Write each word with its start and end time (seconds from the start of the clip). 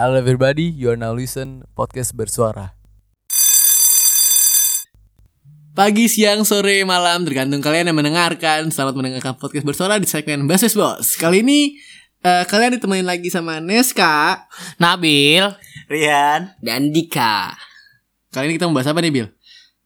Hello 0.00 0.16
everybody, 0.16 0.64
you 0.64 0.88
are 0.88 0.96
now 0.96 1.12
listen 1.12 1.60
podcast 1.76 2.16
bersuara. 2.16 2.72
Pagi, 5.76 6.08
siang, 6.08 6.40
sore, 6.48 6.88
malam 6.88 7.28
Tergantung 7.28 7.60
kalian 7.60 7.92
yang 7.92 8.00
mendengarkan 8.00 8.72
Selamat 8.72 8.96
mendengarkan 8.96 9.36
podcast 9.36 9.60
bersuara 9.60 10.00
di 10.00 10.08
segmen 10.08 10.48
Basis 10.48 10.72
Bos 10.72 11.20
Kali 11.20 11.44
ini 11.44 11.76
eh, 12.24 12.48
Kalian 12.48 12.80
ditemenin 12.80 13.04
lagi 13.04 13.28
sama 13.28 13.60
Neska 13.60 14.48
Nabil 14.80 15.44
Rian 15.92 16.56
dan 16.64 16.96
Dika. 16.96 17.52
Kali 18.32 18.48
ini 18.48 18.56
kita 18.56 18.72
membahas 18.72 18.96
apa 18.96 19.04
nih 19.04 19.12
Bil? 19.12 19.28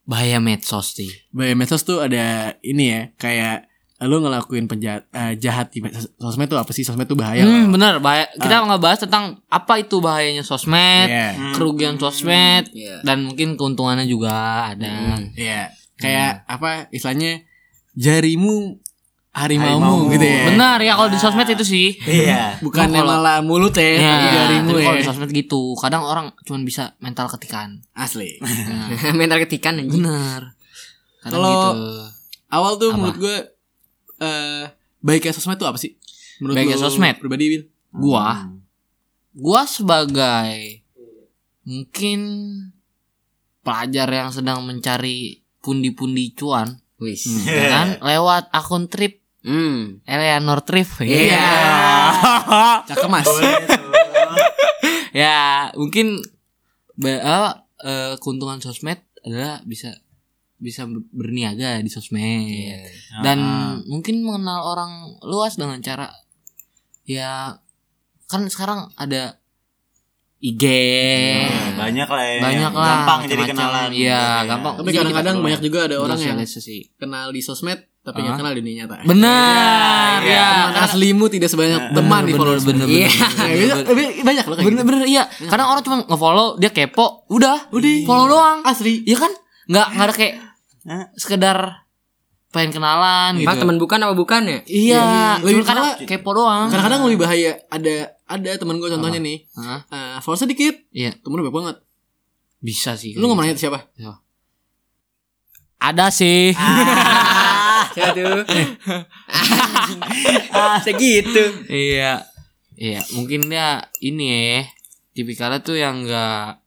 Bahaya 0.07 0.39
medsos 0.39 0.95
sih 0.95 1.11
Bahaya 1.35 1.59
medsos 1.59 1.83
tuh 1.83 2.07
ada 2.07 2.55
ini 2.63 2.87
ya 2.87 3.01
Kayak 3.19 3.67
Lu 4.03 4.19
ngelakuin 4.19 4.67
penjahat 4.67 5.07
eh, 5.11 5.39
jahat 5.39 5.71
di 5.71 5.79
sosmed 6.19 6.51
tuh 6.51 6.59
apa 6.59 6.75
sih? 6.75 6.83
Sosmed 6.83 7.07
tuh 7.07 7.15
bahaya 7.15 7.47
hmm, 7.47 7.71
loh. 7.71 7.79
Bener 7.79 7.95
bahaya. 7.99 8.27
Kita 8.35 8.67
nggak 8.67 8.83
bahas 8.83 8.99
tentang 8.99 9.39
Apa 9.47 9.79
itu 9.79 10.03
bahayanya 10.03 10.43
sosmed 10.43 11.07
Iya 11.07 11.55
Kerugian 11.55 11.95
sosmed 11.95 12.75
Iya. 12.75 13.01
Dan 13.01 13.23
mungkin 13.25 13.55
keuntungannya 13.55 14.05
juga 14.05 14.35
ada 14.75 15.23
Iya 15.33 15.71
Kayak 15.95 16.43
apa 16.45 16.91
istilahnya 16.91 17.47
Jarimu 17.95 18.83
Harimaumu 19.31 19.83
Harimaumu. 19.83 20.13
gitu 20.15 20.27
ya 20.27 20.43
Benar 20.47 20.79
ya 20.79 20.93
kalau 20.95 21.11
di 21.11 21.19
sosmed 21.19 21.49
itu 21.49 21.63
sih 21.65 21.89
Iya 22.03 22.59
Bukannya 22.67 22.99
Kalau- 22.99 23.15
malah 23.15 23.39
mulut 23.43 23.75
ya, 23.75 23.95
tapi 23.95 24.27
jarimu 24.29 24.71
ya. 24.75 24.85
kalau 24.85 24.99
di 24.99 25.07
sosmed 25.07 25.31
gitu 25.31 25.63
Kadang 25.79 26.03
orang 26.03 26.35
cuma 26.43 26.59
bisa 26.63 26.99
mental 26.99 27.31
ketikan 27.31 27.79
Asli. 27.95 28.43
Mental 29.19 29.39
ketikan 29.43 29.79
anjing. 29.79 30.03
Kadang 30.03 30.51
Kalau- 31.31 31.63
gitu 31.71 31.83
Awal 32.51 32.73
tuh 32.77 32.91
Apa? 32.91 32.99
menurut 32.99 33.19
gue 33.19 33.37
eh 34.25 34.65
baiknya 34.99 35.31
sosmed 35.31 35.57
tuh 35.57 35.69
apa 35.69 35.77
sih? 35.77 35.95
Menurut 36.41 36.57
Baiknya 36.57 36.79
sosmed? 36.81 37.21
pribadi 37.21 37.45
Bil? 37.47 37.63
Gua 37.93 38.49
Gua 39.31 39.63
sebagai 39.65 40.83
Mungkin 41.63 42.21
Pelajar 43.61 44.09
yang 44.09 44.29
sedang 44.29 44.61
mencari 44.63 45.41
Pundi-pundi 45.61 46.33
cuan 46.33 46.81
Wis. 46.97 47.25
ya 47.45 47.69
kan 47.75 47.89
lewat 48.01 48.49
akun 48.51 48.89
trip 48.89 49.21
Hmm. 49.45 50.01
Eleanor 50.09 50.65
Trip 50.65 50.89
Iya. 51.05 51.53
Cakep 52.89 53.09
Mas. 53.13 53.29
ya 55.13 55.69
mungkin 55.77 56.17
eh, 56.99 57.21
eh, 57.85 58.15
keuntungan 58.19 58.59
sosmed 58.59 59.05
adalah 59.21 59.61
bisa 59.63 59.93
bisa 60.57 60.85
ber- 60.85 61.05
berniaga 61.11 61.79
di 61.79 61.89
sosmed 61.89 62.87
dan 63.21 63.39
mungkin 63.85 64.21
mengenal 64.21 64.65
orang 64.65 64.93
luas 65.21 65.55
dengan 65.55 65.79
cara 65.79 66.09
ya 67.03 67.59
kan 68.25 68.47
sekarang 68.47 68.89
ada 68.95 69.37
IG 70.41 70.63
Banyak 71.75 72.05
lah 72.07 72.25
ya 72.27 72.39
banyak 72.39 72.73
lah 72.73 72.89
Gampang 72.91 73.21
jadi 73.23 73.35
macam-macam. 73.35 73.57
kenalan 73.57 73.91
iya 73.93 74.23
gampang 74.45 74.73
Tapi 74.75 74.87
Jadi 74.87 74.97
kadang-kadang 74.99 75.37
banyak 75.41 75.61
juga 75.63 75.79
ada 75.85 75.97
orang 75.99 76.19
yang 76.19 76.39
kenal 76.95 77.27
di 77.29 77.41
sosmed 77.41 77.81
tapi 77.99 78.21
nggak 78.21 78.37
Hah? 78.37 78.39
kenal 78.39 78.53
di 78.53 78.61
dunia 78.61 78.85
nyata. 78.85 79.01
benar 79.03 80.21
Iya, 80.21 80.29
ya 80.31 80.49
Teman 80.69 80.85
aslimu 80.85 81.25
tidak 81.27 81.49
sebanyak 81.49 81.81
teman 81.91 82.21
di 82.21 82.25
bener, 82.29 82.37
followers. 82.39 82.63
bener, 82.63 82.85
Iya. 82.87 83.09
bener, 83.09 83.49
Ya, 83.49 83.57
bisa- 83.57 84.23
banyak 84.23 84.45
loh 84.45 84.55
kayak 84.55 84.67
bener 84.67 84.77
gitu. 84.77 84.85
bener 84.87 85.03
iya 85.09 85.23
kadang 85.43 85.67
orang 85.67 85.81
cuma 85.81 85.97
ngefollow 86.03 86.49
dia 86.57 86.71
kepo 86.71 87.25
udah 87.27 87.73
Udah. 87.73 87.97
follow 88.05 88.27
doang 88.31 88.59
Asli. 88.63 89.01
Iya 89.03 89.17
kan? 89.19 89.33
Nggak 89.67 89.87
nggak 89.91 90.05
ada 90.05 90.15
kayak 90.15 90.35
Hah? 90.85 91.05
sekedar 91.15 91.59
pengen 92.49 92.71
kenalan 92.73 93.35
gitu. 93.35 93.45
Emang 93.45 93.57
teman 93.59 93.77
bukan 93.77 93.97
apa 93.99 94.13
bukan 94.13 94.41
ya? 94.45 94.59
Iya, 94.65 95.05
Lebih 95.41 95.53
cuma 95.59 95.65
kadang 95.67 95.85
malah- 95.91 95.99
kepo 96.01 96.29
doang. 96.33 96.65
Kadang-kadang 96.69 97.01
lebih 97.05 97.19
bahaya 97.21 97.51
ada 97.67 97.95
ada 98.25 98.49
teman 98.55 98.77
gue 98.77 98.89
contohnya 98.89 99.19
nih. 99.19 99.43
Hah? 99.53 99.79
eh 99.85 100.17
followersnya 100.19 100.49
dikit, 100.49 100.75
Iya, 100.91 101.13
temennya 101.19 101.43
banyak 101.43 101.55
banget. 101.55 101.77
bisa 102.61 102.95
sih. 102.95 103.11
Lu 103.13 103.25
nggak 103.25 103.33
mau 103.33 103.43
nanya 103.43 103.55
siapa? 103.55 103.79
Ada 105.77 106.09
sih. 106.09 106.53
Siapa 107.95 108.11
tuh? 108.11 108.43
Segitu. 110.83 111.43
iya. 111.69 112.25
Iya, 112.75 112.99
mungkin 113.13 113.47
dia 113.47 113.85
ini 114.01 114.25
ya. 114.27 114.61
Tipikalnya 115.13 115.61
tuh 115.61 115.75
yang 115.75 116.03
nggak 116.03 116.64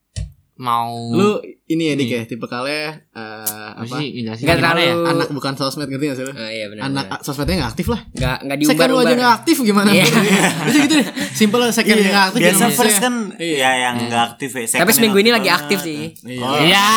mau 0.57 0.94
Lu 1.09 1.38
ini 1.66 1.84
ya 1.85 1.94
dik 1.94 2.07
ya, 2.07 2.22
tipe 2.23 2.44
kalian 2.44 2.95
eh, 3.09 3.69
apa 3.75 4.00
Nggak 4.00 4.35
gimana 4.40 4.79
ya? 4.79 4.94
terlalu- 4.95 5.07
Anak 5.12 5.29
bukan 5.29 5.53
sosmed 5.53 5.85
ngerti 5.85 6.06
gak 6.06 6.16
sih 6.16 6.23
lu? 6.23 6.31
Oh 6.31 6.50
iya 6.50 6.66
benar. 6.66 6.84
Anak 6.88 7.06
sosmednya 7.22 7.56
gak 7.62 7.72
aktif 7.72 7.88
lah. 7.88 8.01
Enggak 8.09 8.38
enggak 8.41 8.57
Second 8.63 8.88
lu 8.88 8.96
aja 8.96 9.03
diumbar-umbar. 9.03 9.19
gak 9.19 9.34
aktif 9.38 9.56
gimana? 9.62 9.90
Iya. 9.91 10.06
Bisa 10.66 10.78
gitu 10.79 10.94
deh. 10.96 11.07
Simple 11.34 11.59
lah 11.59 11.72
second 11.72 11.97
Iya, 11.97 12.07
gak 12.09 12.25
aktif. 12.25 12.40
Biasa 12.41 12.56
gimana 12.57 12.78
first 12.78 12.90
sih? 12.90 13.03
kan 13.03 13.13
Iya. 13.38 13.57
Ya 13.57 13.72
yang 13.81 13.96
gak 14.07 14.23
aktif 14.29 14.50
ya 14.50 14.63
second 14.66 14.81
Tapi 14.81 14.91
seminggu 14.94 15.17
ini 15.17 15.29
lagi 15.29 15.50
aktif 15.50 15.78
sih. 15.81 16.00
Iya. 16.17 16.41
Oh, 16.41 16.56
Ya. 16.57 16.88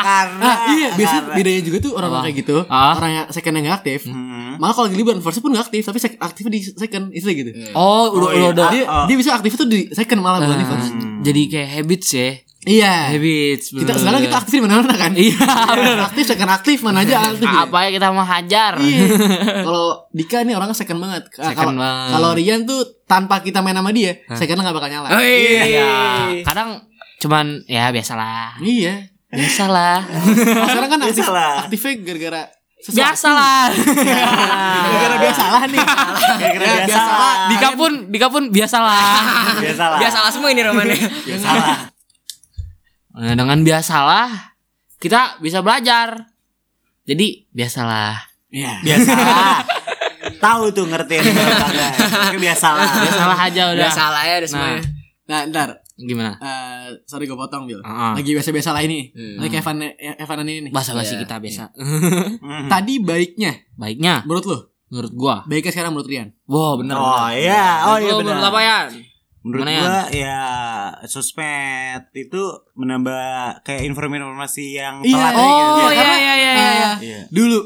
Karena 0.00 0.44
Ah 0.44 0.58
iya 0.68 0.88
biasa 0.92 1.16
bedanya 1.30 1.62
juga 1.62 1.78
tuh 1.80 1.92
orang 1.94 2.10
Apa? 2.10 2.20
kayak 2.24 2.36
gitu 2.38 2.56
Ah? 2.66 2.94
Orang 2.94 3.10
yang 3.12 3.26
second 3.28 3.54
yang 3.54 3.64
gak 3.66 3.78
aktif 3.78 4.00
Hmm. 4.04 4.37
Malah 4.58 4.72
kalau 4.72 4.86
lagi 4.86 4.96
liburan 4.96 5.18
first 5.18 5.38
pun 5.38 5.50
gak 5.50 5.64
aktif 5.64 5.82
Tapi 5.82 5.96
sek- 5.96 6.18
aktif 6.18 6.44
di 6.44 6.58
second 6.62 7.08
Itu 7.10 7.26
gitu 7.26 7.50
Oh, 7.72 8.10
udah 8.12 8.28
Oh, 8.28 8.28
udah 8.28 8.34
iya. 8.34 8.48
udah. 8.50 8.68
Dia, 8.68 8.84
Ah, 8.84 9.04
dia 9.04 9.14
bisa 9.14 9.32
aktif 9.32 9.52
itu 9.52 9.64
di 9.64 9.86
second 9.88 10.18
malah 10.18 10.38
bukan 10.40 10.54
di 10.54 10.62
Ah, 10.62 10.70
first 10.70 10.90
jadi 11.20 11.42
kayak 11.46 11.70
habits 11.72 12.10
ya. 12.12 12.30
Iya 12.60 12.94
Habits. 13.10 13.70
kita 13.70 13.92
sekarang 13.92 14.20
kita 14.20 14.36
aktif 14.36 14.52
di 14.52 14.62
mana-mana 14.62 14.92
kan 14.92 15.12
Iya, 15.12 15.38
bener. 15.78 15.98
Aktif 16.04 16.24
second 16.26 16.50
aktif 16.52 16.76
mana 16.80 17.00
aja 17.00 17.14
aktif 17.24 17.42
gitu. 17.44 17.58
Apa 17.60 17.78
ya 17.80 17.90
kita 17.92 18.06
mau 18.08 18.22
hajar? 18.22 18.72
Iya 18.76 18.98
Kalau 19.66 19.86
Dika 20.10 20.42
nih 20.42 20.52
orangnya 20.52 20.74
second 20.74 20.98
banget 20.98 21.22
Second 21.30 21.54
Kalau 21.54 21.72
banget. 21.76 22.10
kalau 22.12 22.30
Rian 22.34 22.60
tuh 22.64 22.82
Tanpa 23.04 23.40
kita 23.40 23.58
main 23.58 23.72
sama 23.72 23.88
dia 23.90 24.18
Secondnya 24.28 24.62
gak 24.64 24.74
bakal 24.74 24.90
nyala 24.90 25.08
Oh 25.08 25.22
iya. 25.22 25.62
Iya. 25.64 25.90
Kadang 26.42 26.82
cuman 27.18 27.46
ya 27.64 27.88
biasalah. 27.88 28.58
Iya 28.58 29.06
Biasalah. 29.28 30.08
Oh, 30.08 30.24
sekarang 30.32 30.88
kan 30.88 31.00
aktif, 31.02 31.20
Biasalah. 31.20 31.52
aktifnya 31.62 31.92
gara-gara 32.00 32.42
sesuatu. 32.78 32.98
Biasalah. 33.00 33.62
Gara-gara 34.88 35.16
biasalah 35.18 35.62
nih 35.66 35.80
Kira-kira 36.38 36.64
Ya, 36.64 36.72
biasa 36.78 36.86
biasalah. 36.86 37.18
lah 37.18 37.36
Dika 37.48 37.68
pun, 37.74 37.92
Dika 38.08 38.26
pun 38.28 38.42
biasalah. 38.48 39.02
Biasa 39.64 39.84
lah 39.86 39.98
Biasa 39.98 40.18
lah 40.20 40.30
semua 40.30 40.48
ini 40.50 40.62
romannya. 40.62 40.98
Biasa 41.24 41.48
lah 41.50 41.78
Nah, 43.12 43.34
dengan 43.34 43.58
biasalah 43.60 44.54
kita 44.96 45.38
bisa 45.38 45.58
belajar. 45.58 46.30
Jadi 47.02 47.46
biasalah. 47.50 48.14
Iya 48.48 48.78
Biasa 48.80 49.10
lah 49.12 49.58
Tahu 50.44 50.70
tuh 50.70 50.86
ngertiin 50.86 51.20
Tapi 51.20 52.38
biasa 52.38 52.68
lah 52.72 52.88
Biasalah 53.02 53.38
aja 53.42 53.62
udah. 53.68 53.76
Udah 53.76 53.90
salah 53.90 54.22
ya 54.22 54.34
udah 54.36 54.44
Nah, 54.44 54.48
semuanya. 54.48 54.82
Nah 55.26 55.40
ntar 55.46 55.68
gimana? 56.00 56.38
eh 56.38 56.94
Sorry 57.04 57.24
gue 57.24 57.34
potong 57.34 57.64
Bil 57.64 57.82
Ah. 57.82 58.14
Lagi 58.14 58.30
biasa-biasa 58.30 58.70
lah 58.70 58.80
ini 58.80 59.10
Hmm. 59.10 59.36
Lagi 59.38 59.56
Evan, 59.56 59.82
Evanan 59.98 60.46
ini 60.46 60.60
nih 60.64 60.72
Bahasa 60.72 60.92
basi 60.92 61.12
Iya. 61.12 61.20
kita 61.20 61.36
biasa. 61.36 61.64
Hmm. 61.74 62.68
Tadi 62.72 62.94
baiknya 62.98 63.52
Baiknya 63.74 64.22
Menurut 64.22 64.44
lu 64.44 64.58
menurut 64.88 65.12
gua. 65.12 65.36
Baiknya 65.44 65.68
sekarang 65.70 65.92
menurut 65.92 66.06
Rian 66.06 66.28
Wow, 66.44 66.78
bener. 66.78 66.94
Oh 66.94 67.28
iya 67.28 67.66
Oh 67.84 67.96
iya 67.96 68.12
benar 68.14 68.34
menurut 68.34 68.46
apa 68.46 68.60
ya? 68.60 68.78
Menurut 69.38 69.64
Gimana, 69.64 69.80
gua 69.80 70.00
ya 70.10 70.38
sosmed 71.04 72.02
itu 72.12 72.42
menambah 72.74 73.24
kayak 73.62 73.82
informasi 73.84 74.74
yang 74.74 75.00
Iya. 75.00 75.14
telat 75.14 75.34
Oh, 75.34 75.44
gitu. 75.44 75.82
iya, 75.84 75.94
karena, 75.94 76.16
iya, 76.16 76.32
iya, 76.34 76.50
eh, 76.50 76.72
iya. 76.72 76.90
Iya. 76.98 77.20
Dulu 77.28 77.58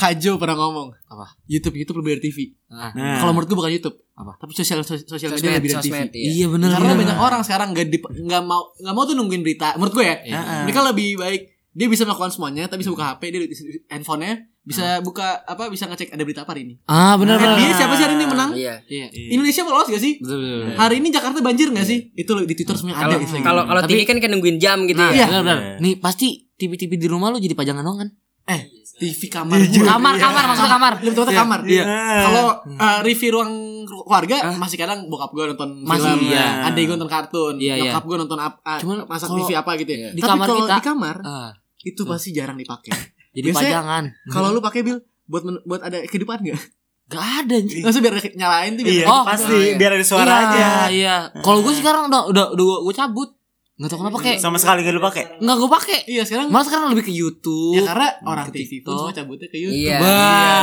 Kajo 0.00 0.32
pernah 0.34 0.56
ngomong 0.56 0.88
Apa? 1.06 1.36
YouTube 1.44 1.76
YouTube 1.76 2.00
lebih 2.00 2.10
dari 2.14 2.22
TV 2.24 2.38
Nah, 2.66 2.90
Nah. 2.90 3.18
Kalau 3.18 3.30
menurut 3.30 3.46
gue 3.46 3.58
bukan 3.58 3.68
YouTube 3.70 3.96
Apa? 4.14 4.32
Tapi 4.36 4.52
sosial 4.52 4.80
sos- 4.80 5.04
sosial 5.04 5.30
media 5.30 5.54
lebih 5.54 5.70
dari 5.70 5.78
TV 5.78 5.92
sosmed, 5.92 6.10
iya. 6.12 6.30
Iya 6.34 6.46
bener 6.48 6.68
Karena 6.70 6.86
bener. 6.90 7.00
banyak 7.02 7.18
orang 7.18 7.40
sekarang 7.42 7.68
nggak 7.70 7.86
nggak 8.02 8.42
mau 8.42 8.72
nggak 8.74 8.94
mau 8.94 9.04
tuh 9.04 9.14
nungguin 9.14 9.40
berita. 9.40 9.72
Menurut 9.74 9.92
gue 9.94 10.04
ya, 10.06 10.16
Iya. 10.22 10.40
mereka 10.64 10.80
lebih 10.82 11.16
baik 11.16 11.42
dia 11.70 11.86
bisa 11.86 12.02
melakukan 12.02 12.28
semuanya, 12.28 12.66
tapi 12.66 12.80
bisa 12.80 12.90
buka 12.90 13.14
HP, 13.14 13.22
dia 13.28 13.40
di 13.40 13.48
di 13.48 13.56
handphonenya 13.86 14.34
bisa 14.60 15.00
buka 15.00 15.40
apa 15.40 15.66
bisa 15.66 15.86
ngecek 15.86 16.10
ada 16.10 16.20
berita 16.20 16.42
apa 16.42 16.52
hari 16.52 16.62
ini. 16.62 16.74
Ah, 16.84 17.14
bener 17.14 17.38
bener. 17.38 17.56
NBA 17.56 17.72
siapa 17.72 17.94
sih 17.94 18.04
hari 18.04 18.14
ini 18.14 18.26
menang? 18.26 18.50
Iya. 18.52 18.82
Iya. 18.84 19.06
Indonesia 19.30 19.62
lolos 19.64 19.88
gak 19.88 19.98
sih? 19.98 20.18
Betul 20.18 20.36
betul. 20.38 20.58
betul. 20.60 20.76
Hari 20.76 20.94
ini 20.96 21.08
Jakarta 21.08 21.38
banjir 21.40 21.66
gak 21.70 21.86
sih? 21.86 21.98
Itu 22.12 22.30
loh, 22.32 22.42
di 22.42 22.52
Twitter 22.52 22.74
semuanya 22.74 22.96
ada 22.98 23.16
Kalau 23.16 23.22
gitu. 23.22 23.40
kalau 23.40 23.80
TV 23.86 24.00
kan 24.02 24.16
kan 24.18 24.28
nungguin 24.28 24.58
jam 24.58 24.84
gitu 24.84 24.98
Nah, 24.98 25.10
ya. 25.10 25.24
Iya. 25.24 25.40
bener. 25.40 25.56
Iya. 25.56 25.74
Nih 25.78 25.94
pasti 25.96 26.26
TV-TV 26.52 26.92
di 26.94 27.06
rumah 27.06 27.30
lu 27.30 27.38
jadi 27.38 27.54
pajangan 27.54 27.80
doang 27.80 27.98
kan? 27.98 28.08
Eh 28.46 28.62
TV 28.92 29.20
kamar. 29.26 29.56
gua. 29.56 29.96
Kamar, 29.96 30.14
kamar, 30.14 30.44
maksudnya 30.44 30.70
kamar. 30.70 30.92
Lebih 30.98 31.14
tepatnya 31.14 31.32
Iya. 31.32 31.40
kamar. 31.40 31.60
Iya. 31.64 31.84
Kalau 32.20 32.46
uh, 32.68 32.98
review 33.00 33.30
ruang 33.32 33.52
keluarga 33.82 34.36
masih 34.54 34.76
kadang 34.76 35.08
bokap 35.08 35.30
gue 35.30 35.44
nonton 35.46 35.70
Masih, 35.80 36.04
film, 36.12 36.28
iya. 36.28 36.68
adik 36.68 36.84
gue 36.84 36.94
nonton 36.94 37.08
kartun, 37.08 37.54
Iya, 37.56 37.74
iya. 37.74 37.82
nyokap 37.88 38.04
gue 38.04 38.16
nonton 38.18 38.38
apa, 38.38 38.76
Cuman 38.76 38.96
masak 39.04 39.28
kalau- 39.28 39.40
TV 39.40 39.50
apa 39.54 39.70
gitu 39.74 39.90
ya. 39.90 39.98
Iya. 39.98 40.08
Di 40.10 40.20
Tapi 40.20 40.30
kamar 40.30 40.46
kita- 40.50 40.68
di 40.70 40.84
kamar 40.84 41.16
Ah, 41.22 41.50
itu 41.80 42.02
pasti 42.04 42.28
jarang 42.30 42.54
dipakai. 42.54 42.92
jadi 43.36 43.46
Biasanya- 43.46 43.72
pajangan. 43.72 44.04
Kalau 44.28 44.48
lu 44.52 44.60
pakai 44.60 44.80
bil 44.82 44.96
buat 45.24 45.42
men- 45.42 45.64
buat 45.64 45.80
ada 45.80 45.98
kehidupan 46.02 46.44
gak? 46.44 46.60
Gak 47.08 47.24
ada 47.40 47.54
anjing. 47.56 47.82
Maksudnya 47.82 48.04
biar 48.06 48.16
nyalain 48.36 48.72
tuh 48.72 48.84
biar 48.84 48.94
Iya 48.94 49.06
Oh, 49.08 49.22
pasti 49.24 49.56
iya. 49.56 49.74
biar 49.74 49.90
ada 49.92 50.04
suara 50.04 50.28
iya, 50.28 50.38
aja 50.44 50.66
Iya. 50.86 51.16
Kalau 51.36 51.64
gue 51.64 51.72
sekarang 51.72 52.06
udah 52.06 52.28
udah 52.28 52.44
udah 52.52 52.64
gue 52.84 52.94
cabut. 52.94 53.32
Gak 53.80 53.88
tau 53.88 53.98
kenapa 53.98 54.20
kayak 54.20 54.38
Sama 54.38 54.60
sekali 54.60 54.84
gak 54.84 54.92
lu 54.92 55.00
pakai 55.00 55.24
nggak 55.40 55.56
gue 55.56 55.70
pakai. 55.72 55.98
Iya 56.04 56.22
sekarang 56.22 56.46
Malah 56.48 56.66
sekarang 56.68 56.84
lebih 56.92 57.08
ke 57.08 57.12
YouTube. 57.12 57.74
Ya 57.74 57.82
karena 57.82 58.08
orang 58.22 58.44
ke 58.44 58.52
TV 58.54 58.70
pun 58.78 58.92
semua 58.92 59.14
cabutnya 59.14 59.48
ke 59.48 59.56
YouTube. 59.56 59.80
Iya. 59.80 59.96
Wah, 59.96 60.12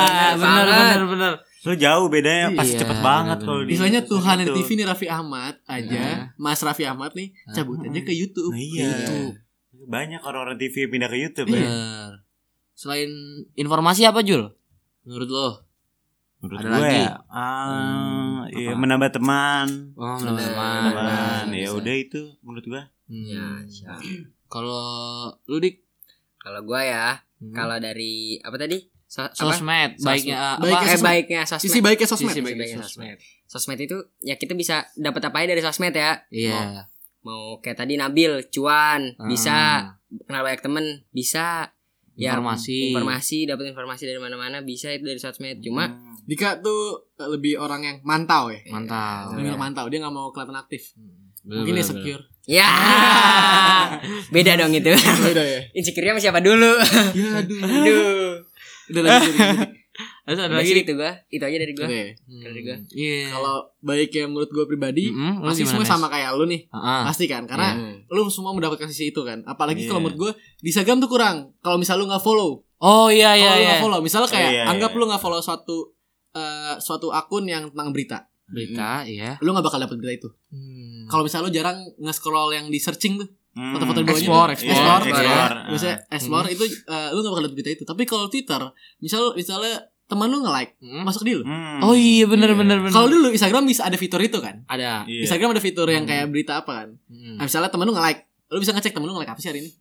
Iya, 0.05 0.27
bener 0.37 0.65
banget. 0.67 0.85
bener 0.93 1.05
bener. 1.09 1.33
So 1.57 1.73
jauh 1.73 2.07
bedanya 2.07 2.47
pasti 2.53 2.73
Iya, 2.73 2.79
cepet 2.79 2.99
banget 3.01 3.37
kalau 3.41 3.59
di 3.59 3.73
Misalnya 3.73 4.01
Tuhan 4.03 4.35
di 4.37 4.45
TV 4.53 4.69
nih 4.75 4.85
Raffi 4.85 5.07
Ahmad 5.09 5.53
aja, 5.65 6.03
Mas 6.37 6.61
Raffi 6.61 6.85
Ahmad 6.85 7.11
nih 7.11 7.33
cabut 7.51 7.81
aja 7.81 7.99
ke 7.99 8.13
YouTube. 8.13 8.53
Nah, 8.53 8.61
iya. 8.61 8.85
YouTube. 8.85 9.33
Banyak 9.87 10.21
orang-orang 10.21 10.55
TV 10.55 10.85
yang 10.85 10.91
pindah 10.93 11.09
ke 11.09 11.17
YouTube 11.17 11.47
ya. 11.49 11.57
Bener. 11.59 12.09
Selain 12.71 13.09
informasi 13.55 14.05
apa 14.05 14.21
Jul? 14.21 14.45
Menurut 15.01 15.27
lo? 15.27 15.49
Menurut 16.37 16.59
Ada 16.61 16.69
gue 16.69 16.77
lagi? 16.77 16.99
ya, 17.01 17.09
ah, 17.27 18.45
iya, 18.53 18.69
apa? 18.69 18.77
menambah 18.77 19.09
teman, 19.09 19.67
Oh, 19.97 20.21
Bener. 20.21 20.37
teman. 20.45 20.81
teman. 20.93 21.45
Ya 21.49 21.73
udah 21.73 21.95
itu 21.97 22.21
menurut 22.39 22.61
gue. 22.63 22.83
Ya, 23.07 23.39
Hmm. 23.55 23.63
siap. 23.65 23.99
Kalau 24.45 24.83
lu 25.45 25.57
dik 25.57 25.83
Kalau 26.37 26.63
gua 26.63 26.79
ya, 26.79 27.07
Hmm. 27.37 27.51
kalau 27.51 27.75
dari 27.75 28.39
apa 28.39 28.55
tadi? 28.55 28.79
So- 29.03 29.19
apa? 29.21 29.35
sosmed 29.35 29.99
baiknya 29.99 30.55
apa? 30.55 30.63
Baiknya 30.63 30.79
Eh, 30.79 30.91
sosmed. 30.93 31.03
baiknya 31.03 31.41
sosmed. 31.43 31.63
Sisi 31.65 31.79
baiknya 31.81 32.07
sosmed. 32.07 32.27
Sisi 32.29 32.39
baiknya 32.41 32.59
baiknya 32.61 32.77
sosmed. 32.81 33.17
Sosmed 33.45 33.79
itu 33.81 33.97
ya 34.21 34.35
kita 34.35 34.53
bisa 34.53 34.87
dapat 34.93 35.19
apa 35.21 35.35
aja 35.39 35.47
dari 35.49 35.59
sosmed 35.59 35.91
ya. 35.91 36.23
Iya. 36.27 36.87
Mau 37.21 37.59
kayak 37.59 37.77
tadi 37.77 37.95
Nabil, 37.95 38.47
cuan, 38.47 39.11
Ah. 39.13 39.27
bisa 39.27 39.55
kenal 40.23 40.39
banyak 40.41 40.61
temen, 40.61 40.85
bisa. 41.09 41.75
Ya, 42.15 42.33
Informasi. 42.33 42.89
informasi 42.89 43.37
dapat 43.45 43.69
informasi 43.69 44.03
dari 44.03 44.17
mana-mana 44.17 44.57
bisa 44.61 44.89
itu 44.89 45.03
dari 45.03 45.19
sosmed. 45.19 45.59
Cuma 45.59 45.85
Hmm. 45.85 46.15
Dika 46.23 46.57
tuh 46.57 47.11
lebih 47.19 47.55
orang 47.55 47.83
yang 47.83 47.97
mantau 48.01 48.49
ya. 48.49 48.63
Mantap. 48.67 49.35
Lebih 49.35 49.53
mantau, 49.53 49.85
dia 49.85 49.99
nggak 49.99 50.11
mau 50.11 50.31
kelihatan 50.31 50.55
aktif. 50.55 50.95
Bener, 51.43 51.61
Mungkin 51.61 51.73
dia 51.73 51.83
bener, 51.83 51.91
secure. 51.93 52.23
Ya 52.47 52.67
beda 54.33 54.55
dong 54.55 54.73
itu. 54.73 54.89
Beda 54.95 55.43
ya. 55.43 55.59
Insecure-nya 55.77 56.15
sama 56.15 56.21
siapa 56.23 56.39
dulu? 56.39 56.71
Ya 57.13 57.43
aduh. 57.43 57.59
Aduh. 57.67 58.33
Udah 58.87 59.01
lanjut. 59.03 59.33
Terus 60.27 60.39
ada 60.39 60.51
Udah 60.51 60.59
lagi 60.59 60.71
itu 60.75 60.93
gua. 60.93 61.11
Itu 61.27 61.43
aja 61.43 61.57
dari 61.57 61.73
gua. 61.73 61.87
Oke. 61.87 62.03
Hmm, 62.23 62.41
Dari 62.43 62.59
gua. 62.61 62.77
Iya. 62.91 63.23
Kalau 63.31 63.55
baiknya 63.79 64.23
menurut 64.27 64.51
gue 64.51 64.65
pribadi, 64.65 65.09
Mm-mm, 65.09 65.39
lu 65.41 65.47
pasti 65.49 65.63
semua 65.63 65.87
sama 65.87 66.07
kayak 66.07 66.35
lu 66.35 66.45
nih. 66.45 66.67
Ah, 66.69 67.07
Pasti 67.07 67.25
kan, 67.25 67.47
karena 67.47 67.73
Iya. 67.73 68.11
lu 68.11 68.27
semua 68.27 68.51
mendapatkan 68.51 68.85
sisi 68.87 69.09
itu 69.09 69.23
kan. 69.23 69.41
Apalagi 69.43 69.83
Iya. 69.83 69.89
kalau 69.89 70.03
menurut 70.03 70.19
gue 70.19 70.31
di 70.61 70.69
Instagram 70.69 70.99
tuh 70.99 71.09
kurang. 71.09 71.55
Kalau 71.59 71.75
misal 71.75 71.97
lu 71.97 72.05
nggak 72.05 72.21
follow, 72.21 72.61
Oh 72.77 73.09
iya 73.09 73.33
iya 73.33 73.49
kalau 73.49 73.55
lu 73.55 73.57
iya. 73.57 73.67
nggak 73.67 73.81
follow, 73.81 73.99
misalnya 74.05 74.29
kayak 74.29 74.45
Oh, 74.45 74.53
iya, 74.53 74.63
anggap 74.69 74.91
lu 74.93 75.03
nggak 75.09 75.19
follow 75.19 75.41
suatu 75.41 75.77
eh, 76.31 76.75
suatu 76.77 77.07
akun 77.09 77.49
yang 77.49 77.73
tentang 77.73 77.89
berita, 77.89 78.29
Berita 78.47 79.03
iya. 79.03 79.35
lu 79.37 79.51
nggak 79.51 79.63
bakal 79.63 79.77
dapet 79.77 79.95
berita 79.95 80.13
itu. 80.17 80.29
Hmm. 80.49 81.03
Kalau 81.05 81.23
misalnya 81.23 81.45
lu 81.45 81.53
jarang 81.53 81.77
nge-scroll 81.97 82.49
yang 82.51 82.65
di 82.67 82.79
searching 82.79 83.15
tuh, 83.17 83.27
Hmm. 83.51 83.73
foto-foto 83.73 83.99
di 83.99 84.05
bawahnya 84.05 84.21
Explore, 84.21 84.47
tuh, 84.47 84.53
explore. 84.53 84.77
explore, 84.77 85.01
Iya, 85.01 85.17
ya. 85.17 85.25
explore. 85.25 85.55
Biasanya 85.67 85.95
explore 86.09 86.47
itu 86.47 86.63
eh, 86.85 87.07
lu 87.09 87.19
gak 87.19 87.31
bakal 87.31 87.43
dapet 87.43 87.55
berita 87.55 87.71
itu. 87.71 87.83
Tapi 87.83 88.03
kalau 88.03 88.25
Twitter, 88.27 88.61
misal 88.97 89.21
misalnya 89.33 89.73
teman 90.05 90.29
lu 90.29 90.37
nge-like, 90.39 90.71
Hmm. 90.77 91.01
masuk 91.01 91.21
di 91.21 91.33
lu. 91.33 91.43
Hmm. 91.43 91.81
Oh 91.81 91.91
iya 91.91 92.23
bener 92.23 92.47
Iya. 92.47 92.55
bener 92.55 92.77
bener. 92.79 92.93
Kalau 92.93 93.09
dulu 93.09 93.27
Instagram 93.29 93.65
bisa 93.65 93.83
ada 93.83 93.97
fitur 93.97 94.21
itu 94.21 94.37
kan. 94.37 94.61
ada. 94.63 95.03
Iya. 95.03 95.25
Instagram 95.25 95.51
ada 95.51 95.59
fitur 95.59 95.89
yang 95.89 96.05
kayak 96.05 96.29
berita 96.29 96.61
apa 96.61 96.71
kan. 96.77 96.87
Hmm. 97.09 97.35
Nah, 97.35 97.43
misalnya 97.43 97.67
temen 97.67 97.83
lu 97.83 97.91
nge-like, 97.91 98.21
lu 98.47 98.57
bisa 98.57 98.71
ngecek 98.71 98.93
temen 98.93 99.03
lu 99.03 99.13
nge-like 99.13 99.33
apa 99.33 99.41
sih 99.41 99.49
hari 99.49 99.59
ini. 99.59 99.71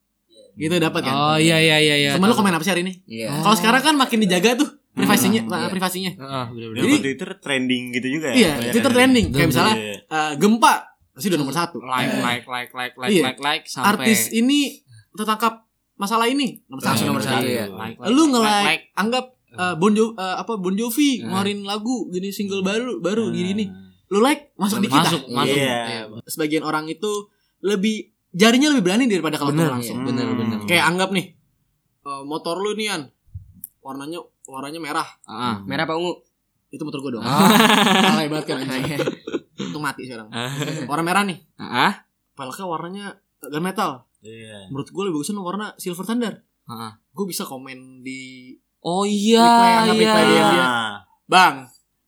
Gitu 0.56 0.72
dapat 0.72 1.00
kan. 1.04 1.12
Oh 1.12 1.36
iya 1.36 1.60
iya 1.60 1.76
iya 1.76 1.94
iya. 2.00 2.10
temen 2.16 2.26
lu 2.26 2.34
komen 2.34 2.48
apa 2.50 2.64
sih 2.64 2.72
hari 2.72 2.80
ini. 2.80 3.04
Iya. 3.04 3.44
Kalau 3.44 3.54
sekarang 3.54 3.82
kan 3.82 3.94
makin 3.94 4.18
dijaga 4.18 4.56
tuh 4.56 4.68
privasinya, 4.96 5.40
Hmm, 5.40 5.52
eh, 5.52 5.58
iya. 5.58 5.68
privasinya. 5.68 6.12
Bener 6.48 6.68
bener. 6.72 6.82
Jadi- 6.82 6.98
Twitter 7.04 7.30
trending 7.36 7.84
gitu 7.92 8.08
juga 8.10 8.28
ya. 8.28 8.36
Iya, 8.36 8.52
Twitter 8.72 8.88
kan? 8.88 8.96
trending. 8.96 9.26
Kayak 9.26 9.36
Bener, 9.36 9.50
misalnya 9.52 9.76
Iya. 9.76 9.94
eh, 10.08 10.32
gempa 10.36 10.74
pasti 11.12 11.26
udah 11.28 11.38
nomor 11.38 11.54
satu. 11.54 11.76
Like 11.78 12.14
like 12.18 12.46
like 12.46 12.70
like 12.72 12.94
like 12.94 13.10
Iya. 13.10 13.22
like 13.26 13.40
like 13.40 13.64
sampai 13.66 13.88
Artis 13.94 14.20
ini 14.30 14.80
tertangkap 15.12 15.64
masalah 15.94 16.24
ini 16.24 16.60
nomor 16.66 16.80
satu. 16.80 16.90
Langsung 16.90 17.08
nomor 17.08 17.22
satu, 17.22 17.44
ya. 17.44 17.64
Like, 17.66 17.96
Lu 18.06 18.16
like, 18.18 18.30
nge-like, 18.30 18.64
like. 18.66 18.84
anggap 18.94 19.24
eh, 19.50 19.74
Bon 19.74 19.88
Jo 19.90 20.12
eh, 20.12 20.36
apa 20.36 20.52
Bon 20.54 20.72
Jovi 20.72 21.10
Nah. 21.18 21.40
ngeluarin 21.40 21.60
lagu 21.62 22.08
gini 22.08 22.28
single 22.28 22.60
baru 22.60 22.96
baru 22.98 23.28
Hmm. 23.28 23.34
gini 23.34 23.50
nih. 23.54 23.68
Lu 24.06 24.20
like 24.20 24.52
masuk 24.54 24.78
di 24.78 24.86
kita. 24.86 25.02
Masuk 25.02 25.22
masuk. 25.26 25.56
Iya. 25.56 26.08
Sebagian 26.26 26.62
orang 26.62 26.84
itu 26.86 27.08
lebih 27.60 28.08
jarinya 28.30 28.68
lebih 28.68 28.84
berani 28.84 29.04
daripada 29.06 29.34
kalau 29.34 29.50
Bener, 29.50 29.72
langsung. 29.72 30.04
bener 30.04 30.24
Hmm. 30.26 30.36
bener. 30.38 30.58
Kayak 30.64 30.84
anggap 30.86 31.08
nih 31.10 31.32
eh, 32.02 32.22
motor 32.22 32.56
lu 32.56 32.72
nih 32.72 32.88
An 32.90 33.02
warnanya 33.78 34.20
warnanya 34.46 34.80
merah. 34.80 35.08
Ah. 35.26 35.62
Merah 35.66 35.84
apa 35.84 35.98
ungu? 35.98 36.22
Itu 36.70 36.82
motor 36.82 37.02
gua 37.02 37.12
dong. 37.18 37.24
Ah. 37.26 38.16
Alay 38.16 38.30
banget 38.30 38.54
kan 38.54 38.62
anjing. 38.62 39.02
Untung 39.56 39.82
mati 39.82 40.06
sekarang. 40.06 40.30
Warna 40.86 41.04
merah 41.04 41.22
nih. 41.26 41.38
Ah. 41.58 42.06
Peleknya 42.34 42.66
warnanya 42.66 43.06
gunmetal. 43.40 44.06
Iya. 44.24 44.72
Menurut 44.72 44.88
gue 44.90 45.02
lebih 45.06 45.22
bagusan 45.22 45.38
warna 45.38 45.72
silver 45.78 46.06
thunder. 46.06 46.34
Ah. 46.66 46.98
Gue 47.14 47.30
bisa 47.30 47.46
komen 47.46 48.02
di 48.02 48.52
Oh 48.86 49.02
iya 49.02 49.82
iya. 49.82 49.94
reply 49.94 50.24
dia. 50.30 50.46
Ah. 50.62 50.94
Bang, 51.26 51.66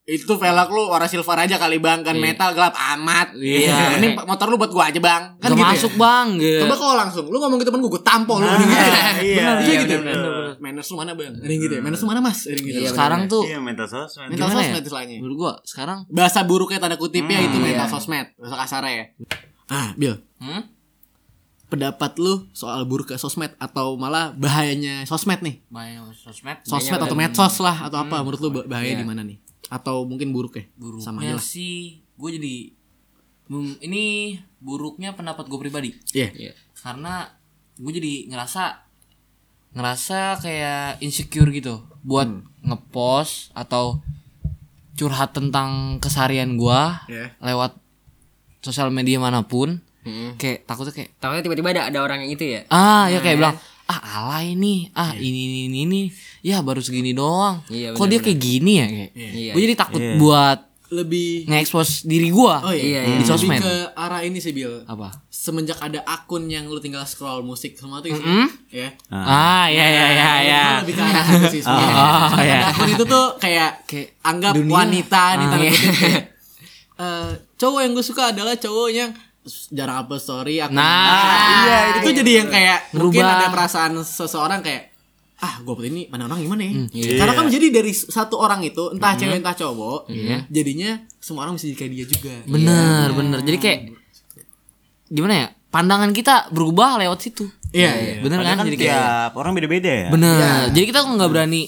itu 0.08 0.32
velg 0.32 0.68
lu 0.68 0.88
warna 0.88 1.04
silver 1.04 1.36
aja 1.36 1.54
kali 1.54 1.76
bang 1.76 2.00
kan 2.00 2.12
Iya. 2.12 2.24
metal 2.24 2.50
gelap 2.50 2.72
amat. 2.72 3.36
Iya. 3.36 3.92
Mending 3.92 4.16
motor 4.18 4.48
lu 4.48 4.56
buat 4.56 4.68
gua 4.68 4.88
aja 4.88 4.96
bang. 4.98 5.36
Kan 5.36 5.52
Gak 5.52 5.60
gitu 5.60 5.68
masuk 5.68 5.92
ya. 5.92 6.00
bang 6.00 6.26
gitu. 6.34 6.60
Coba 6.64 6.74
kalau 6.74 6.94
langsung 6.96 7.24
lu 7.24 7.36
ngomong 7.36 7.58
ke 7.58 7.66
temen 7.66 7.78
gua, 7.78 7.90
gua 7.90 8.02
tampol 8.02 8.36
lu. 8.38 8.44
Ah, 8.44 8.56
Mending 8.56 8.72
gitu. 8.72 8.80
iya, 8.80 8.88
Bener, 9.20 9.28
iya, 9.28 9.68
iya, 9.68 9.76
gitu. 9.78 9.94
bener, 10.00 10.16
bener. 10.16 10.56
Manners 10.58 10.88
lu 10.88 10.96
mana 10.96 11.12
bang? 11.12 11.34
Ada 11.34 11.44
yang 11.46 11.60
gitu 11.60 11.74
ya. 11.74 11.80
Manners 11.80 12.00
lu 12.00 12.08
mana 12.08 12.20
mas? 12.20 12.38
Ada 12.40 12.50
yang 12.50 12.64
gitu. 12.64 12.78
Iya, 12.78 12.88
Sekarang 12.88 13.20
tuh 13.26 13.42
Iya, 13.44 13.58
mental 13.60 13.86
sosmed. 13.86 14.26
Mental 14.26 14.38
Gimana 14.42 14.56
sosmed 14.58 14.72
ya? 14.72 14.80
istilahnya. 14.82 15.16
menurut 15.18 15.36
gua 15.38 15.52
sekarang 15.62 15.98
Bahasa 16.08 16.40
buruknya 16.42 16.78
tanda 16.78 16.96
kutipnya 16.96 17.36
Hmm, 17.36 17.46
itu 17.46 17.56
mental 17.58 17.84
iya. 17.84 17.92
sosmed. 17.92 18.26
Bahasa 18.34 18.56
kasarnya 18.58 18.92
ya. 18.94 19.04
Ah, 19.68 19.88
Bill. 19.94 20.16
hmm? 20.38 20.62
Pendapat 21.68 22.16
lu 22.16 22.48
soal 22.50 22.80
buruknya 22.82 23.16
sosmed 23.16 23.52
atau 23.58 23.92
malah 23.94 24.32
bahayanya 24.32 25.04
sosmed 25.04 25.36
nih? 25.38 25.60
main 25.68 26.00
sosmed 26.16 26.64
Sosmed 26.64 26.96
Bahaya 26.96 27.04
atau 27.04 27.12
medsos 27.14 27.54
lah 27.60 27.76
atau 27.84 28.00
apa 28.00 28.16
menurut 28.18 28.40
lu 28.40 28.48
bah- 28.50 28.64
bahaya 28.66 28.96
Iya. 28.96 28.98
di 28.98 29.06
mana 29.06 29.20
nih? 29.20 29.36
Atau 29.68 30.04
mungkin 30.04 30.30
buruk 30.30 30.56
ya? 30.56 30.64
buruknya 30.74 31.04
Sama 31.04 31.20
aja 31.20 31.34
lah. 31.34 31.42
sih 31.42 32.00
gue 32.14 32.30
jadi 32.32 32.56
ini 33.80 34.04
buruknya 34.58 35.12
pendapat 35.12 35.44
gue 35.44 35.58
pribadi 35.58 35.90
Iya. 36.10 36.52
karena 36.74 37.32
gue 37.74 37.92
jadi 37.92 38.28
ngerasa 38.28 38.84
ngerasa 39.70 40.18
kayak 40.38 40.98
insecure 40.98 41.48
gitu 41.50 41.80
buat 42.02 42.26
Hmm. 42.26 42.44
ngepost 42.64 43.52
atau 43.54 44.00
curhat 44.94 45.30
tentang 45.30 45.96
keseharian 45.98 46.56
gue 46.56 46.80
Iya. 47.06 47.32
lewat 47.40 47.76
sosial 48.60 48.90
media 48.90 49.16
mana 49.16 49.40
pun 49.42 49.80
Hmm. 50.00 50.34
kayak 50.34 50.64
takutnya 50.64 50.92
kayak 50.94 51.10
Takutnya 51.16 51.42
tiba-tiba 51.42 51.68
ada 51.70 51.82
ada 51.86 51.98
orang 52.00 52.24
yang 52.24 52.32
itu 52.32 52.44
ya. 52.48 52.60
ah 52.68 53.06
ya 53.06 53.18
kayak 53.18 53.34
Nah, 53.34 53.40
bilang 53.44 53.56
ah 53.88 54.00
alay 54.20 54.52
nih 54.52 54.92
ah 54.92 55.12
ini 55.12 55.40
ini 55.42 55.58
ini, 55.66 55.78
ini. 55.82 56.00
ya 56.40 56.60
baru 56.60 56.78
segini 56.78 57.10
doang 57.10 57.64
Iya, 57.66 57.90
kok 57.90 58.04
dia 58.04 58.16
benar-benar. 58.16 58.24
kayak 58.26 58.38
gini 58.38 58.72
ya 58.74 58.86
kayak 58.86 59.10
Iya. 59.16 59.50
gue 59.50 59.60
jadi 59.62 59.74
takut 59.74 60.00
Iya. 60.00 60.16
buat 60.16 60.58
Lebih 60.88 61.44
nge-expose 61.44 61.92
diri 62.02 62.28
gue 62.28 62.54
Oh 62.58 62.68
Iya, 62.70 62.80
iya, 62.80 63.00
iya. 63.02 63.16
di 63.16 63.24
sosmed 63.26 63.56
Lebih 63.56 63.60
ke 63.62 63.74
arah 63.94 64.20
ini 64.22 64.38
sih 64.38 64.52
Bill. 64.52 64.84
apa 64.84 65.20
Semenjak 65.28 65.76
ada 65.78 66.00
akun 66.02 66.46
yang 66.46 66.64
lu 66.64 66.76
tinggal 66.78 67.04
scroll 67.04 67.40
musik 67.42 67.74
semua 67.74 68.00
tuh 68.00 68.08
Mm-mm. 68.10 68.48
ya. 68.70 68.92
ah 69.10 69.68
ya 69.68 69.84
ya 69.84 70.06
ya 70.10 70.32
ya 70.42 70.64
Lebih 70.80 70.94
ke 70.94 71.02
arah 71.02 71.24
itu 71.26 71.46
sih 71.50 71.62
sebenarnya. 71.62 71.96
Oh, 72.30 72.40
iya. 72.42 72.60
Akun 72.66 72.88
itu 72.90 73.04
tuh 73.06 73.26
kayak 73.36 73.70
Kayak 73.84 74.08
anggap 74.22 74.52
dunia. 74.54 74.74
wanita 74.74 75.22
nih 75.30 75.46
Ah, 75.46 75.56
iya. 75.58 75.72
kayak, 75.72 76.22
eh, 77.04 77.28
cowok 77.54 77.80
yang 77.80 77.92
gue 77.92 78.04
suka 78.06 78.22
adalah 78.30 78.54
cowok 78.54 78.88
yang 78.90 79.10
jarang 79.68 79.96
upload 80.00 80.18
story 80.18 80.58
akun 80.58 80.74
Nah, 80.74 81.64
iya 81.64 81.78
itu 81.98 82.10
jadi 82.14 82.30
yang 82.36 82.48
kayak 82.48 82.78
mungkin 82.92 83.18
Ngerubah. 83.18 83.38
ada 83.38 83.46
perasaan 83.48 83.92
seseorang 83.98 84.60
kayak 84.60 84.92
ah 85.38 85.54
gue 85.56 85.68
upload 85.68 85.88
ini 85.88 86.02
mana 86.06 86.26
orang 86.26 86.40
gimana 86.40 86.62
ya? 86.62 86.72
Iya. 86.90 87.14
karena 87.16 87.32
kan 87.32 87.46
jadi 87.46 87.66
dari 87.70 87.92
satu 87.92 88.34
orang 88.36 88.58
itu 88.60 88.90
entah 88.90 89.14
cewek 89.14 89.38
entah 89.38 89.54
cowok 89.54 90.00
Iya. 90.06 90.42
jadinya 90.48 90.90
semua 91.16 91.42
orang 91.42 91.54
bisa 91.54 91.66
jadi 91.66 91.78
kayak 91.78 91.92
dia 91.92 92.06
juga. 92.06 92.34
Bener 92.44 93.08
bener. 93.12 93.38
Jadi 93.40 93.58
kayak 93.58 93.78
gimana 95.08 95.34
ya 95.34 95.46
pandangan 95.68 96.10
kita 96.10 96.50
berubah 96.50 96.98
lewat 96.98 97.18
situ. 97.20 97.46
Iya 97.70 97.90
iya 97.92 98.14
bener 98.18 98.40
Padahal 98.40 98.50
kan? 98.50 98.58
kan 98.58 98.66
jadi 98.66 98.78
kayak 98.78 98.96
tiap 98.96 99.32
orang 99.34 99.52
beda-beda 99.52 99.90
ya. 99.90 100.08
bener. 100.08 100.36
Jadi 100.70 100.84
kita 100.86 101.00
nggak 101.02 101.30
berani 101.30 101.62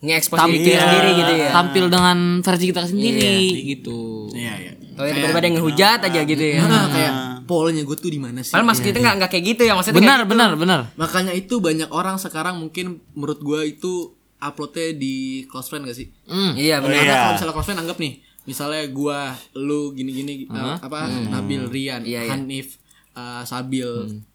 Nge-expose 0.00 0.40
tampil 0.40 0.56
diri 0.56 0.64
kita 0.66 0.80
sendiri 0.80 1.10
gitu 1.12 1.32
ya. 1.36 1.48
tampil 1.52 1.84
dengan 1.86 2.18
versi 2.40 2.64
kita 2.64 2.80
sendiri 2.86 3.36
gitu. 3.68 4.00
Iya 4.32 4.52
iya 4.56 4.72
Kalau 5.02 5.08
tiba-tiba 5.10 5.34
ada 5.34 5.46
yang 5.46 5.56
ngehujat 5.56 5.98
aja 6.02 6.20
gitu 6.22 6.44
ya. 6.46 6.60
Nah, 6.62 6.84
kayak 6.86 7.12
polnya 7.42 7.82
gue 7.82 7.96
tuh 7.96 8.08
di 8.08 8.16
mana 8.16 8.40
sih 8.40 8.52
Padahal 8.52 8.68
maksud 8.68 8.84
kita 8.84 8.98
nggak 8.98 9.14
nggak 9.16 9.30
kayak 9.30 9.44
gitu 9.48 9.62
ya 9.64 9.72
maksudnya. 9.72 9.98
benar 9.98 10.18
gitu. 10.18 10.30
benar 10.30 10.50
benar 10.54 10.80
makanya 10.94 11.32
itu 11.32 11.58
banyak 11.58 11.90
orang 11.90 12.16
sekarang 12.16 12.54
mungkin 12.56 12.86
menurut 13.10 13.40
gue 13.40 13.60
itu 13.70 13.92
uploadnya 14.38 14.94
di 14.94 15.14
close 15.44 15.66
friend 15.66 15.84
gak 15.84 15.94
sih 15.94 16.08
Hmm. 16.24 16.54
Iya 16.54 16.78
Oh, 16.78 16.86
benar. 16.86 16.94
iya. 16.94 17.02
Karena 17.02 17.16
kalau 17.16 17.32
misalnya 17.34 17.52
close 17.52 17.66
friend 17.66 17.80
anggap 17.80 17.98
nih 17.98 18.12
misalnya 18.42 18.82
gua 18.88 19.18
lu 19.54 19.92
gini-gini 19.92 20.46
uh, 20.46 20.78
apa 20.78 20.98
Nabil 21.28 21.66
Rian 21.66 22.02
Iya, 22.02 22.24
iya. 22.24 22.30
Hanif 22.32 22.80
uh, 23.12 23.42
Sabil 23.42 23.84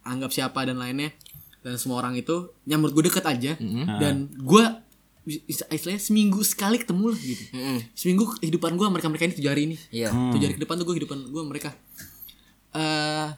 anggap 0.04 0.30
siapa 0.30 0.62
dan 0.62 0.78
lainnya 0.78 1.10
dan 1.60 1.76
semua 1.76 1.98
orang 1.98 2.14
itu 2.14 2.36
yang 2.64 2.78
menurut 2.78 2.94
gue 2.94 3.10
deket 3.10 3.26
aja 3.26 3.58
dan 3.98 4.16
gua 4.38 4.62
is- 4.62 4.85
istilahnya 5.28 5.98
seminggu 5.98 6.40
sekali 6.42 6.78
ketemu 6.78 7.10
lah 7.10 7.20
gitu 7.20 7.44
Mm-mm. 7.52 7.78
seminggu 7.92 8.24
kehidupan 8.38 8.74
gua 8.74 8.88
mereka 8.88 9.08
mereka 9.08 9.26
ini 9.26 9.36
tujuh 9.36 9.50
hari 9.50 9.64
ini 9.66 9.76
Iya. 9.90 10.10
tujuh 10.14 10.46
hari 10.46 10.56
ke 10.56 10.62
depan 10.62 10.76
tuh 10.76 10.86
gue 10.86 10.96
kehidupan 10.96 11.20
gue 11.26 11.44
mereka 11.44 11.70
eh 12.72 13.30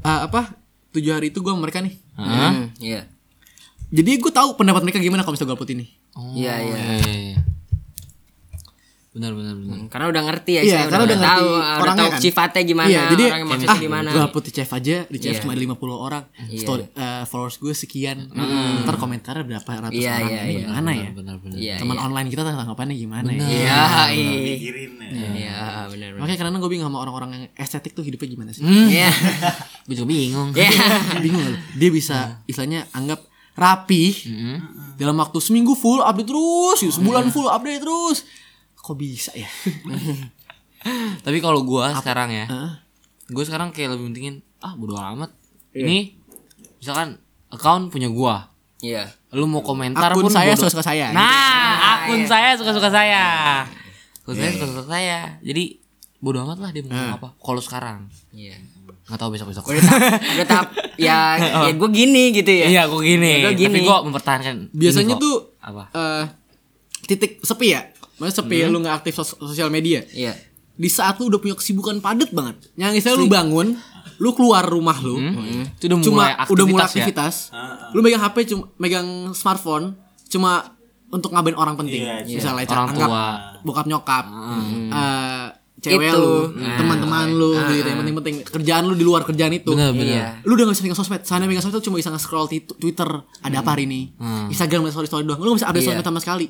ah, 0.00 0.20
apa 0.24 0.56
tujuh 0.90 1.10
hari 1.10 1.28
itu 1.28 1.38
gue 1.38 1.52
mereka 1.52 1.78
nih 1.78 1.94
Hmm, 2.14 2.72
Iya. 2.76 3.08
jadi 3.88 4.10
gue 4.14 4.28
tahu 4.30 4.54
pendapat 4.54 4.80
mereka 4.82 4.98
gimana 4.98 5.20
kalau 5.20 5.34
misalnya 5.34 5.50
gue 5.50 5.58
upload 5.58 5.74
ini 5.74 5.86
Oh, 6.10 6.34
Iya, 6.34 6.54
iya. 6.58 6.76
iya. 6.98 7.29
Benar 9.10 9.34
benar 9.34 9.58
benar. 9.58 9.90
Karena 9.90 10.06
udah 10.06 10.22
ngerti 10.22 10.52
ya, 10.54 10.62
Iya, 10.62 10.70
saya 10.70 10.84
karena 10.86 11.02
udah 11.02 11.18
ngerti 11.18 11.34
tahu, 11.34 11.48
ah, 11.50 11.58
udah 11.58 11.82
orangnya 11.82 11.98
tahu 12.06 12.14
kan. 12.14 12.20
sifatnya 12.22 12.62
gimana, 12.62 12.86
Iya, 12.94 13.02
jadi 13.10 13.24
orang 13.26 13.40
yang 13.42 13.50
ah, 13.66 13.78
gimana. 13.82 14.08
gue 14.14 14.22
upload 14.22 14.44
di 14.46 14.52
chef 14.54 14.70
aja, 14.70 14.96
di 15.10 15.18
chef 15.18 15.34
Iya. 15.34 15.40
cuma 15.42 15.50
ada 15.50 15.62
50 15.66 15.98
orang. 15.98 16.22
Iya. 16.46 16.60
Story 16.62 16.82
eh, 16.94 17.22
followers 17.26 17.56
gue 17.58 17.72
sekian. 17.74 18.18
Ntar 18.86 18.94
komentarnya 19.02 19.42
berapa 19.42 19.70
ratus 19.90 19.98
Iya, 19.98 20.14
orang. 20.14 20.30
iya, 20.30 20.40
Ini 20.40 20.52
iya. 20.54 20.60
gimana 20.62 20.90
ya? 20.94 21.08
Benar 21.10 21.36
benar. 21.42 21.58
Iya, 21.58 21.74
Teman 21.82 21.96
iya. 21.98 22.06
online 22.06 22.28
kita 22.30 22.42
tanggapannya 22.46 22.94
gimana 22.94 23.28
ya? 23.34 23.40
Iya, 23.42 23.82
iya. 24.14 24.30
Ya. 25.10 25.28
Iya, 25.34 25.58
benar 25.90 26.08
benar. 26.14 26.20
Makanya 26.22 26.38
kadang 26.38 26.62
gue 26.62 26.70
bingung 26.70 26.86
sama 26.86 26.98
orang-orang 27.02 27.30
yang 27.34 27.44
estetik 27.58 27.98
tuh 27.98 28.06
hidupnya 28.06 28.30
gimana 28.30 28.50
sih? 28.54 28.62
Iya. 28.62 29.10
Gue 29.90 29.98
juga 29.98 30.06
bingung. 30.06 30.54
Iya. 30.54 30.70
bingung? 31.26 31.50
Dia 31.74 31.90
bisa 31.90 32.38
istilahnya 32.46 32.86
anggap 32.94 33.26
rapi 33.58 34.14
dalam 34.94 35.18
waktu 35.18 35.42
seminggu 35.42 35.74
full 35.74 35.98
update 35.98 36.30
terus, 36.30 36.78
gitu. 36.78 36.94
sebulan 36.94 37.34
full 37.34 37.50
update 37.50 37.82
terus. 37.82 38.22
Kok 38.90 38.98
bisa 38.98 39.30
ya? 39.38 39.46
Tapi 41.24 41.38
kalau 41.38 41.62
gua 41.62 41.94
sekarang 41.94 42.34
ya, 42.34 42.50
Hah? 42.50 42.82
gue 43.30 43.44
sekarang 43.46 43.70
kayak 43.70 43.94
lebih 43.94 44.10
pentingin 44.10 44.42
ah 44.58 44.74
bodo 44.74 44.98
amat. 44.98 45.30
Ini 45.70 46.18
misalkan 46.82 47.22
account 47.54 47.94
punya 47.94 48.10
gua. 48.10 48.50
Iya. 48.82 49.06
Lu 49.30 49.46
mau 49.46 49.62
komentar 49.62 50.10
Akun 50.10 50.26
pun 50.26 50.34
saya 50.34 50.58
suka-suka 50.58 50.82
saya. 50.82 51.14
Nah, 51.14 52.02
akun 52.02 52.26
iya. 52.26 52.26
saya 52.26 52.50
suka-suka 52.58 52.90
saya. 52.90 53.24
Akun 54.26 54.34
saya 54.34 54.50
suka-suka 54.58 54.84
saya. 54.90 55.38
Jadi 55.38 55.78
bodo 56.18 56.42
amat 56.42 56.58
lah 56.58 56.74
dia 56.74 56.82
mau 56.82 56.90
ngomong 56.90 57.14
apa. 57.14 57.28
Kalau 57.38 57.62
sekarang 57.62 58.10
Iya. 58.34 58.58
nggak 59.06 59.20
tahu 59.22 59.30
besok-besok. 59.38 59.70
Udah 59.70 59.82
tahap, 59.86 60.02
udah 60.18 60.46
tahap 60.50 60.66
ya 61.06 61.38
ya 61.38 61.72
gue 61.78 61.90
gini 61.94 62.34
gitu 62.34 62.50
ya. 62.50 62.66
Iya, 62.66 62.82
gue 62.90 63.00
gini. 63.06 63.32
Gua 63.46 63.54
gini. 63.54 63.70
Tapi 63.70 63.86
gue 63.86 63.96
mempertahankan. 64.10 64.56
Biasanya 64.74 65.14
tuh 65.14 65.54
apa? 65.62 65.94
eh, 65.94 66.24
titik 67.06 67.38
sepi 67.46 67.78
ya. 67.78 67.86
Maksudnya 68.20 68.36
sepi 68.38 68.56
lu 68.66 68.78
nggak 68.78 68.96
aktif 68.96 69.16
sos- 69.16 69.34
sosial 69.34 69.66
media. 69.66 70.04
Iya. 70.06 70.36
Di 70.72 70.86
saat 70.86 71.16
lu 71.16 71.26
udah 71.26 71.36
punya 71.36 71.52
kesibukan 71.52 71.98
padat 71.98 72.30
banget. 72.30 72.68
Yang 72.74 72.92
misalnya 72.94 73.18
lu 73.18 73.28
bangun, 73.28 73.66
lu 74.16 74.30
keluar 74.30 74.62
rumah 74.62 74.96
lu, 74.98 75.16
Itu 75.74 75.88
udah 75.88 75.96
cuma 75.98 76.14
mulai 76.22 76.32
udah 76.46 76.64
mulai 76.66 76.84
aktivitas 76.84 76.90
ya? 76.90 77.02
aktivitas. 77.02 77.34
Lu 77.90 78.00
megang 78.00 78.20
HP 78.20 78.36
cuma 78.46 78.64
megang 78.76 79.08
smartphone 79.32 79.96
cuma 80.26 80.76
untuk 81.08 81.30
ngabain 81.30 81.52
orang 81.54 81.74
penting. 81.74 82.04
Iya, 82.04 82.22
Misalnya 82.24 82.64
Orang 82.66 82.92
anggap 82.92 83.08
tua. 83.08 83.24
bokap 83.62 83.86
nyokap, 83.86 84.24
eh, 84.90 85.46
cewek 85.80 86.06
Itu. 86.06 86.16
lu, 86.16 86.36
Nah. 86.54 86.76
teman-teman 86.76 87.26
lu, 87.30 87.50
gitu 87.66 87.82
yang 87.82 87.98
penting-penting 87.98 88.34
kerjaan 88.44 88.84
lu 88.84 88.94
di 88.94 89.02
luar 89.02 89.24
kerjaan 89.24 89.50
itu. 89.50 89.72
Bener 89.72 89.90
bener. 89.90 90.06
Iya. 90.06 90.26
Lu 90.44 90.54
udah 90.54 90.64
gak 90.64 90.76
bisa 90.76 90.84
megang 90.84 90.96
sosmed 90.98 91.22
Sana 91.24 91.44
megang 91.44 91.60
sosmed 91.60 91.76
tuh 91.76 91.84
cuma 91.84 91.96
bisa 91.96 92.08
nge-scroll 92.08 92.46
Twitter 92.52 93.08
Ada 93.38 93.56
apa 93.58 93.74
hari 93.74 93.84
ini 93.84 94.12
Instagram 94.46 94.84
ada 94.84 94.92
story-story 94.92 95.24
doang 95.24 95.40
Lu 95.40 95.50
gak 95.50 95.58
bisa 95.58 95.66
update 95.66 95.82
Iya. 95.82 95.90
sosmed 95.94 96.06
sama 96.06 96.20
sekali 96.20 96.46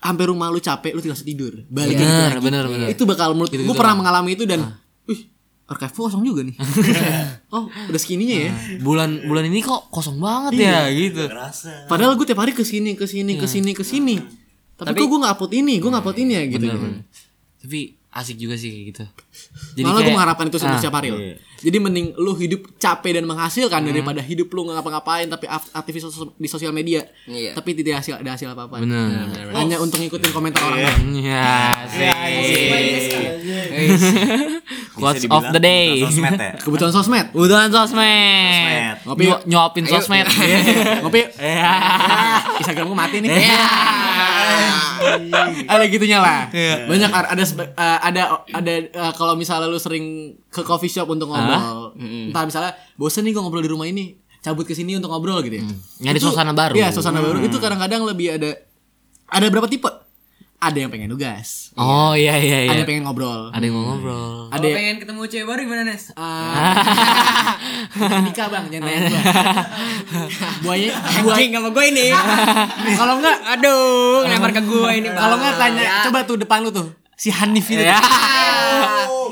Sampai 0.00 0.24
rumah 0.32 0.48
lu 0.48 0.58
capek 0.58 0.96
Lu 0.96 1.04
tinggal 1.04 1.20
tidur. 1.20 1.52
Balik 1.68 2.00
Bener 2.00 2.32
lagi. 2.32 2.40
bener 2.40 2.64
bener. 2.66 2.86
Itu 2.88 3.04
bakal 3.04 3.36
menurut 3.36 3.52
Gue 3.52 3.76
pernah 3.76 4.00
mengalami 4.00 4.32
itu 4.32 4.48
dan 4.48 4.64
Wih 5.04 5.28
Archive 5.70 5.94
kosong 5.94 6.26
juga 6.26 6.42
nih. 6.42 6.56
Oh 7.54 7.66
udah 7.68 8.00
segininya 8.00 8.48
ya? 8.48 8.50
Bulan 8.82 9.22
bulan 9.28 9.46
ini 9.46 9.60
kok 9.62 9.90
kosong 9.92 10.18
banget 10.18 10.66
ya 10.66 10.88
gitu. 10.90 11.26
Rasa. 11.30 11.84
Padahal 11.86 12.16
gue 12.16 12.26
tiap 12.26 12.40
hari 12.40 12.56
ke 12.56 12.64
sini 12.64 12.96
Ke 12.96 13.04
sini 13.06 13.36
Ke 13.36 13.46
sini 13.46 13.70
Ke 13.76 13.84
sini 13.84 14.16
Tapi, 14.80 14.96
kok 14.96 15.06
gue 15.12 15.18
gak 15.20 15.34
upload 15.36 15.52
ini 15.52 15.76
Gue 15.78 15.90
gak 15.92 16.02
upload 16.02 16.18
ini 16.24 16.32
ya 16.32 16.42
gitu. 16.48 16.66
Tapi 17.60 17.99
asik 18.10 18.36
juga 18.36 18.54
sih 18.54 18.68
kayak 18.68 18.84
gitu. 18.88 19.04
Jadi 19.72 19.80
Malah 19.80 19.92
gue 19.92 20.02
kayak- 20.02 20.12
mengharapkan 20.12 20.44
itu 20.44 20.56
untuk 20.56 20.66
Ah, 20.66 20.76
setiap 20.76 20.94
hari 20.94 21.08
loh. 21.08 21.20
iya. 21.20 21.34
Jadi 21.60 21.76
mending 21.78 22.06
lu 22.16 22.32
hidup 22.34 22.60
capek 22.74 23.12
dan 23.14 23.24
menghasilkan 23.24 23.84
daripada 23.84 24.18
hidup 24.20 24.48
lu 24.48 24.64
nggak 24.64 24.76
ngapa-ngapain 24.76 25.28
tapi 25.28 25.44
ak- 25.46 25.70
aktif 25.72 25.92
di 25.92 26.02
sos- 26.02 26.34
di 26.34 26.48
sosial 26.48 26.72
media. 26.72 27.04
Iya. 27.24 27.52
Tapi 27.52 27.70
tidak 27.72 28.00
hasil 28.00 28.16
ada 28.16 28.30
hasil 28.32 28.48
apa-apa. 28.48 28.80
Bener. 28.80 29.28
Hanya 29.52 29.76
untuk 29.76 30.00
ngikutin 30.00 30.30
komentar 30.30 30.58
orang. 30.64 30.80
Ya, 31.14 31.76
sih. 31.86 33.12
Quotes 34.90 35.22
Bisa 35.22 35.30
of 35.30 35.40
dibilang 35.40 35.52
the 35.52 35.60
day. 35.60 35.88
kebutuhan 36.00 36.10
Sosmed 36.10 36.34
ya. 36.36 36.52
Kebutuhan 36.58 36.92
sosmed. 36.92 37.26
Kebutuhan 37.30 37.68
sosmed. 37.70 38.94
Ngopi 39.06 39.24
nyuapin 39.46 39.84
sosmed. 39.86 40.26
Ngopi. 41.02 41.20
Iya. 41.40 41.72
Instagram 42.58 42.84
gue 42.86 42.98
mati 42.98 43.16
nih. 43.20 43.30
Ada 45.66 45.84
gitunya 45.86 46.18
lah. 46.18 46.48
Banyak 46.86 47.10
ar- 47.10 47.30
ada 47.30 47.42
eh, 47.42 47.98
ada 48.02 48.22
ada 48.48 48.72
eh, 48.82 49.12
kalau 49.14 49.34
misalnya 49.34 49.66
lu 49.66 49.76
sering 49.76 50.04
ke 50.46 50.60
coffee 50.60 50.88
shop 50.88 51.08
untuk 51.08 51.28
ngobrol. 51.28 51.94
Entah 52.28 52.44
misalnya 52.44 52.70
bosen 52.94 53.22
nih 53.22 53.32
gue 53.32 53.40
ngobrol 53.40 53.60
di 53.60 53.70
rumah 53.70 53.84
ini, 53.84 54.14
cabut 54.40 54.64
ke 54.64 54.72
sini 54.72 54.94
untuk 54.94 55.08
ngobrol 55.08 55.40
gitu 55.40 55.58
ya. 55.58 55.64
Nyari 56.00 56.18
Itu- 56.18 56.28
suasana 56.28 56.52
baru. 56.52 56.74
Iya, 56.74 56.88
suasana 56.90 57.18
baru. 57.18 57.38
Itu 57.40 57.56
kadang-kadang 57.58 58.02
lebih 58.04 58.36
ada 58.36 58.50
ada 59.26 59.46
berapa 59.46 59.66
tipe? 59.66 59.88
Ada 60.60 60.76
yang 60.76 60.92
pengen 60.92 61.08
nugas, 61.08 61.72
Oh 61.72 62.12
iya 62.12 62.36
iya 62.36 62.58
iya. 62.62 62.70
ada 62.70 62.78
yang 62.78 62.88
pengen 62.90 63.02
ngobrol. 63.02 63.48
Ada 63.48 63.64
yang 63.64 63.72
mau 63.72 63.84
ngobrol. 63.90 64.52
Ada 64.52 64.60
yang 64.60 64.76
pengen 64.76 64.96
ketemu 65.00 65.20
cewek 65.24 65.46
baru 65.48 65.60
gimana 65.64 65.82
Nes? 65.82 66.12
Ah, 66.12 67.56
nikah 68.28 68.46
bang, 68.46 68.64
jangan 68.68 68.84
tanya 68.84 69.00
gua. 69.02 69.20
Buaya, 70.60 70.90
buaya. 71.24 71.32
Anjing 71.32 71.50
sama 71.50 71.68
gue 71.70 71.84
ini. 71.88 72.06
Kalau 73.00 73.14
enggak, 73.16 73.36
Aduh, 73.50 74.20
ngelempar 74.22 74.52
ke 74.52 74.62
gue 74.62 74.90
ini. 74.94 75.08
kalau 75.08 75.34
enggak 75.34 75.54
tanya, 75.56 75.80
Ya. 75.80 75.96
coba 76.04 76.18
tuh 76.22 76.36
depan 76.36 76.60
lu 76.60 76.68
tuh 76.68 76.92
si 77.16 77.32
Hanif 77.32 77.64
itu. 77.66 77.80
Ya. 77.80 77.96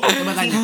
Coba 0.00 0.32
tanya. 0.34 0.58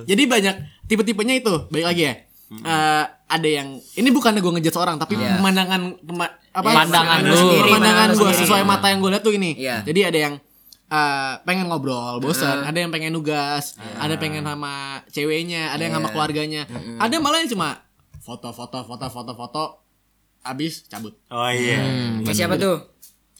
Jadi 0.00 0.22
banyak 0.24 0.54
tipe-tipenya 0.86 1.34
itu. 1.36 1.52
Baik 1.68 1.84
lagi 1.86 2.02
ya. 2.04 2.14
Eh, 2.54 3.04
ada 3.26 3.48
yang 3.50 3.68
ini 3.92 4.08
bukannya 4.08 4.38
gue 4.38 4.52
ngejudge 4.54 4.78
orang 4.78 4.96
tapi 4.96 5.16
pemandangan 5.16 6.00
pema- 6.00 6.34
apa? 6.54 6.68
Pandangan 6.70 7.18
lu. 7.20 7.34
sendiri, 7.34 7.68
pandangan 7.68 8.08
gue 8.14 8.30
sesuai 8.32 8.62
mata 8.62 8.86
yang 8.86 8.98
gue 8.98 9.10
lihat 9.10 9.22
tuh 9.22 9.34
ini 9.34 9.58
Iya. 9.58 9.82
jadi 9.82 10.00
ada 10.08 10.18
yang 10.20 10.34
eh, 10.86 11.34
pengen 11.42 11.66
ngobrol 11.66 12.22
bosan 12.22 12.62
ada 12.62 12.78
yang 12.78 12.88
pengen 12.88 13.10
nugas. 13.10 13.74
Ada 13.98 14.14
pengen 14.16 14.40
sama 14.40 15.02
ceweknya 15.10 15.74
ada 15.74 15.82
yang 15.82 15.94
sama 15.94 16.08
keluarganya. 16.08 16.64
Ada 16.96 17.18
malah 17.18 17.42
yang 17.42 17.50
cuma 17.50 17.82
foto 18.16 18.48
foto 18.50 18.80
foto 18.80 19.06
foto 19.06 19.32
foto 19.34 19.62
habis 20.40 20.86
cabut. 20.86 21.12
Oh 21.28 21.50
iya. 21.50 21.82
Kayak 22.22 22.36
siapa 22.36 22.54
tuh? 22.56 22.78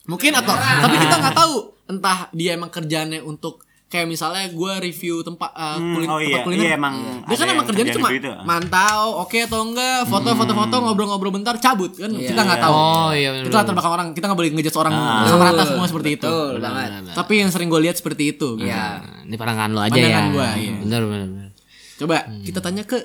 mungkin 0.04 0.36
atau 0.36 0.52
tapi 0.52 1.00
kita 1.00 1.16
nggak 1.16 1.32
tahu. 1.32 1.56
Entah 1.84 2.28
dia 2.32 2.56
emang 2.56 2.68
kerjaannya 2.68 3.20
untuk 3.20 3.63
kayak 3.94 4.06
misalnya 4.06 4.50
gue 4.50 4.72
review 4.82 5.22
tempat 5.22 5.50
eh, 5.50 5.76
Hmm, 5.76 5.94
kulin- 5.94 6.08
oh 6.08 6.18
iya, 6.18 6.26
tempat 6.28 6.42
kuliner 6.42 6.64
iya 6.64 6.74
emang 6.74 6.94
dia 6.98 7.22
ada 7.24 7.34
kan 7.36 7.46
emang 7.48 7.64
kerjanya 7.64 7.86
kerjaan 7.86 8.02
cuma 8.02 8.08
itu 8.12 8.30
mantau 8.42 9.02
oke 9.20 9.38
atau 9.40 9.60
enggak 9.62 9.98
foto 10.04 10.28
foto 10.32 10.52
foto 10.52 10.74
ngobrol-ngobrol 10.80 11.30
bentar 11.32 11.54
cabut 11.56 11.94
kan 11.94 12.10
kita 12.10 12.40
nggak 12.40 12.58
tahu 12.60 12.74
Oh 12.74 13.10
iya 13.10 13.30
bener. 13.30 13.46
itu 13.46 13.54
latar 13.54 13.70
belakang 13.70 13.94
orang 13.94 14.08
kita 14.10 14.24
nggak 14.26 14.36
boleh 14.36 14.50
ngejudge 14.52 14.76
orang 14.76 14.92
Ah. 14.92 15.22
sama 15.24 15.42
rata 15.46 15.62
semua 15.64 15.86
seperti 15.86 16.10
itu 16.12 16.26
Betul 16.26 16.58
banget. 16.58 16.90
tapi 17.12 17.32
yang 17.36 17.48
sering 17.48 17.68
gue 17.68 17.80
lihat 17.80 17.94
seperti 17.94 18.24
itu 18.30 18.48
Iya. 18.56 18.98
Nah, 18.98 19.22
Ini 19.24 19.36
pandangan 19.36 19.68
lu 19.68 19.78
aja 19.78 19.90
Pandangan 19.90 20.10
ya. 20.20 20.32
gua, 20.32 20.48
iya. 20.54 20.72
Bener 20.76 21.02
bener 21.04 21.28
bener. 21.28 21.48
coba 21.94 22.16
kita 22.40 22.58
tanya 22.58 22.82
ke 22.82 22.98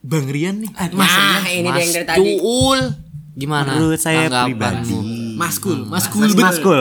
bang 0.00 0.26
Rian 0.26 0.56
nih 0.58 0.70
Nah, 0.90 1.46
ini 1.46 1.62
dia 1.64 1.78
yang 1.80 1.92
dari 1.92 2.04
tadi. 2.04 2.18
Tuul. 2.18 2.80
Gimana? 3.32 3.72
Menurut 3.72 3.96
saya 3.96 4.28
pribadi. 4.44 4.92
maskul 5.32 5.86
maskul 5.86 6.28
banget 6.28 6.60
Maskul. 6.60 6.80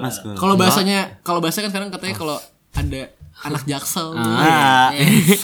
Maskul. 0.00 0.32
kalau 0.34 0.54
bahasanya 0.54 1.20
kalau 1.20 1.38
bahasa 1.38 1.60
kan 1.60 1.68
sekarang 1.68 1.90
katanya 1.90 2.14
kalau 2.16 2.38
ada 2.72 3.00
anak 3.40 3.62
jaksel 3.64 4.14
Ah. 4.14 4.92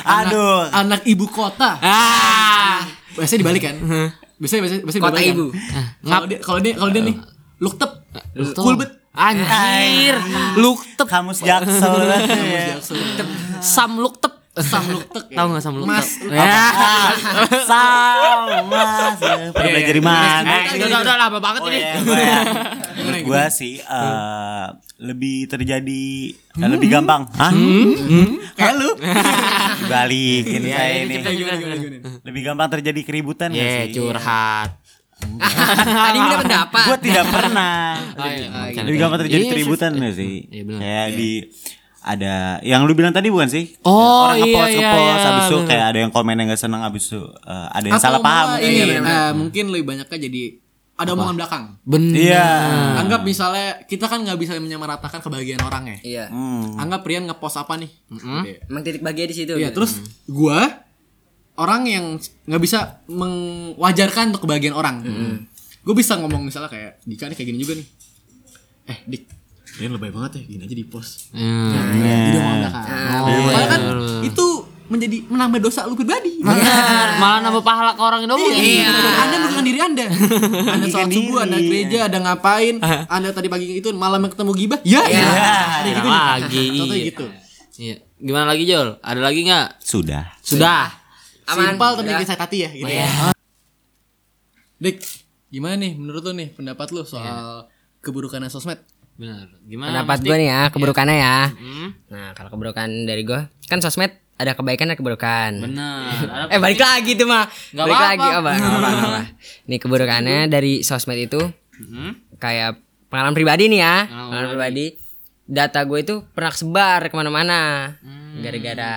anak, 0.05 0.29
Aduh. 0.29 0.63
anak 0.71 1.01
ibu 1.05 1.27
kota 1.27 1.77
Ah. 1.77 2.85
biasanya 3.13 3.41
dibalik 3.41 3.63
kan 3.65 3.77
biasanya 4.37 4.61
biasanya 4.63 4.83
biasanya 4.83 5.03
Kota 5.03 5.13
dibalik 5.15 5.33
ibu. 5.33 5.47
kan? 5.49 5.85
kalau 6.05 6.27
dia 6.27 6.39
kalau 6.39 6.59
dia 6.59 6.73
kalau 6.75 6.91
dia 6.91 7.03
nih 7.03 7.17
look 7.59 7.75
tep 7.77 7.91
Tuh. 8.35 8.53
cool 8.59 8.77
bet 8.77 8.93
Anjir. 9.17 10.13
Look 10.61 10.85
tep. 10.93 11.09
Kamus 11.09 11.41
jaksel 11.41 11.89
kan. 11.97 12.21
jaksel 12.77 13.01
Sam 13.59 13.97
look 13.97 14.21
sam 14.59 14.85
look 14.93 15.05
tep 15.09 15.25
Tahu 15.29 15.47
enggak 15.49 15.63
sam 15.63 15.75
look 15.75 15.85
Mas? 15.85 16.09
Ya. 16.23 16.65
Sama. 17.71 18.63
Pernah 19.53 19.71
belajar 19.71 19.93
di 19.93 20.05
mana? 20.05 20.49
Eh, 20.65 20.77
udah 20.77 20.87
udah 20.87 21.01
udah 21.03 21.17
lama 21.19 21.39
banget 21.39 21.61
Oh 21.61 21.69
ini. 21.69 21.79
iya, 21.79 21.93
gua 22.03 22.17
ya. 22.17 22.41
Menurut 22.97 23.23
gua 23.23 23.43
sih 23.49 23.75
eh, 23.79 24.65
lebih 24.99 25.37
terjadi 25.47 26.05
eh, 26.33 26.69
lebih 26.69 26.89
gampang. 26.89 27.29
Hah? 27.31 27.53
kayak 28.53 28.75
lu 28.77 28.91
Balikin 29.87 30.63
saya 30.65 31.05
ini. 31.05 31.17
Lebih 32.23 32.41
gampang 32.43 32.69
terjadi 32.73 33.01
keributan 33.03 33.51
nggak 33.51 33.61
Ya, 33.63 33.85
sih? 33.85 33.93
curhat. 33.93 34.71
Tadi 35.17 36.19
udah 36.19 36.39
pendapat. 36.39 36.85
Gua 36.87 36.99
tidak 36.99 37.25
pernah. 37.29 37.97
iya. 38.23 38.83
Lebih 38.83 38.99
gampang 38.99 39.21
terjadi 39.23 39.43
Iya, 39.43 39.53
keributan 39.53 39.91
nggak 39.93 40.15
sih? 40.15 40.35
Iya. 40.47 40.63
Kayak 40.77 41.09
di 41.15 41.31
ada 42.07 42.63
yang 42.63 42.87
lu 42.87 42.95
bilang 42.95 43.11
tadi 43.11 43.27
bukan 43.29 43.51
sih? 43.51 43.75
Oh, 43.83 44.31
orang 44.31 44.39
iya, 44.39 44.47
ngepost 44.47 44.71
iya, 44.71 44.79
ngepost 44.81 45.03
iya, 45.03 45.27
habis 45.27 45.45
itu 45.45 45.57
bener. 45.57 45.67
kayak 45.67 45.85
ada 45.85 45.99
yang 45.99 46.13
komen 46.15 46.35
yang 46.39 46.47
gak 46.49 46.63
seneng 46.63 46.81
habis 46.81 47.05
itu 47.05 47.19
eh, 47.19 47.67
ada 47.69 47.85
yang 47.85 47.99
Atau 47.99 48.07
salah 48.07 48.21
paham. 48.23 48.47
Iya, 48.57 48.63
ini, 48.63 48.81
bener. 48.95 49.03
eh, 49.05 49.33
mungkin 49.35 49.65
lebih 49.69 49.85
banyaknya 49.87 50.19
jadi 50.23 50.43
ada 50.97 51.13
omongan 51.13 51.37
belakang 51.37 51.65
Bener. 51.85 52.17
Iya. 52.17 52.47
anggap 52.97 53.21
misalnya 53.21 53.85
kita 53.85 54.09
kan 54.09 54.25
nggak 54.25 54.41
bisa 54.41 54.57
menyamaratakan 54.57 55.21
kebahagiaan 55.21 55.61
orang 55.61 55.85
ya 55.85 55.99
Iya. 56.01 56.25
Hmm. 56.33 56.73
anggap 56.81 57.05
Rian 57.05 57.29
ngepost 57.29 57.61
apa 57.61 57.77
nih 57.77 57.93
Gitu 58.09 58.25
ya. 58.25 58.57
Emang 58.65 58.81
titik 58.81 59.05
bahagia 59.05 59.29
di 59.29 59.37
situ. 59.37 59.53
Iya, 59.53 59.69
gitu. 59.69 59.77
terus 59.77 60.01
gua 60.25 60.89
orang 61.57 61.85
yang 61.85 62.05
nggak 62.47 62.63
bisa 62.63 63.05
mengwajarkan 63.07 64.33
untuk 64.33 64.49
kebahagiaan 64.49 64.73
orang. 64.73 64.97
Gue 65.83 65.95
bisa 65.95 66.17
ngomong 66.17 66.43
misalnya 66.43 66.67
kayak 66.67 67.05
Dika 67.05 67.29
nih 67.29 67.37
kayak 67.37 67.49
gini 67.49 67.59
juga 67.61 67.75
nih. 67.77 67.87
Eh, 68.87 68.99
Dik. 69.07 69.23
Ini 69.77 69.93
lebay 69.93 70.09
banget 70.09 70.41
ya, 70.41 70.43
gini 70.49 70.63
aja 70.65 70.77
di 70.77 70.87
post. 70.89 71.37
Hmm. 71.37 71.77
Video 71.93 72.41
mau 72.41 72.55
belakang. 72.57 72.87
Malah 73.29 73.69
kan 73.69 73.81
itu 74.25 74.47
menjadi 74.87 75.19
menambah 75.29 75.61
dosa 75.61 75.85
lu 75.85 75.99
pribadi. 75.99 76.41
Benar, 76.41 77.19
malah 77.21 77.39
nambah 77.45 77.61
pahala 77.61 77.93
ke 77.93 78.03
orang 78.03 78.25
yang 78.25 78.31
ngomongin. 78.33 78.57
Iya. 78.57 78.91
Anda 78.95 79.37
merugikan 79.43 79.65
diri 79.67 79.81
Anda. 79.83 80.07
Anda 80.73 80.87
sholat 80.89 81.11
subuh, 81.13 81.39
Anda 81.45 81.59
gereja, 81.59 81.99
Anda 82.09 82.19
ngapain? 82.23 82.75
Anda 83.11 83.29
tadi 83.35 83.51
pagi 83.51 83.67
itu 83.83 83.89
malam 83.93 84.25
ketemu 84.31 84.53
gibah? 84.57 84.81
Ya. 84.87 85.03
Iya. 85.05 85.27
Ada 85.83 85.89
gitu 85.91 86.09
lagi. 86.09 86.65
Contohnya 86.73 87.07
gitu. 87.13 87.27
Iya. 87.77 87.97
Gimana 88.17 88.47
lagi 88.49 88.65
Jol? 88.65 88.89
Ada 89.05 89.21
lagi 89.21 89.41
nggak? 89.45 89.69
Sudah. 89.85 90.25
Sudah. 90.41 90.89
Aman. 91.47 91.77
Simpel 91.77 91.93
tapi 92.01 92.09
bikin 92.11 92.27
sakit 92.27 92.43
hati 92.43 92.59
ya 92.65 92.71
gitu. 92.73 92.89
ya. 92.91 93.07
Dik, 94.81 94.97
gimana 95.53 95.75
nih 95.79 95.93
menurut 95.95 96.25
lu 96.27 96.33
nih 96.35 96.49
pendapat 96.57 96.91
lu 96.97 97.05
soal 97.05 97.69
keburukannya 98.01 98.49
sosmed? 98.49 98.81
Benar. 99.17 99.47
Gimana? 99.63 99.91
Pendapat 99.97 100.19
gue 100.23 100.37
nih 100.37 100.49
ya, 100.49 100.61
keburukannya 100.69 101.17
ya. 101.17 101.39
Hmm? 101.51 101.89
Nah, 102.07 102.29
kalau 102.33 102.49
keburukan 102.51 102.89
dari 103.03 103.23
gue, 103.23 103.41
kan 103.65 103.81
sosmed 103.81 104.09
ada 104.37 104.53
kebaikan 104.53 104.89
ada 104.89 104.95
keburukan. 104.95 105.51
Benar. 105.59 106.49
Eh 106.49 106.59
balik 106.59 106.79
lagi 106.79 107.13
tuh 107.15 107.25
mah. 107.25 107.49
Nggak 107.73 107.83
balik 107.83 107.97
apa-apa. 107.97 108.13
lagi 108.13 108.29
apa? 108.31 108.53
Nggak 108.53 108.73
apa, 108.73 108.89
apa. 109.09 109.23
Nih 109.65 109.79
keburukannya 109.79 110.39
dari 110.47 110.73
sosmed 110.81 111.19
itu 111.19 111.41
Hmm? 111.77 112.17
kayak 112.37 112.81
pengalaman 113.07 113.33
pribadi 113.33 113.69
nih 113.69 113.81
ya. 113.81 113.97
Pengalaman 114.05 114.29
Pengalaman 114.29 114.51
pribadi. 114.51 114.87
Data 115.47 115.81
gue 115.81 115.99
itu 116.01 116.15
pernah 116.27 116.51
sebar 116.51 117.01
ke 117.07 117.15
mana-mana. 117.15 117.61
Hmm. 118.01 118.41
Gara-gara 118.41 118.93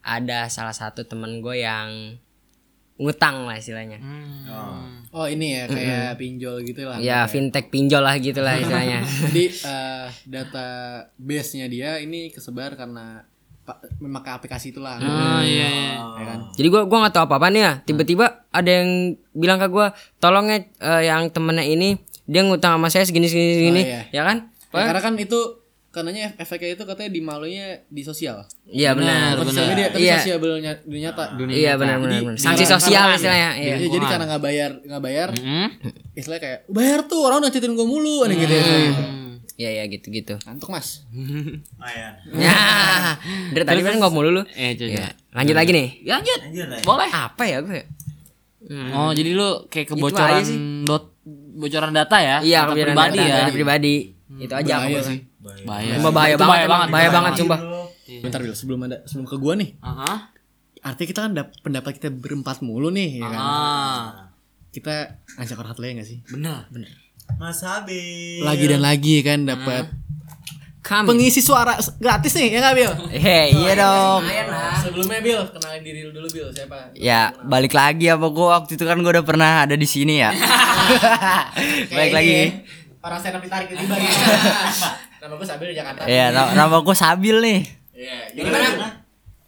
ada 0.00 0.46
salah 0.46 0.70
satu 0.70 1.02
temen 1.02 1.40
gue 1.40 1.56
yang 1.58 2.16
ngutang 3.00 3.48
lah 3.48 3.56
istilahnya. 3.56 3.96
Hmm. 3.96 5.00
Oh 5.10 5.24
ini 5.26 5.56
ya 5.56 5.64
kayak 5.66 6.20
pinjol 6.20 6.60
gitu 6.62 6.84
lah. 6.84 7.00
Ya 7.00 7.24
fintech 7.24 7.72
pinjol 7.72 8.04
lah 8.04 8.20
gitu 8.20 8.44
lah 8.44 8.60
istilahnya. 8.60 9.00
Jadi 9.32 9.44
eh, 9.48 10.06
data 10.28 10.68
base-nya 11.16 11.66
dia 11.66 11.96
ini 11.98 12.28
kesebar 12.28 12.76
karena 12.76 13.24
memakai 14.02 14.36
aplikasi 14.36 14.74
itulah. 14.74 15.00
Oh 15.00 15.40
iya. 15.40 15.68
iya. 15.68 15.96
Ya 15.96 16.24
kan? 16.28 16.38
Jadi 16.54 16.68
gua 16.68 16.84
gua 16.84 17.06
nggak 17.06 17.14
tahu 17.16 17.24
apa 17.24 17.34
apaan 17.40 17.56
ya. 17.56 17.72
Tiba-tiba 17.88 18.46
ada 18.52 18.70
yang 18.70 19.16
bilang 19.32 19.58
ke 19.62 19.66
gua, 19.72 19.96
"Tolong 20.20 20.52
ya 20.52 20.58
eh, 20.60 21.02
yang 21.08 21.32
temennya 21.32 21.64
ini 21.64 21.96
dia 22.28 22.44
ngutang 22.44 22.76
sama 22.76 22.92
saya 22.92 23.06
segini 23.08 23.30
segini 23.30 23.54
segini." 23.56 23.82
Oh, 23.82 23.88
iya. 23.88 24.02
Ya 24.12 24.22
kan? 24.26 24.52
Ya, 24.70 24.86
karena 24.86 25.02
kan 25.02 25.14
itu 25.18 25.59
karenanya 25.90 26.34
efeknya 26.36 26.72
itu 26.72 26.84
katanya 26.84 27.10
dimalunya 27.10 27.66
di 27.84 28.00
sosial. 28.00 28.46
Iya 28.64 28.94
benar. 28.94 29.34
Bukan 29.36 29.50
sosial 29.50 29.68
media, 29.68 29.86
tapi 29.88 30.02
Iya. 30.02 30.16
sosial 30.18 30.38
dunia, 30.38 30.72
dunia 30.80 31.02
nyata. 31.10 31.24
Iya 31.44 31.72
benar 31.74 31.96
benar. 31.98 32.10
Jadi, 32.12 32.24
benar. 32.24 32.38
Sanksi 32.38 32.64
sosial 32.64 33.02
karena- 33.04 33.18
istilahnya. 33.18 33.50
Iya. 33.56 33.74
Ya, 33.76 33.88
jadi 33.88 34.04
karena 34.06 34.24
nggak 34.26 34.42
bayar 34.42 34.70
nggak 34.80 35.02
bayar, 35.02 35.28
Hmm? 35.34 35.68
istilahnya 36.12 36.42
kayak 36.42 36.58
bayar 36.66 36.98
tuh 37.04 37.20
orang 37.20 37.38
udah 37.40 37.50
ceritain 37.50 37.72
gue 37.72 37.84
mulu, 37.84 38.22
aneh 38.22 38.36
gitu. 38.36 38.54
ya. 38.54 38.64
Iya 39.56 39.70
iya 39.72 39.84
gitu-gitu. 39.86 40.34
Ngantuk 40.40 40.70
mas. 40.70 41.04
Oh 41.82 41.90
ya. 41.90 42.08
Ya. 42.32 42.58
Dari 43.50 43.64
tadi 43.66 43.80
kan 43.82 43.98
ngomong 43.98 44.22
dulu 44.22 44.40
lu. 44.40 44.42
Eh, 44.52 44.72
coba. 44.72 44.88
Ya. 44.94 45.08
Lanjut 45.32 45.52
lagi 45.54 45.70
nih. 45.70 45.88
Lanjut. 46.02 46.38
Lanjut 46.40 46.66
lah. 46.70 46.80
Boleh. 46.80 47.08
Apa 47.10 47.42
ya 47.44 47.58
gue? 47.60 47.82
Oh, 48.94 49.10
jadi 49.10 49.30
lu 49.32 49.66
kayak 49.66 49.90
kebocoran 49.90 50.44
dot 50.84 51.18
bocoran 51.50 51.90
data 51.90 52.16
ya? 52.16 52.36
Iya, 52.40 52.58
Data 52.62 52.72
kebiasaan 52.72 52.94
pribadi 52.94 53.18
data 53.18 53.36
ya. 53.36 53.50
pribadi. 53.50 53.94
Itu 54.38 54.54
aja 54.54 54.74
Bahaya 54.78 54.88
aku 54.88 54.98
sih. 55.02 55.18
Bahaya. 55.40 55.64
Bahaya 55.64 55.96
banget, 55.96 56.12
bahaya 56.12 56.34
emang. 56.36 56.68
banget. 56.68 56.88
bahaya 56.88 57.08
banget 57.10 57.32
sumpah. 57.34 57.60
Bentar 58.20 58.40
Bil, 58.40 58.52
sebelum 58.52 58.80
ada 58.84 58.96
sebelum 59.04 59.24
ke 59.24 59.36
gua 59.36 59.54
nih. 59.54 59.70
Aha. 59.80 60.28
Artinya 60.80 61.08
kita 61.08 61.20
kan 61.22 61.32
dap- 61.32 61.56
pendapat 61.60 61.92
kita 61.96 62.08
berempat 62.08 62.60
mulu 62.60 62.88
nih, 62.88 63.20
ya 63.20 63.28
kan? 63.28 63.38
Ah. 63.38 64.04
Kita 64.68 64.94
ngajak 65.36 65.56
orang 65.56 65.72
lagi 65.74 65.92
gak 65.96 66.08
sih? 66.08 66.18
Benar. 66.26 66.68
Mas 67.36 67.60
Habil. 67.60 68.42
Lagi 68.42 68.64
dan 68.66 68.80
lagi 68.80 69.22
kan 69.22 69.44
dapat 69.44 69.86
Kami. 70.80 71.06
pengisi 71.06 71.38
suara 71.38 71.76
gratis 71.96 72.34
nih, 72.34 72.48
ya 72.50 72.58
nggak 72.58 72.74
Bil? 72.74 72.92
Hei, 73.12 73.54
iya 73.54 73.72
dong. 73.76 74.24
Sebelumnya 74.80 75.20
Bil, 75.20 75.40
kenalin 75.48 75.80
diri 75.80 76.00
lu 76.02 76.10
dulu 76.10 76.26
Bil, 76.26 76.48
siapa? 76.50 76.90
Ya, 76.92 77.30
balik 77.44 77.70
lagi 77.70 78.08
apa 78.08 78.26
gua 78.26 78.58
waktu 78.58 78.74
itu 78.74 78.82
kan 78.82 78.98
gua 78.98 79.14
udah 79.14 79.24
pernah 79.24 79.62
ada 79.62 79.76
di 79.76 79.86
sini 79.86 80.18
ya. 80.18 80.34
balik 81.94 82.12
lagi. 82.12 82.38
Orang 83.00 83.16
stand 83.16 83.36
up 83.36 83.42
ditarik 83.42 83.68
tiba 83.70 83.94
gitu. 83.96 84.12
Nama 85.30 85.38
gue 85.38 85.46
Sabil 85.46 85.66
di 85.70 85.76
Jakarta. 85.78 86.00
Ya, 86.10 86.34
na- 86.34 86.50
nama 86.58 86.82
gua 86.82 86.96
Sabil 86.98 87.36
nih. 87.38 87.60
Iya, 87.94 88.18
gimana? 88.34 88.98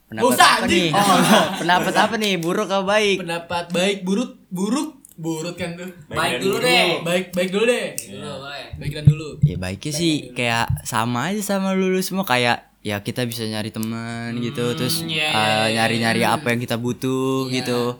Pendapat 0.07 0.31
Usah, 0.31 0.49
apa 0.55 0.65
nih? 0.71 0.87
pendapat 1.59 1.93
apa 1.99 2.15
nih? 2.15 2.33
Buruk 2.39 2.67
atau 2.71 2.87
baik? 2.87 3.17
Pendapat 3.19 3.65
baik 3.75 3.97
buruk 4.07 4.31
buruk 4.47 5.03
buruk 5.19 5.59
kan 5.59 5.75
tuh. 5.75 5.91
Baik 6.07 6.39
dulu 6.39 6.63
deh. 6.63 7.03
Baik 7.03 7.25
baik 7.35 7.49
dulu 7.51 7.65
deh. 7.67 7.99
Dulu 7.99 8.31
boleh. 8.47 8.65
Baikan 8.79 9.03
dulu. 9.03 9.27
Ya 9.43 9.55
baiknya 9.59 9.91
sih 9.91 10.31
kayak 10.31 10.87
sama 10.87 11.35
aja 11.35 11.43
sama 11.43 11.75
lulu 11.75 11.99
semua 11.99 12.23
kayak 12.23 12.71
ya 12.79 13.03
kita 13.03 13.27
bisa 13.27 13.43
nyari 13.43 13.67
teman 13.67 14.39
gitu 14.39 14.71
terus 14.79 15.03
iya, 15.03 15.35
eh, 15.35 15.67
nyari-nyari 15.75 16.23
apa 16.23 16.47
yang 16.47 16.63
kita 16.63 16.79
butuh 16.79 17.51
gitu. 17.51 17.99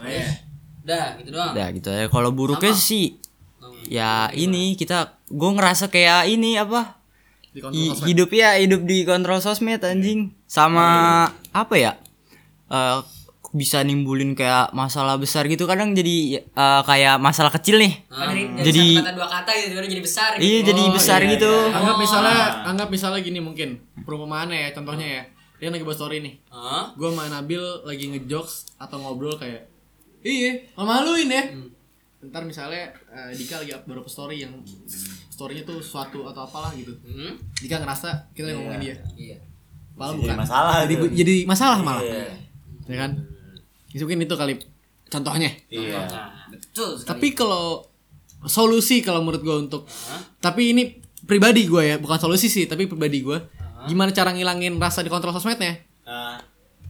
Udah, 0.00 1.20
gitu 1.20 1.28
doang. 1.28 1.52
Udah 1.52 1.66
gitu 1.76 1.92
ya. 1.92 2.08
Kalau 2.08 2.32
buruknya 2.32 2.72
sih 2.72 3.20
ya 3.84 4.32
ini 4.32 4.78
kita 4.80 5.20
gue 5.28 5.50
ngerasa 5.52 5.92
kayak 5.92 6.30
ini 6.30 6.56
apa 6.56 6.97
I- 7.68 7.94
hidup 8.06 8.30
ya 8.30 8.56
hidup 8.56 8.82
di 8.82 9.02
kontrol 9.02 9.38
sosmed 9.38 9.80
anjing. 9.80 10.32
Sama 10.44 10.86
apa 11.50 11.74
ya? 11.74 11.92
Eh 12.68 12.98
bisa 13.48 13.80
nimbulin 13.80 14.36
kayak 14.36 14.76
masalah 14.76 15.16
besar 15.16 15.48
gitu. 15.48 15.64
Kadang 15.64 15.96
jadi 15.96 16.44
eh, 16.44 16.82
kayak 16.84 17.16
masalah 17.16 17.48
kecil 17.50 17.80
nih. 17.80 18.04
Jadi 18.60 19.00
kata 19.00 19.12
dua 19.16 19.28
kata 19.28 19.50
gitu 19.56 19.72
jadi 19.74 20.02
besar. 20.04 20.30
iya 20.36 20.58
jadi 20.60 20.82
besar 20.92 21.20
gitu. 21.24 21.52
Anggap 21.72 21.96
misalnya 21.96 22.36
anggap 22.68 22.88
misalnya 22.88 23.20
gini 23.20 23.40
mungkin 23.40 23.80
perumpamaannya 24.04 24.68
ya 24.68 24.70
contohnya 24.72 25.08
ya. 25.08 25.24
Dia 25.58 25.74
lagi 25.74 25.82
buat 25.82 25.98
story 25.98 26.22
nih. 26.22 26.34
Hah? 26.54 26.94
Gue 26.94 27.10
sama 27.10 27.26
Nabil 27.26 27.58
lagi 27.82 28.06
ngejokes 28.14 28.78
atau 28.78 29.02
ngobrol 29.02 29.34
kayak 29.34 29.66
Iya, 30.22 30.70
maluin 30.76 31.26
ya. 31.26 31.44
Ntar 32.20 32.42
misalnya 32.44 32.94
eh, 33.10 33.30
Dika 33.34 33.58
lagi 33.58 33.74
beberapa 33.82 34.06
story 34.06 34.42
yang 34.42 34.54
storynya 35.38 35.62
tuh 35.62 35.78
suatu 35.78 36.26
atau 36.26 36.42
apalah 36.42 36.74
gitu. 36.74 36.90
Dika 37.62 37.78
ngerasa 37.78 38.34
kita 38.34 38.50
lagi 38.50 38.58
ngomongin 38.58 38.82
dia. 38.82 38.96
Iya. 39.14 39.38
Malah 39.94 40.14
Jadi 40.18 40.22
bukan. 40.26 40.36
masalah 40.42 40.74
Jadi, 40.82 40.94
tuh. 40.98 41.08
jadi 41.14 41.34
masalah 41.46 41.78
malah. 41.78 42.02
Iya. 42.02 42.26
Ya 42.90 42.96
kan? 43.06 43.10
Itu 43.94 44.02
mungkin 44.02 44.26
itu 44.26 44.34
kali 44.34 44.54
contohnya. 45.06 45.50
Iya. 45.70 46.02
Betul. 46.50 46.98
Tapi 47.06 47.38
kalau 47.38 47.86
solusi 48.50 48.98
kalau 48.98 49.22
menurut 49.22 49.42
gue 49.46 49.56
untuk 49.70 49.86
tapi 50.42 50.74
ini 50.74 50.98
pribadi 51.22 51.70
gue 51.70 51.82
ya, 51.86 51.96
bukan 52.02 52.18
solusi 52.18 52.50
sih, 52.50 52.66
tapi 52.66 52.90
pribadi 52.90 53.22
gue. 53.22 53.38
Gimana 53.86 54.10
cara 54.10 54.34
ngilangin 54.34 54.74
rasa 54.82 55.06
di 55.06 55.10
kontrol 55.10 55.30
sosmednya? 55.30 55.78
Ah. 56.02 56.42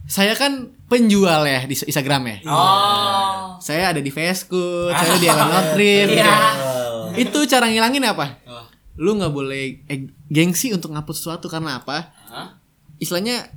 Saya 0.09 0.33
kan 0.33 0.73
penjual 0.89 1.45
ya 1.45 1.69
di 1.69 1.77
Instagram 1.77 2.21
ya. 2.25 2.37
Oh. 2.49 3.61
Saya 3.61 3.93
ada 3.93 4.01
di 4.01 4.09
Facebook, 4.09 4.89
saya 4.89 5.21
di 5.21 5.27
Elementary. 5.29 6.17
gitu. 6.17 6.33
Itu 7.19 7.39
cara 7.45 7.69
ngilangin 7.69 8.05
apa? 8.09 8.38
Lu 8.99 9.15
nggak 9.15 9.31
boleh 9.31 9.87
eh, 9.87 10.11
gengsi 10.27 10.75
untuk 10.75 10.91
ngapus 10.91 11.15
sesuatu 11.23 11.47
karena 11.47 11.79
apa? 11.79 12.11
Istilahnya 12.99 13.47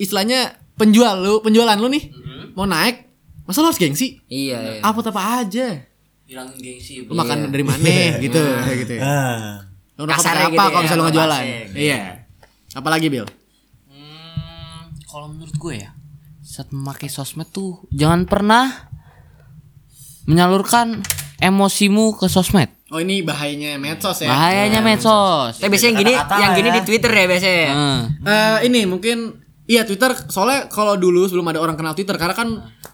istilahnya 0.00 0.56
penjual 0.80 1.20
lu, 1.20 1.44
penjualan 1.44 1.76
lu 1.76 1.92
nih 1.92 2.08
mau 2.56 2.64
naik, 2.64 3.04
masa 3.44 3.60
lu 3.60 3.68
harus 3.68 3.76
gengsi? 3.76 4.18
Iya, 4.26 4.80
iya. 4.80 4.80
Apa 4.80 5.04
apa 5.04 5.44
aja? 5.44 5.84
Hilangin 6.24 6.56
gengsi. 6.56 7.04
Lu 7.04 7.12
makan 7.12 7.52
dari 7.52 7.64
mana 7.66 7.84
gitu, 8.24 8.40
kayak 8.40 8.78
gitu 8.88 8.92
ya. 8.96 9.02
Ah. 9.04 9.52
Lu 9.98 10.06
ngerokok 10.06 10.22
Kasarnya 10.22 10.46
pakai 10.46 10.54
gitu 10.54 10.58
apa 10.58 10.62
ya, 10.62 10.70
kalau 10.72 10.82
misalnya 10.82 10.98
lu 10.98 11.04
nggak 11.04 11.16
jualan? 11.18 11.44
kasarnya. 11.44 11.76
Iya. 11.76 12.00
Apalagi 12.78 13.06
Bill? 13.10 13.26
Hmm, 13.90 14.80
kalau 15.10 15.26
menurut 15.28 15.56
gue 15.58 15.74
ya, 15.82 15.90
saat 16.40 16.70
memakai 16.70 17.10
sosmed 17.10 17.50
tuh 17.50 17.82
jangan 17.90 18.24
pernah 18.24 18.88
menyalurkan 20.30 21.02
emosimu 21.42 22.14
ke 22.14 22.30
sosmed. 22.30 22.70
Oh 22.88 22.98
ini 22.98 23.20
bahayanya 23.20 23.76
medsos 23.76 24.24
ya. 24.24 24.28
Bahayanya 24.28 24.80
medsos. 24.80 25.60
Tapi 25.60 25.68
biasanya 25.68 25.88
yang 25.90 26.00
gini, 26.00 26.12
Kata-kata 26.14 26.40
yang 26.40 26.52
gini 26.56 26.68
ya. 26.68 26.74
di 26.74 26.82
Twitter 26.82 27.12
ya 27.12 27.24
biasanya. 27.26 27.66
Hmm. 27.68 28.00
Eh 28.24 28.58
ini 28.64 28.80
mungkin 28.84 29.16
iya 29.68 29.84
Twitter 29.84 30.16
soalnya 30.26 30.66
kalau 30.66 30.96
dulu 30.96 31.28
sebelum 31.28 31.44
ada 31.46 31.60
orang 31.60 31.76
kenal 31.76 31.92
Twitter 31.92 32.16
karena 32.16 32.32
kan 32.32 32.48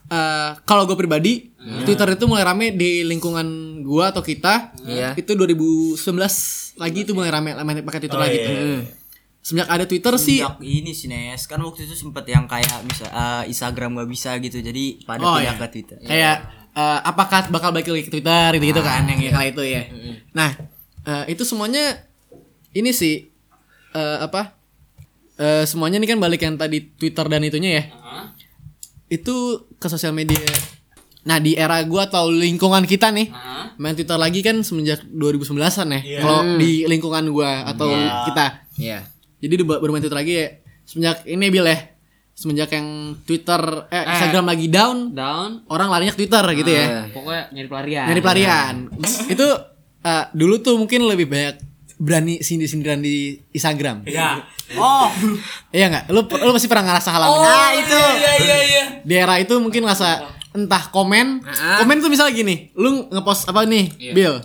eh 0.04 0.50
kalau 0.64 0.84
gue 0.84 0.94
pribadi 0.94 1.54
Twitter 1.86 2.12
itu 2.12 2.26
mulai 2.26 2.42
rame 2.42 2.66
di 2.70 3.00
lingkungan 3.02 3.46
gua 3.80 4.10
atau 4.10 4.20
kita 4.20 4.74
Iya. 4.84 5.14
itu 5.14 5.32
2019 5.32 6.04
lagi 6.76 6.98
itu 7.00 7.14
mulai 7.14 7.30
rame 7.30 7.54
rame 7.54 7.80
pakai 7.80 8.00
Twitter 8.02 8.18
lagi 8.18 8.36
tuh. 8.36 8.52
Hmm. 9.44 9.60
Semenjak 9.60 9.68
ada 9.68 9.84
Twitter 9.84 10.14
sih 10.16 10.40
Sejak 10.40 10.56
ini 10.64 10.96
sih 10.96 11.04
Nes 11.04 11.44
kan 11.44 11.60
waktu 11.60 11.84
itu 11.84 11.92
sempet 11.92 12.24
yang 12.32 12.48
kayak 12.48 12.80
bisa 12.88 13.04
eh, 13.04 13.52
Instagram 13.52 14.00
gak 14.00 14.08
bisa 14.08 14.40
gitu 14.40 14.64
jadi 14.64 15.04
pada 15.04 15.20
Oh, 15.20 15.36
pindah 15.36 15.52
iya. 15.52 15.60
ke 15.60 15.66
Twitter 15.68 15.96
kayak 16.00 16.36
eh, 16.72 16.98
apakah 17.04 17.52
bakal 17.52 17.68
balik 17.70 17.92
lagi 17.92 18.08
ke 18.08 18.12
Twitter 18.16 18.56
gitu 18.56 18.72
gitu 18.72 18.80
kan 18.80 19.04
yang 19.04 19.20
kala 19.28 19.44
itu 19.44 19.60
ya. 19.60 19.84
Nah 20.32 20.48
eh, 21.04 21.24
itu 21.28 21.44
semuanya 21.44 22.08
ini 22.72 22.88
sih 22.90 23.28
eh, 23.92 24.18
apa 24.18 24.64
Eh, 25.34 25.66
semuanya 25.66 25.98
ini 25.98 26.06
kan 26.06 26.22
balik 26.22 26.46
yang 26.46 26.54
tadi 26.54 26.94
Twitter 26.94 27.26
dan 27.26 27.42
itunya 27.42 27.82
ya. 27.82 27.84
Itu 29.10 29.66
ke 29.76 29.90
sosial 29.90 30.14
media 30.14 30.38
Nah 31.24 31.40
di 31.40 31.56
era 31.56 31.80
gua 31.88 32.04
atau 32.06 32.28
lingkungan 32.28 32.84
kita 32.86 33.08
nih 33.10 33.32
main 33.74 33.96
Twitter 33.98 34.14
lagi 34.14 34.46
kan 34.46 34.62
semenjak 34.62 35.02
2019an 35.08 35.88
ya. 35.90 36.00
Kalau 36.22 36.40
di 36.54 36.86
lingkungan 36.86 37.24
gua 37.34 37.66
atau 37.66 37.90
kita. 38.30 38.46
Iya. 38.78 39.00
Jadi 39.44 39.60
udah 39.60 39.66
baru 39.76 39.92
main 39.92 40.00
Twitter 40.00 40.16
lagi 40.16 40.32
ya. 40.40 40.48
Semenjak 40.88 41.28
ini 41.28 41.46
Bil 41.52 41.68
ya. 41.68 41.78
Semenjak 42.34 42.72
yang 42.72 43.14
Twitter 43.28 43.62
eh, 43.92 44.04
Instagram 44.10 44.44
lagi 44.50 44.66
down, 44.66 45.14
Down. 45.14 45.62
orang 45.70 45.86
larinya 45.86 46.10
ke 46.16 46.24
Twitter 46.24 46.42
gitu 46.58 46.70
ya. 46.72 47.06
Pokoknya 47.12 47.42
nyari 47.54 47.68
pelarian. 47.68 48.04
Nyari 48.10 48.20
pelarian. 48.24 48.74
Itu 49.36 49.46
eh, 50.02 50.24
dulu 50.34 50.54
tuh 50.58 50.74
mungkin 50.80 51.06
lebih 51.06 51.30
banyak 51.30 51.62
berani 52.00 52.42
sindir-sindiran 52.42 52.98
di 52.98 53.38
Instagram. 53.54 54.02
Iya. 54.08 54.42
Oh, 54.74 55.06
Iya 55.76 55.86
nggak? 55.92 56.04
Lu 56.10 56.26
lu 56.26 56.50
pasti 56.56 56.66
pernah 56.66 56.90
ngerasa 56.90 57.10
hal 57.14 57.22
oh, 57.28 57.38
Nah, 57.38 57.70
itu. 57.76 58.00
Iya 58.18 58.32
iya 58.40 58.58
iya. 58.66 58.84
Di 59.06 59.14
era 59.14 59.38
itu 59.38 59.54
mungkin 59.62 59.86
ngerasa 59.86 60.34
entah 60.54 60.90
komen, 60.94 61.42
komen 61.82 61.96
tuh 61.98 62.06
misalnya 62.06 62.30
gini, 62.30 62.70
lu 62.78 63.10
ngepost 63.10 63.50
apa 63.50 63.66
nih, 63.66 63.90
Bill, 64.14 64.38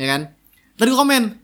ya 0.00 0.06
kan? 0.08 0.32
Tadi 0.80 0.88
komen, 0.96 1.41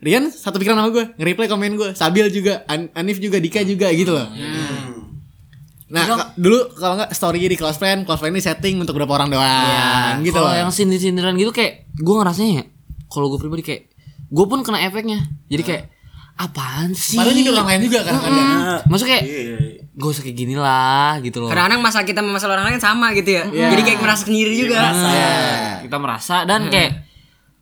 Rian 0.00 0.24
satu 0.26 0.56
pikiran 0.56 0.76
sama 0.76 0.88
gue, 0.90 1.04
nge-reply 1.14 1.44
komen 1.44 1.76
gue, 1.76 1.90
Sabil 1.92 2.24
juga, 2.28 2.64
An- 2.64 2.88
Anif 2.94 3.20
juga, 3.20 3.36
Dika 3.36 3.60
juga 3.60 3.92
gitu 3.92 4.10
loh. 4.10 4.24
Nah, 5.86 6.02
ka- 6.06 6.32
dulu 6.34 6.70
kalau 6.72 6.94
nggak 6.96 7.10
story 7.10 7.44
di 7.44 7.54
close 7.54 7.74
friend, 7.74 8.06
close 8.06 8.16
friend 8.16 8.30
ini 8.30 8.40
setting 8.40 8.78
untuk 8.78 8.94
beberapa 8.94 9.18
orang 9.18 9.28
doang, 9.28 10.22
gitu 10.22 10.32
Kalau 10.32 10.48
loh. 10.48 10.56
yang 10.56 10.70
sindir-sindiran 10.70 11.34
gitu 11.34 11.50
kayak 11.50 11.90
gue 11.92 12.14
ngerasanya 12.14 12.52
ya. 12.56 12.64
Kalau 13.06 13.26
gue 13.28 13.38
pribadi 13.38 13.60
kayak 13.60 13.82
gue 14.24 14.46
pun 14.46 14.62
kena 14.62 14.86
efeknya. 14.86 15.26
Jadi 15.50 15.62
kayak 15.62 15.84
apaan 16.38 16.94
sih? 16.94 17.18
Padahal 17.18 17.34
nyindir 17.34 17.52
orang 17.52 17.68
lain 17.68 17.82
juga 17.84 18.00
kan 18.00 18.14
ada. 18.16 18.42
Maksudnya 18.86 19.10
kayak 19.12 19.24
gak 19.90 20.08
usah 20.08 20.22
kayak 20.22 20.36
gini 20.38 20.54
lah 20.54 21.18
gitu 21.20 21.42
loh. 21.42 21.50
Kadang-kadang 21.50 21.80
masalah 21.82 22.06
kita 22.06 22.22
sama 22.22 22.30
masalah 22.32 22.52
orang 22.56 22.66
lain 22.70 22.80
sama 22.80 23.06
gitu 23.12 23.30
ya. 23.34 23.44
Jadi 23.50 23.82
kayak 23.82 23.98
merasa 23.98 24.22
sendiri 24.24 24.54
juga. 24.56 24.78
kita 25.82 25.96
merasa 25.98 26.36
dan 26.46 26.70
kayak 26.70 27.09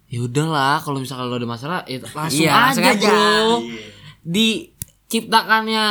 ya 0.08 0.18
udahlah 0.20 0.80
kalau 0.80 0.98
misalkan 0.98 1.26
lo 1.26 1.36
ada 1.36 1.44
masalah 1.44 1.80
ya 1.84 2.00
langsung 2.02 2.40
Iya, 2.40 2.52
aja, 2.66 2.80
aja. 2.90 3.06
bro 3.06 3.60
diciptakannya 4.24 5.84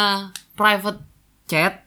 private 0.54 1.00
chat 1.46 1.86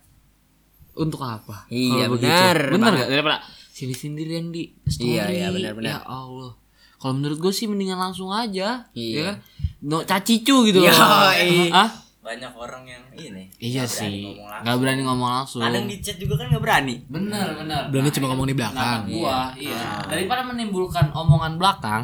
untuk 0.92 1.20
apa 1.20 1.66
Iya, 1.66 2.06
Kalau 2.06 2.14
begitu. 2.14 2.28
benar 2.28 2.56
benar 2.68 2.78
banget. 2.86 2.98
gak 2.98 3.10
daripada 3.10 3.38
sini 3.70 3.94
sendirian 3.94 4.46
di 4.48 4.70
story 4.84 5.10
Iya, 5.10 5.24
iya, 5.28 5.46
benar, 5.50 5.72
benar. 5.74 5.88
ya 5.88 5.98
Allah 6.02 6.52
kalau 6.96 7.16
menurut 7.16 7.38
gue 7.40 7.50
sih 7.50 7.64
mendingan 7.64 7.96
langsung 7.96 8.28
aja 8.28 8.86
Iya. 8.92 9.14
ya 9.14 9.22
kan 9.26 9.36
no 9.82 10.04
cacicu 10.04 10.56
gitu 10.64 10.78
Iya, 10.78 10.92
loh 10.92 11.32
iya. 11.32 11.72
ah 11.72 11.90
Banyak 12.30 12.52
orang 12.54 12.82
yang 12.86 13.02
ini. 13.12 13.50
iya 13.58 13.82
nggak 13.82 13.90
berani 13.90 14.06
sih 14.06 14.22
ngomong 14.22 14.46
langsung. 14.46 14.62
nggak 14.62 14.76
berani 14.78 15.00
ngomong 15.02 15.30
langsung 15.32 15.60
Kadang 15.60 15.84
di 15.84 15.96
chat 15.98 16.16
juga 16.16 16.34
kan 16.38 16.46
nggak 16.46 16.62
berani. 16.62 16.94
benar 17.06 17.46
benar 17.54 17.80
Berani 17.90 18.10
cuma 18.10 18.26
ngomong 18.30 18.46
di 18.46 18.54
belakang. 18.54 18.98
gua 19.10 19.38
iya 19.58 19.82
daripada 20.06 20.42
menimbulkan 20.44 21.06
omongan 21.10 21.52
belakang 21.56 22.02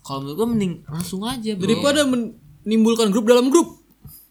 kalau 0.00 0.18
menurut 0.20 0.36
gua 0.36 0.48
mending 0.50 0.72
langsung 0.84 1.22
aja 1.22 1.50
bro 1.54 1.62
Daripada 1.62 2.00
menimbulkan 2.04 3.08
grup 3.08 3.24
dalam 3.24 3.46
grup. 3.46 3.68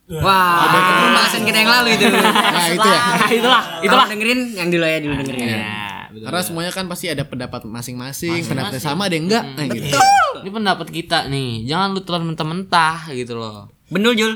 Wah, 0.04 0.68
itu 0.68 0.80
pembahasan 1.00 1.42
kita 1.42 1.58
yang 1.58 1.72
lalu 1.72 1.90
itu. 1.96 2.06
Nah, 2.54 2.68
itu 2.70 2.84
ya. 2.86 3.02
itulah 3.32 3.62
Itulah 3.80 4.06
dengerin 4.06 4.40
yang 4.52 4.68
dulu 4.68 4.84
ya 4.84 4.98
dulu 5.00 5.14
dengerin. 5.18 5.48
ya 5.48 5.72
betul. 6.12 6.26
Karena 6.28 6.42
semuanya 6.44 6.72
kan 6.72 6.86
pasti 6.86 7.06
ada 7.08 7.24
pendapat 7.24 7.64
masing-masing, 7.64 8.44
pendapatnya 8.44 8.84
sama 8.84 9.08
ada 9.08 9.16
yang 9.16 9.26
enggak, 9.26 9.44
nah, 9.50 9.66
gitu. 9.66 9.98
ini 10.44 10.50
pendapat 10.52 10.88
kita 10.92 11.26
nih 11.26 11.66
jangan 11.66 11.88
lu 11.90 12.02
telan 12.04 12.24
mentah-mentah 12.28 13.10
gitu 13.10 13.34
loh 13.34 13.72
Benul 13.94 14.14
Jul. 14.16 14.34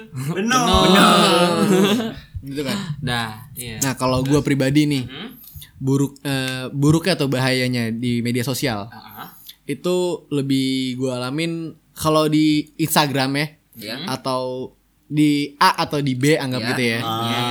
gitu 2.39 2.61
kan. 2.61 2.77
dah 2.99 3.29
iya 3.53 3.81
Nah, 3.81 3.93
kalau 3.93 4.21
gua 4.21 4.39
pribadi 4.39 4.85
nih, 4.85 5.03
buruk 5.77 6.21
eh, 6.21 6.69
buruknya 6.69 7.13
atau 7.13 7.27
bahayanya 7.27 7.89
di 7.89 8.21
media 8.21 8.41
sosial. 8.41 8.87
Itu 9.65 10.27
lebih 10.29 10.95
gua 10.95 11.19
alamin 11.19 11.73
kalau 11.91 12.25
di 12.25 12.71
Instagram 12.77 13.35
ya 13.35 13.47
atau 14.07 14.73
di 15.03 15.55
A 15.55 15.81
atau 15.81 15.99
di 15.99 16.13
B 16.13 16.35
anggap 16.35 16.61
gitu 16.67 16.83
ya. 16.85 16.99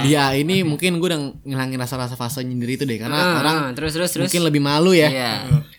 Di 0.01 0.13
A 0.15 0.33
ini 0.33 0.61
mungkin 0.63 0.97
gue 0.97 1.09
udah 1.09 1.21
ngilangin 1.41 1.79
rasa-rasa 1.79 2.13
fase 2.13 2.41
nyindir 2.41 2.69
itu 2.71 2.85
deh 2.85 2.97
karena 2.97 3.17
Ah, 3.17 3.41
orang 3.41 3.57
terus 3.73 3.93
terus 3.93 4.13
terus. 4.13 4.29
mungkin 4.29 4.43
lebih 4.45 4.61
malu 4.61 4.93
ya. 4.93 5.09
Iya. 5.09 5.33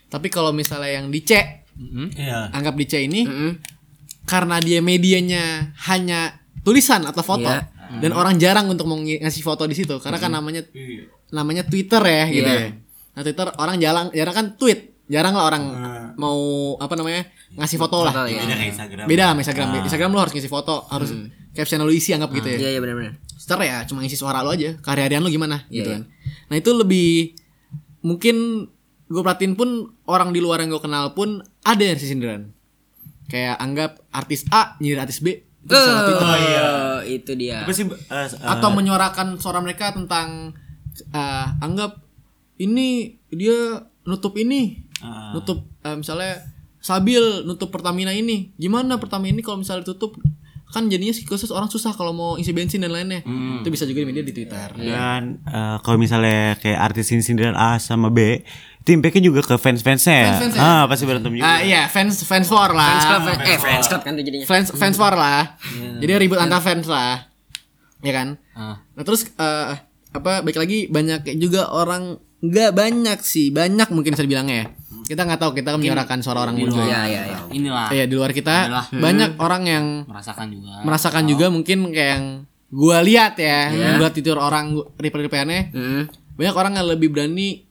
Tapi 0.07 0.27
kalau 0.27 0.49
misalnya 0.51 0.89
yang 0.95 1.07
di 1.07 1.21
C, 1.21 1.37
Iya. 2.11 2.49
anggap 2.49 2.73
di 2.73 2.85
C 2.85 3.05
ini 3.05 3.21
Mm-mm. 3.23 3.51
Karena 4.27 4.59
dia 4.59 4.83
medianya 4.83 5.71
hanya 5.87 6.35
tulisan 6.61 7.01
atau 7.01 7.23
foto 7.23 7.47
Iya. 7.47 7.63
dan 7.97 8.11
orang 8.11 8.35
jarang 8.35 8.67
untuk 8.67 8.83
mau 8.83 8.99
ng- 8.99 9.23
ngasih 9.23 9.39
foto 9.39 9.63
di 9.63 9.73
situ 9.73 9.95
karena 9.97 10.19
kan 10.19 10.27
namanya 10.29 10.67
namanya 11.29 11.63
Twitter 11.63 12.03
ya 12.03 12.23
gitu 12.27 12.43
Iya. 12.45 12.59
ya. 12.61 12.69
Nah 13.15 13.21
Twitter 13.23 13.47
orang 13.55 13.75
jarang 13.79 14.07
jarang 14.11 14.35
kan 14.35 14.45
tweet, 14.53 14.79
jarang 15.07 15.31
lah 15.31 15.47
orang 15.47 15.63
mau 16.13 16.37
apa 16.77 16.93
namanya 16.93 17.23
ngasih 17.55 17.77
foto 17.77 18.03
lah. 18.03 18.11
Foto, 18.11 18.27
iya. 18.27 18.43
Beda 18.43 18.53
kayak 18.53 18.69
Instagram. 18.69 19.05
Beda 19.07 19.23
sama 19.25 19.39
Instagram. 19.39 19.67
Instagram 19.81 20.09
lo 20.11 20.19
harus 20.19 20.33
ngisi 20.35 20.51
foto, 20.51 20.75
harus 20.85 21.09
caption 21.51 21.79
lo 21.79 21.89
isi 21.89 22.11
anggap 22.11 22.29
gitu 22.31 22.47
ya. 22.49 22.57
Iya 22.59 22.69
iya 22.69 22.79
benar-benar. 22.79 23.13
Twitter 23.31 23.59
ya 23.63 23.77
cuma 23.87 24.03
ngisi 24.03 24.19
suara 24.19 24.43
lo 24.43 24.51
aja, 24.51 24.75
karya-harian 24.77 25.23
lo 25.23 25.31
gimana 25.31 25.63
gitu 25.69 25.87
Iya, 25.87 26.03
kan. 26.03 26.11
Nah 26.51 26.55
itu 26.57 26.69
lebih 26.75 27.31
mungkin 28.01 28.67
gue 29.07 29.21
perhatiin 29.23 29.55
pun 29.55 29.69
orang 30.03 30.29
di 30.29 30.43
luar 30.43 30.59
yang 30.59 30.69
gue 30.69 30.83
kenal 30.83 31.15
pun 31.15 31.39
ada 31.63 31.79
yang 31.79 31.95
sindiran. 31.95 32.51
Kayak 33.27 33.55
anggap 33.57 33.91
artis 34.09 34.47
A 34.49 34.75
nyindir 34.79 34.99
artis 34.99 35.19
B 35.19 35.27
itu 35.35 35.75
salah 35.75 36.07
Twitter. 36.07 36.23
Oh, 36.23 36.99
itu 37.03 37.31
dia. 37.35 37.67
Apa 37.67 37.71
sih 37.71 37.83
eh, 37.83 37.95
eh, 38.15 38.27
atau 38.39 38.69
menyuarakan 38.71 39.35
suara 39.35 39.59
mereka 39.59 39.91
tentang 39.91 40.55
eh, 41.11 41.47
anggap 41.59 41.99
ini 42.57 43.19
dia 43.29 43.83
nutup 44.03 44.33
ini 44.35 44.87
Ah. 44.97 45.29
nutup 45.29 45.61
eh, 45.85 45.93
misalnya 45.93 46.41
Sabil 46.77 47.19
nutup 47.43 47.67
Pertamina 47.67 48.15
ini. 48.15 48.55
Gimana 48.55 48.95
Pertamina 48.95 49.29
ini 49.29 49.43
kalau 49.43 49.59
misalnya 49.59 49.83
ditutup? 49.83 50.15
Kan 50.67 50.87
jadinya 50.87 51.11
sih 51.11 51.23
khusus 51.23 51.51
orang 51.51 51.67
susah 51.67 51.91
kalau 51.91 52.11
mau 52.11 52.31
isi 52.35 52.55
bensin 52.55 52.79
dan 52.79 52.91
lainnya. 52.91 53.27
Itu 53.59 53.67
bisa 53.67 53.83
juga 53.83 54.01
di 54.01 54.07
media 54.07 54.23
di 54.23 54.31
Twitter. 54.31 54.71
Dan 54.71 55.43
eh, 55.43 55.77
kalau 55.83 55.99
misalnya 55.99 56.55
kayak 56.55 56.79
artis 56.81 57.11
ini 57.11 57.19
sindiran 57.19 57.53
A 57.53 57.75
sama 57.77 58.07
B, 58.07 58.39
itu 58.87 58.95
impactnya 58.95 59.19
juga 59.21 59.43
ke 59.43 59.55
fans-fansnya 59.55 60.15
ya. 60.15 60.27
Fans-fansnya. 60.31 60.61
Ah, 60.63 60.83
pasti 60.87 61.03
berantem 61.03 61.31
juga. 61.33 61.43
Ah 61.45 61.59
iya 61.59 61.85
fans 61.85 62.23
fans 62.23 62.47
war 62.47 62.71
lah 62.71 62.87
Fans 62.89 63.03
club, 63.05 63.21
eh 63.43 63.57
fans 63.59 63.85
club 63.85 64.01
kan 64.01 64.11
tuh 64.13 64.23
jadinya. 64.23 64.45
fans 64.45 64.67
fans 64.71 64.95
war 64.95 65.11
lah 65.13 65.59
jadi 65.97 66.15
ribut 66.15 66.37
antar 66.37 66.61
fans 66.61 66.87
lah 66.87 67.27
ya 67.99 68.15
kan 68.15 68.39
Ah. 68.53 68.79
nah 68.89 69.03
terus 69.03 69.27
eh, 69.27 69.65
apa 70.09 70.39
baik 70.39 70.55
lagi 70.55 70.87
banyak 70.87 71.27
juga 71.35 71.67
orang 71.67 72.15
nggak 72.39 72.71
banyak 72.71 73.19
sih 73.19 73.51
banyak 73.51 73.89
mungkin 73.89 74.13
bisa 74.13 74.23
dibilangnya 74.23 74.55
ya 74.55 74.65
kita 75.05 75.21
nggak 75.21 75.35
tahu 75.37 75.51
kita 75.53 75.67
kan 75.69 75.77
menyuarakan 75.77 76.19
suara 76.21 76.39
orang 76.41 76.55
juga 76.55 76.79
Iya 76.79 77.01
iya 77.03 77.21
iya. 77.27 77.39
inilah 77.49 77.87
Iya 77.89 78.05
di 78.05 78.13
luar 78.13 78.31
kita 78.31 78.55
Adalah. 78.65 78.85
banyak 78.89 79.31
orang 79.35 79.63
yang 79.65 79.85
merasakan 80.05 80.47
juga 80.49 80.73
merasakan 80.81 81.23
juga 81.25 81.45
mungkin 81.49 81.91
kayak 81.91 82.11
yang 82.13 82.25
gua 82.67 82.97
lihat 82.99 83.35
ya, 83.35 83.67
gua 83.97 84.09
tidur 84.09 84.37
orang 84.37 84.71
replay-replaynya 84.95 85.71
Hmm. 85.71 86.03
banyak 86.33 86.55
orang 86.55 86.73
yang 86.73 86.87
lebih 86.87 87.09
berani 87.09 87.66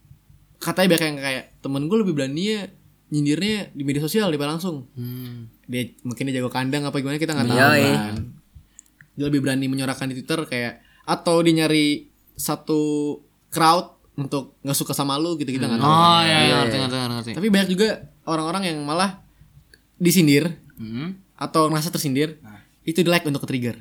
katanya 0.67 0.89
banyak 0.91 1.05
yang 1.07 1.19
kayak 1.19 1.45
temen 1.61 1.87
gue 1.87 1.99
lebih 2.03 2.13
berani 2.13 2.43
ya 2.45 2.63
nyindirnya 3.07 3.71
di 3.71 3.83
media 3.87 4.03
sosial 4.03 4.27
daripada 4.27 4.51
langsung. 4.53 4.91
Dia 5.65 5.83
mungkin 6.03 6.27
dia 6.27 6.43
jago 6.43 6.51
kandang 6.51 6.83
apa 6.83 6.99
gimana 6.99 7.17
kita 7.17 7.33
nggak 7.33 7.47
tahu 7.47 7.59
Yoi. 7.63 7.87
kan. 7.87 8.15
Dia 9.15 9.25
lebih 9.25 9.41
berani 9.41 9.67
menyuarakan 9.67 10.11
di 10.11 10.19
Twitter 10.19 10.43
kayak 10.43 10.73
atau 11.07 11.39
dia 11.39 11.55
nyari 11.57 12.11
satu 12.35 13.17
crowd 13.49 13.95
untuk 14.19 14.59
nggak 14.61 14.75
suka 14.75 14.91
sama 14.91 15.15
lu 15.17 15.37
gitu 15.37 15.49
kita 15.49 15.65
nggak 15.65 15.79
tahu. 15.79 15.87
oh 15.87 16.21
iya 16.21 16.39
iya 16.43 16.55
ngerti 16.61 16.77
ngerti 16.79 16.97
ngerti 16.99 17.31
Tapi 17.37 17.47
banyak 17.47 17.69
juga 17.71 17.89
orang-orang 18.25 18.63
yang 18.69 18.79
malah 18.83 19.23
disindir 19.97 20.51
Hmm. 20.77 21.17
atau 21.33 21.73
merasa 21.73 21.89
tersindir 21.89 22.37
itu 22.83 23.01
di 23.01 23.09
like 23.09 23.25
untuk 23.25 23.45
ke 23.45 23.49
trigger 23.49 23.81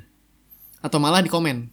atau 0.79 0.95
malah 0.95 1.19
di 1.19 1.27
komen 1.27 1.67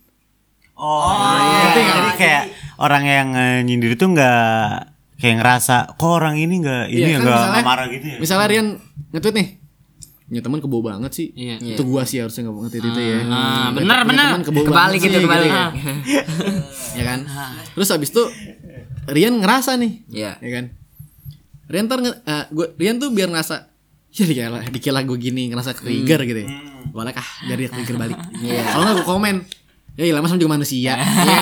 Oh, 0.74 1.38
iya. 1.38 1.68
Jadi 1.78 2.10
kayak 2.16 2.44
orang 2.74 3.04
yang 3.04 3.28
eh, 3.32 3.58
nyindir 3.62 3.94
itu 3.94 4.02
nggak 4.02 4.91
kayak 5.22 5.36
ngerasa 5.38 5.76
kok 5.94 6.10
orang 6.10 6.34
ini 6.34 6.58
nggak 6.58 6.84
ini 6.88 6.98
Iya, 6.98 7.06
kan 7.08 7.20
nggak 7.20 7.38
misalnya- 7.38 7.64
marah 7.64 7.86
gitu 7.86 8.04
ya. 8.04 8.16
misalnya 8.18 8.46
Rian 8.48 8.66
nge-tweet 9.08 9.34
nih 9.34 9.48
punya 10.24 10.40
teman 10.40 10.58
kebo 10.58 10.78
banget 10.80 11.12
sih 11.12 11.28
Iya. 11.30 11.56
itu 11.60 11.82
gua 11.82 12.02
sih 12.02 12.18
harusnya 12.18 12.42
nggak 12.42 12.56
nge-tweet 12.58 12.84
itu 12.84 13.00
ya 13.00 13.18
Ah, 13.22 13.68
benar, 13.70 13.98
punya 14.00 14.08
benar. 14.08 14.28
teman 14.32 14.42
kebo 14.42 14.60
Kebalik 14.64 14.98
gitu, 14.98 15.12
sih, 15.12 15.22
kebalik. 15.22 15.46
ya. 15.46 15.64
ya 16.98 17.04
kan 17.06 17.18
terus 17.70 17.88
habis 17.88 18.08
itu 18.08 18.22
Rian 19.04 19.34
ngerasa 19.36 19.76
nih 19.76 19.92
Iya. 20.08 20.32
ya 20.36 20.50
kan 20.52 20.64
Rian 21.66 21.84
ntar 21.86 21.98
eh, 22.02 22.44
gua 22.48 22.66
Rian 22.74 22.98
tuh 22.98 23.08
biar 23.08 23.28
ngerasa 23.28 23.70
ya 24.10 24.24
dikira 24.24 24.60
dikira 24.66 25.00
gue 25.00 25.16
gini 25.16 25.48
ngerasa 25.48 25.72
trigger 25.72 26.20
gitu 26.22 26.40
ya 26.42 26.48
boleh 26.86 27.10
kah 27.10 27.24
dari 27.42 27.64
trigger 27.64 27.96
balik 27.96 28.18
kalau 28.66 28.82
nggak 28.82 28.96
gue 28.98 29.06
komen 29.06 29.36
ya 29.92 30.04
ilah 30.04 30.20
sama 30.20 30.34
juga 30.34 30.52
manusia 30.52 30.96
ya 31.28 31.38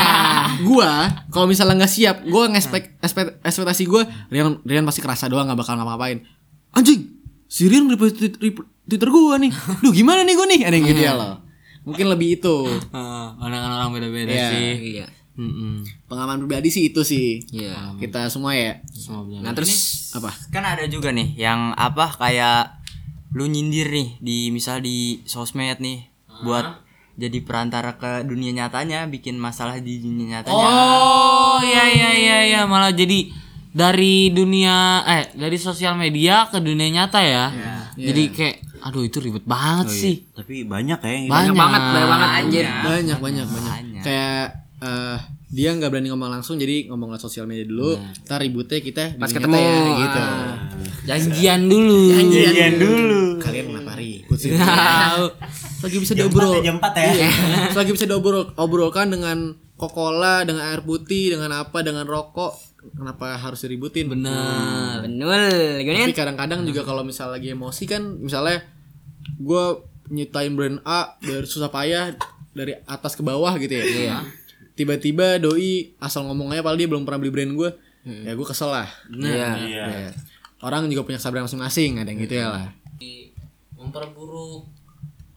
gua 0.60 1.06
kalau 1.28 1.46
misalnya 1.46 1.78
nggak 1.78 1.92
siap 1.92 2.16
gua 2.24 2.48
ngespek 2.48 2.98
ekspek- 2.98 3.38
ekspektasi 3.40 3.84
gua 3.84 4.02
Rian 4.26 4.58
Rian 4.62 4.82
pasti 4.82 4.98
kerasa 4.98 5.26
doang 5.26 5.46
nggak 5.46 5.56
bakal 5.56 5.74
ngapa-ngapain 5.74 6.26
anjing 6.70 7.06
si 7.44 7.66
Rian 7.66 7.86
reply 7.86 8.10
Twitter 8.10 9.08
gua 9.08 9.36
nih 9.36 9.52
duh 9.82 9.92
gimana 9.92 10.22
nih 10.22 10.34
gua 10.34 10.46
nih 10.46 10.60
ada 10.62 10.74
yang 10.74 10.86
gitu 10.86 11.00
ya 11.00 11.14
loh 11.14 11.34
mungkin 11.80 12.06
lebih 12.08 12.36
itu 12.36 12.56
Ah, 12.90 13.32
pandangan 13.34 13.70
orang 13.72 13.88
beda-beda 13.92 14.28
Iya. 14.28 14.48
sih 14.50 14.70
Iya. 14.94 15.06
Mm-mm. 15.30 15.80
Pengalaman 16.04 16.36
pribadi 16.38 16.68
sih 16.68 16.84
itu 16.84 17.00
sih. 17.00 17.40
Iya. 17.48 17.96
Kita 17.96 18.28
semua 18.28 18.52
ya. 18.52 18.76
Semua 18.84 19.24
benar. 19.24 19.40
Nah 19.40 19.52
terus 19.56 19.72
Apa? 20.12 20.28
kan 20.50 20.60
ada 20.60 20.84
juga 20.84 21.08
nih 21.08 21.32
yang 21.32 21.72
apa 21.72 22.12
kayak 22.12 22.76
lu 23.32 23.48
nyindir 23.48 23.88
nih 23.88 24.20
di 24.20 24.50
misal 24.50 24.84
di 24.84 25.24
sosmed 25.24 25.80
nih 25.80 26.12
buat 26.42 26.84
jadi 27.18 27.38
perantara 27.42 27.99
ke 27.99 28.23
dunia 28.27 28.53
nyatanya 28.55 29.07
bikin 29.11 29.38
masalah 29.38 29.79
di 29.79 29.99
dunia 30.01 30.38
nyatanya 30.38 30.66
Oh 30.70 31.59
iya 31.62 31.85
iya 31.90 32.11
iya 32.14 32.38
iya 32.46 32.61
malah 32.64 32.92
jadi 32.94 33.31
dari 33.70 34.35
dunia 34.35 35.07
eh 35.07 35.31
dari 35.38 35.55
sosial 35.55 35.94
media 35.94 36.51
ke 36.51 36.59
dunia 36.59 36.90
nyata 36.90 37.20
ya. 37.23 37.46
Jadi 37.94 38.23
kayak 38.35 38.57
aduh 38.81 39.05
itu 39.05 39.20
ribet 39.23 39.44
banget 39.46 39.87
sih. 39.92 40.14
Tapi 40.33 40.64
banyak 40.66 40.99
ya 40.99 41.11
yang 41.11 41.25
Banyak 41.31 41.55
banget, 41.55 41.83
banyak 41.85 42.09
banget 42.09 42.31
anjir. 42.35 42.64
Banyak 42.66 43.18
banyak 43.20 43.46
banyak. 43.46 44.03
Kayak 44.03 44.44
eh, 44.81 45.18
dia 45.51 45.70
nggak 45.75 45.90
berani 45.90 46.09
ngomong 46.14 46.31
langsung 46.31 46.57
jadi 46.59 46.88
ngomong 46.90 47.14
lewat 47.14 47.23
sosial 47.23 47.46
media 47.46 47.66
dulu. 47.66 47.94
Ntar 48.27 48.38
ributnya 48.42 48.81
kita 48.83 49.05
Pas 49.18 49.31
di 49.31 49.35
ketemu, 49.38 49.55
nyata 49.55 49.70
ya, 49.70 49.99
gitu. 50.03 50.23
Janjian 51.07 51.61
dulu. 51.66 52.01
Janjian 52.11 52.75
dulu. 52.79 53.23
Kalian 53.38 53.64
kenapa 53.70 53.89
sih? 54.00 54.50
Tahu. 54.56 55.24
Lagi 55.84 55.96
bisa 56.00 56.12
diobrol. 56.16 56.56
4 56.56 56.58
ya, 56.58 56.64
jam 56.64 56.76
4 56.80 56.96
ya. 56.96 57.10
Iya. 57.12 57.30
Lagi 57.76 57.90
bisa 57.92 58.04
diobrol 58.08 58.50
obrolkan 58.56 59.12
dengan 59.12 59.54
Coca-Cola, 59.76 60.44
dengan 60.44 60.68
air 60.72 60.80
putih, 60.84 61.36
dengan 61.36 61.52
apa, 61.56 61.80
dengan 61.84 62.04
rokok. 62.08 62.56
Kenapa 62.96 63.36
harus 63.36 63.60
diributin? 63.60 64.08
Bener. 64.08 65.04
Benul 65.04 65.84
gimana 65.84 66.08
Tapi 66.08 66.16
kadang-kadang 66.16 66.64
juga 66.64 66.80
kalau 66.84 67.04
misal 67.04 67.28
lagi 67.28 67.52
emosi 67.52 67.84
kan 67.84 68.00
misalnya 68.24 68.64
gue 69.36 69.64
nyutain 70.08 70.56
brand 70.56 70.80
A 70.88 71.16
dari 71.20 71.44
susah 71.44 71.68
payah 71.68 72.16
dari 72.56 72.74
atas 72.88 73.12
ke 73.14 73.22
bawah 73.22 73.52
gitu 73.60 73.72
ya. 73.72 73.84
Iya. 73.84 74.16
Tiba-tiba 74.74 75.36
doi 75.36 75.92
asal 76.00 76.24
ngomongnya 76.24 76.64
padahal 76.64 76.80
dia 76.80 76.88
belum 76.88 77.04
pernah 77.04 77.20
beli 77.20 77.32
brand 77.32 77.52
gue. 77.52 77.70
Ya 78.04 78.32
gue 78.32 78.46
kesel 78.48 78.72
lah. 78.72 78.88
Iya. 79.12 79.48
Iya. 79.60 79.84
Ya. 79.84 80.10
Orang 80.64 80.88
juga 80.88 81.04
punya 81.04 81.20
kesabaran 81.20 81.48
masing-masing, 81.48 82.00
ada 82.00 82.08
yang 82.08 82.20
gitu 82.20 82.34
ya 82.36 82.48
lah. 82.48 82.68
Memperburuk 83.81 84.69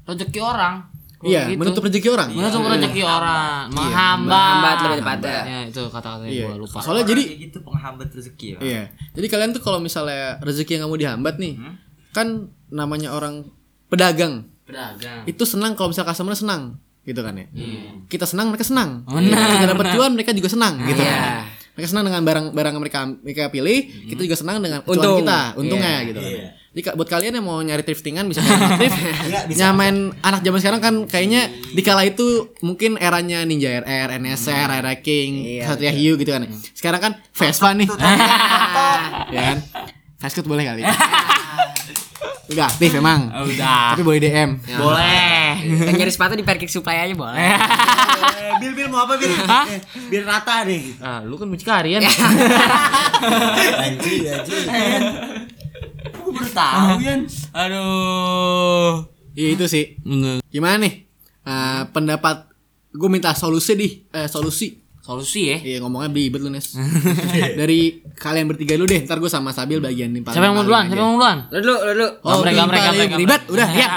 rezeki 0.04 0.40
orang. 0.40 0.76
Iya, 1.24 1.48
gitu. 1.48 1.64
menutup 1.64 1.88
rezeki 1.88 2.10
orang. 2.12 2.28
Menutup 2.36 2.68
rezeki 2.68 3.02
orang, 3.02 3.72
menghambat. 3.72 4.28
Menghambat 4.28 4.76
lebih 4.84 4.98
tepatnya. 5.00 5.40
Ya, 5.48 5.60
itu 5.72 5.82
kata-kata 5.88 6.24
yang 6.28 6.36
Iya. 6.36 6.46
gua 6.52 6.58
lupa. 6.60 6.78
Soalnya 6.84 7.06
jadi 7.08 7.24
Kayak 7.24 7.40
gitu 7.40 7.58
penghambat 7.64 8.08
rezeki 8.12 8.46
ya 8.46 8.58
Iya. 8.60 8.84
Jadi 9.16 9.28
kalian 9.32 9.50
tuh 9.56 9.62
kalau 9.64 9.80
misalnya 9.80 10.36
rezeki 10.44 10.72
yang 10.76 10.84
kamu 10.84 10.96
dihambat 11.00 11.36
nih, 11.40 11.54
Hmm? 11.56 11.76
kan 12.12 12.28
namanya 12.68 13.16
orang 13.16 13.48
pedagang. 13.88 14.52
Pedagang. 14.68 15.24
Itu 15.24 15.48
senang 15.48 15.80
kalau 15.80 15.96
misalnya 15.96 16.12
customer 16.12 16.36
senang, 16.36 16.76
gitu 17.02 17.24
kan 17.24 17.40
ya. 17.40 17.48
Iya. 17.56 18.04
Kita 18.06 18.28
senang, 18.28 18.52
mereka 18.52 18.68
senang. 18.68 19.08
Kita 19.08 19.66
dapat 19.66 19.96
cuan, 19.96 20.12
mereka 20.12 20.36
juga 20.36 20.52
senang, 20.52 20.76
gitu. 20.84 21.00
Iya. 21.00 21.48
Mereka 21.74 21.88
senang 21.88 22.04
dengan 22.04 22.22
barang-barang 22.22 22.74
mereka 22.78 23.00
mereka 23.08 23.44
pilih, 23.48 23.80
kita 24.12 24.20
juga 24.20 24.36
senang 24.36 24.60
dengan 24.60 24.84
cuan 24.84 25.00
Untung. 25.00 25.24
kita, 25.24 25.40
untungnya 25.56 26.04
gitu 26.04 26.20
kan. 26.20 26.34
Jadi 26.74 26.90
buat 26.98 27.06
kalian 27.06 27.38
yang 27.38 27.46
mau 27.46 27.62
nyari 27.62 27.86
thriftingan 27.86 28.26
bisa 28.26 28.42
nyari 28.42 28.66
thrift. 28.82 28.98
Nyamain 29.54 30.10
anak 30.26 30.42
zaman 30.42 30.58
sekarang 30.58 30.82
kan 30.82 31.06
kayaknya 31.06 31.54
di 31.70 31.86
kala 31.86 32.02
itu 32.02 32.50
mungkin 32.66 32.98
eranya 32.98 33.46
Ninja 33.46 33.86
RR, 33.86 34.18
NSR, 34.18 34.82
Era 34.82 34.98
King, 34.98 35.62
Satria 35.62 35.94
Hiu 35.94 36.18
gitu 36.18 36.34
kan. 36.34 36.50
Sekarang 36.74 36.98
kan 36.98 37.14
Vespa 37.30 37.78
nih. 37.78 37.86
ya 39.38 39.54
kan? 39.54 39.58
Fastcut 40.18 40.50
boleh 40.50 40.66
kali. 40.66 40.82
Enggak 42.50 42.68
aktif 42.74 42.98
emang. 42.98 43.30
Udah. 43.30 43.94
Tapi 43.94 44.02
boleh 44.02 44.18
DM. 44.18 44.58
Boleh. 44.74 45.54
Yang 45.94 45.98
nyari 46.02 46.12
sepatu 46.12 46.34
di 46.34 46.42
parkir 46.42 46.74
supply 46.74 47.06
aja 47.06 47.14
boleh. 47.14 47.38
Eh, 47.38 47.54
Bil 48.58 48.74
Bil 48.74 48.90
mau 48.90 49.06
apa 49.06 49.22
Bil? 49.22 49.30
Eh, 49.30 49.78
biar 50.10 50.26
rata 50.26 50.66
deh. 50.66 50.82
Ah, 50.98 51.22
lu 51.22 51.38
kan 51.38 51.46
mucikarian. 51.46 52.02
Anjing 52.02 54.26
anjing. 54.26 54.66
Baru 56.44 56.52
tahu 56.52 57.00
Yan 57.00 57.22
Aduh. 57.56 58.92
Iya 59.34 59.48
itu 59.56 59.66
sih. 59.72 59.86
Bener. 60.04 60.44
Gimana 60.52 60.84
nih? 60.84 60.94
Eh, 61.48 61.82
pendapat 61.96 62.52
gue 62.94 63.10
minta 63.10 63.32
solusi 63.34 63.74
di 63.74 63.88
eh, 64.12 64.28
solusi. 64.28 64.84
Solusi 65.04 65.52
ya. 65.52 65.58
Iya 65.60 65.78
ngomongnya 65.84 66.12
belibet 66.12 66.40
lu 66.44 66.52
Nes. 66.52 66.76
Dari 67.60 68.04
kalian 68.16 68.46
bertiga 68.52 68.76
dulu 68.76 68.92
deh. 68.92 69.04
Ntar 69.08 69.20
gue 69.20 69.32
sama 69.32 69.52
Sabil 69.56 69.80
bagian 69.80 70.12
nih 70.12 70.24
Siapa 70.28 70.46
yang 70.48 70.56
mau 70.56 70.64
duluan? 70.64 70.88
Siapa 70.88 71.00
yang 71.00 71.10
mau 71.12 71.18
duluan? 71.20 71.38
Lu 71.52 71.60
dulu, 71.60 71.76
lu 71.76 71.92
dulu. 71.96 72.08
Oh, 72.24 72.40
Gambreng, 72.44 72.56
gambreng, 72.56 73.10
gambreng. 73.16 73.44
Udah, 73.52 73.70
ya. 73.82 73.88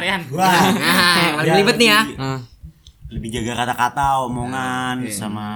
Rian. 0.00 0.20
Wah. 0.32 0.52
Nah, 0.72 1.56
ribet 1.56 1.76
nih 1.76 1.88
ya. 1.88 2.00
Ah. 2.16 2.40
Lebih 3.12 3.28
jaga 3.30 3.52
kata-kata, 3.62 4.24
omongan 4.26 5.04
sama 5.12 5.46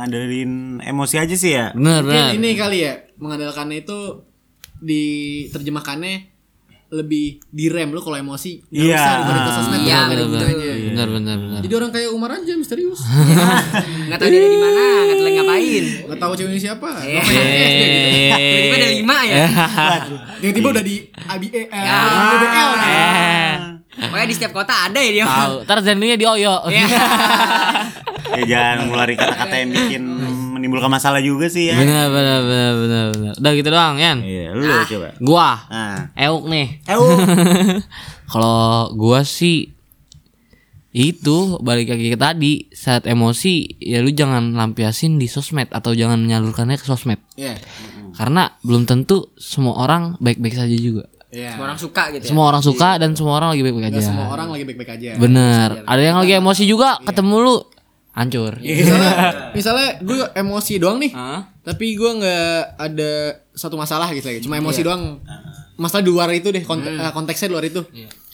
ngandelin 0.00 0.80
emosi 0.80 1.16
aja 1.20 1.34
sih 1.36 1.52
ya. 1.54 1.70
Mungkin 1.76 2.08
bener. 2.08 2.36
ini 2.40 2.56
kali 2.56 2.88
ya 2.88 3.04
mengandalkannya 3.20 3.84
itu 3.84 4.24
diterjemahkannya 4.84 6.32
lebih 6.92 7.42
direm 7.50 7.90
lu 7.90 7.98
kalau 7.98 8.14
emosi 8.14 8.62
nggak 8.64 8.86
Iya. 8.86 8.94
usah 8.94 9.14
ke 9.18 9.50
sosmed 9.52 9.80
Iya, 9.82 9.98
nggak 9.98 10.14
ada 10.14 10.14
betul. 10.14 10.30
gunanya. 10.30 10.70
Bener, 10.74 11.08
bener, 11.10 11.36
bener. 11.40 11.60
Jadi 11.64 11.74
orang 11.74 11.90
kayak 11.90 12.10
Umar 12.12 12.30
aja 12.30 12.52
misterius. 12.54 13.00
Enggak 14.06 14.18
tahu 14.20 14.28
dia 14.30 14.46
di 14.46 14.60
mana, 14.60 14.82
enggak 15.02 15.16
tahu 15.16 15.26
lagi 15.26 15.36
ngapain. 15.36 15.84
Nggak 16.06 16.20
tahu 16.22 16.32
ceweknya 16.38 16.60
siapa. 16.62 16.90
Iya. 17.02 17.22
Gitu. 17.24 17.34
Tiba-tiba 18.30 18.76
ada 18.76 18.88
lima 18.92 19.16
ya. 19.24 19.36
Tiba-tiba 20.40 20.68
udah 20.70 20.84
di 20.84 20.96
ABE 21.26 21.62
Ya. 21.66 21.98
BBL 22.30 22.70
nih. 22.76 22.94
Eh, 22.94 23.50
Pokoknya 24.04 24.26
di 24.26 24.34
setiap 24.34 24.52
kota 24.52 24.74
ada 24.86 24.98
ya 24.98 25.10
dia. 25.12 25.24
tahu. 25.24 25.54
Ntar 25.64 25.78
Zenly 25.82 26.14
di 26.14 26.26
Oyo. 26.28 26.54
Ya 26.68 26.86
jangan 28.50 28.86
ngeluarin 28.86 29.14
kata-kata 29.16 29.54
yang 29.56 29.70
bikin 29.72 30.02
menimbulkan 30.64 30.88
masalah 30.88 31.20
juga 31.20 31.44
sih 31.46 31.68
ya. 31.68 31.76
Bener, 31.76 32.08
bener, 32.08 32.40
bener, 32.40 32.72
bener, 32.74 33.04
bener. 33.12 33.32
Udah 33.36 33.52
gitu 33.52 33.68
doang, 33.68 33.94
Yan. 33.96 34.18
Iya, 34.18 34.48
lu 34.50 34.64
coba. 34.64 35.08
Gua, 35.18 35.50
Nah. 35.68 36.08
Euk 36.16 36.48
nih. 36.48 36.66
Eh, 36.82 36.96
Kalau 38.26 38.64
gua 38.90 39.20
sih 39.20 39.68
itu 40.90 41.58
balik 41.58 41.90
lagi 41.90 42.06
ke 42.06 42.16
tadi 42.16 42.52
saat 42.70 43.04
emosi 43.04 43.82
ya 43.82 43.98
lu 43.98 44.08
jangan 44.08 44.54
lampiasin 44.54 45.18
di 45.18 45.26
sosmed 45.26 45.66
atau 45.68 45.90
jangan 45.90 46.16
menyalurkannya 46.16 46.78
ke 46.78 46.86
sosmed 46.86 47.18
Iya. 47.34 47.58
karena 48.14 48.54
belum 48.62 48.86
tentu 48.86 49.34
semua 49.34 49.74
orang 49.76 50.14
baik-baik 50.18 50.54
saja 50.54 50.70
juga 50.72 51.10
Iya. 51.28 51.58
Semua 51.58 51.66
orang 51.66 51.80
suka 51.82 52.02
gitu 52.14 52.22
ya. 52.22 52.28
semua 52.30 52.44
orang 52.46 52.62
suka 52.62 52.88
dan 52.94 53.10
semua 53.12 53.34
orang 53.34 53.50
lagi 53.50 53.62
baik-baik 53.66 53.90
aja 53.90 54.00
semua 54.06 54.26
orang 54.30 54.48
lagi 54.48 54.62
baik-baik 54.62 54.90
aja. 54.94 55.10
bener 55.18 55.68
ada 55.82 55.98
yang 55.98 56.14
lagi 56.14 56.32
emosi 56.32 56.62
juga 56.62 56.94
ketemu 57.02 57.34
lu 57.42 57.56
hancur. 58.14 58.56
Misalnya 58.56 59.12
misalnya 59.56 59.88
gue 59.98 60.16
emosi 60.32 60.74
doang 60.76 60.96
nih 60.96 61.10
Hah? 61.10 61.50
tapi 61.60 61.92
gue 61.92 62.10
nggak 62.14 62.48
ada 62.76 63.12
satu 63.50 63.74
masalah 63.74 64.08
gitu 64.10 64.24
lagi. 64.24 64.40
Cuma 64.40 64.56
emosi 64.56 64.80
doang. 64.80 65.18
Masalah 65.74 66.00
di 66.00 66.08
luar 66.08 66.30
itu 66.30 66.48
deh 66.48 66.62
kont- 66.62 66.82
eh, 66.82 67.10
konteksnya 67.10 67.48
di 67.48 67.54
luar 67.54 67.64
itu. 67.64 67.82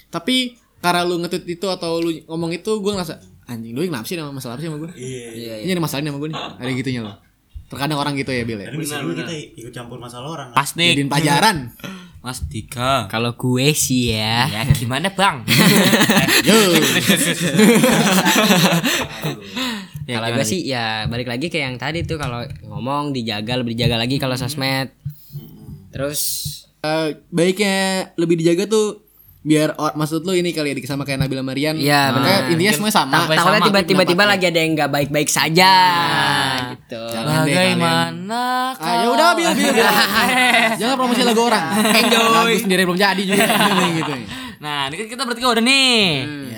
Tapi 0.06 0.52
karena 0.78 1.02
lu 1.02 1.16
ngetweet 1.18 1.44
itu 1.50 1.66
atau 1.66 1.98
lu 1.98 2.12
ngomong 2.24 2.52
itu 2.52 2.70
gue 2.74 2.88
ngerasa 2.90 3.16
anjing 3.46 3.72
doi 3.72 3.86
kenapa 3.86 4.04
sih 4.04 4.14
nama 4.14 4.30
masalah 4.30 4.54
apa 4.54 4.62
sih 4.62 4.68
sama 4.68 4.78
gue 4.78 4.90
Iya, 4.94 5.54
ini 5.60 5.70
ada 5.70 5.80
masalah 5.80 6.00
sama 6.02 6.18
gue 6.18 6.28
nih. 6.28 6.38
Ada 6.56 6.70
gitunya 6.74 7.00
loh. 7.00 7.16
Terkadang 7.66 7.98
orang 7.98 8.14
gitu 8.14 8.30
ya 8.30 8.42
Bil 8.42 8.58
ya. 8.58 8.68
Juga 8.68 9.14
kita 9.16 9.32
ikut 9.56 9.70
campur 9.70 9.96
masalah 9.96 10.28
orang. 10.30 10.48
pasti 10.52 10.82
jadiin 10.90 11.06
pelajaran 11.06 11.56
Mas 12.20 12.44
Dika. 12.44 13.08
Kalau 13.08 13.32
gue 13.32 13.72
sih 13.72 14.12
ya. 14.12 14.44
ya 14.48 14.62
gimana 14.80 15.08
bang? 15.08 15.40
Yo. 16.48 16.56
Ya, 20.04 20.20
kalau 20.20 20.28
gue 20.36 20.44
sih 20.44 20.60
ya 20.68 21.08
balik 21.08 21.32
lagi 21.32 21.48
ke 21.48 21.60
yang 21.62 21.80
tadi 21.80 22.04
tuh 22.04 22.20
kalau 22.20 22.44
ngomong 22.66 23.16
dijaga 23.16 23.56
lebih 23.60 23.72
dijaga 23.72 23.96
lagi 23.96 24.20
kalau 24.20 24.36
sosmed. 24.36 24.92
Terus 25.90 26.20
Eh, 26.80 27.12
baiknya 27.28 28.08
lebih 28.16 28.40
dijaga 28.40 28.64
tuh 28.64 29.04
biar 29.40 29.72
or- 29.74 29.96
maksud 29.96 30.20
lu 30.20 30.32
ini 30.32 30.52
kali 30.52 30.70
ya 30.70 30.84
sama 30.84 31.02
kayak 31.02 31.16
Nabila 31.18 31.40
Marian 31.40 31.72
Iya, 31.72 32.12
benar. 32.12 32.52
intinya 32.52 32.72
semuanya 32.72 32.92
sama 32.94 33.12
takutnya 33.16 33.40
sama 33.40 33.56
tiba-tiba 33.58 33.80
tiba 34.04 34.20
pendapatnya. 34.20 34.28
lagi 34.28 34.44
ada 34.46 34.58
yang 34.58 34.72
nggak 34.76 34.90
baik-baik 34.90 35.28
saja 35.28 35.72
gitu. 36.70 37.02
Jangan 37.08 37.38
deh 37.40 37.54
kalian. 37.54 37.76
bagaimana 37.80 38.42
Ah, 38.76 38.94
ya 39.00 39.08
udah 39.08 39.28
bil 39.32 39.50
bil. 39.50 39.70
bil. 39.72 39.86
Jangan 40.80 40.94
promosi 40.94 41.22
lagu 41.22 41.40
orang. 41.42 41.64
Enjoy. 41.72 42.28
Lagu 42.30 42.58
sendiri 42.58 42.82
belum 42.84 42.98
jadi 42.98 43.22
juga 43.22 43.44
gitu. 43.98 44.12
Nah, 44.60 44.80
ini 44.86 44.96
kan 44.98 45.06
kita 45.08 45.22
bertiga 45.24 45.48
udah 45.50 45.64
nih. 45.64 46.00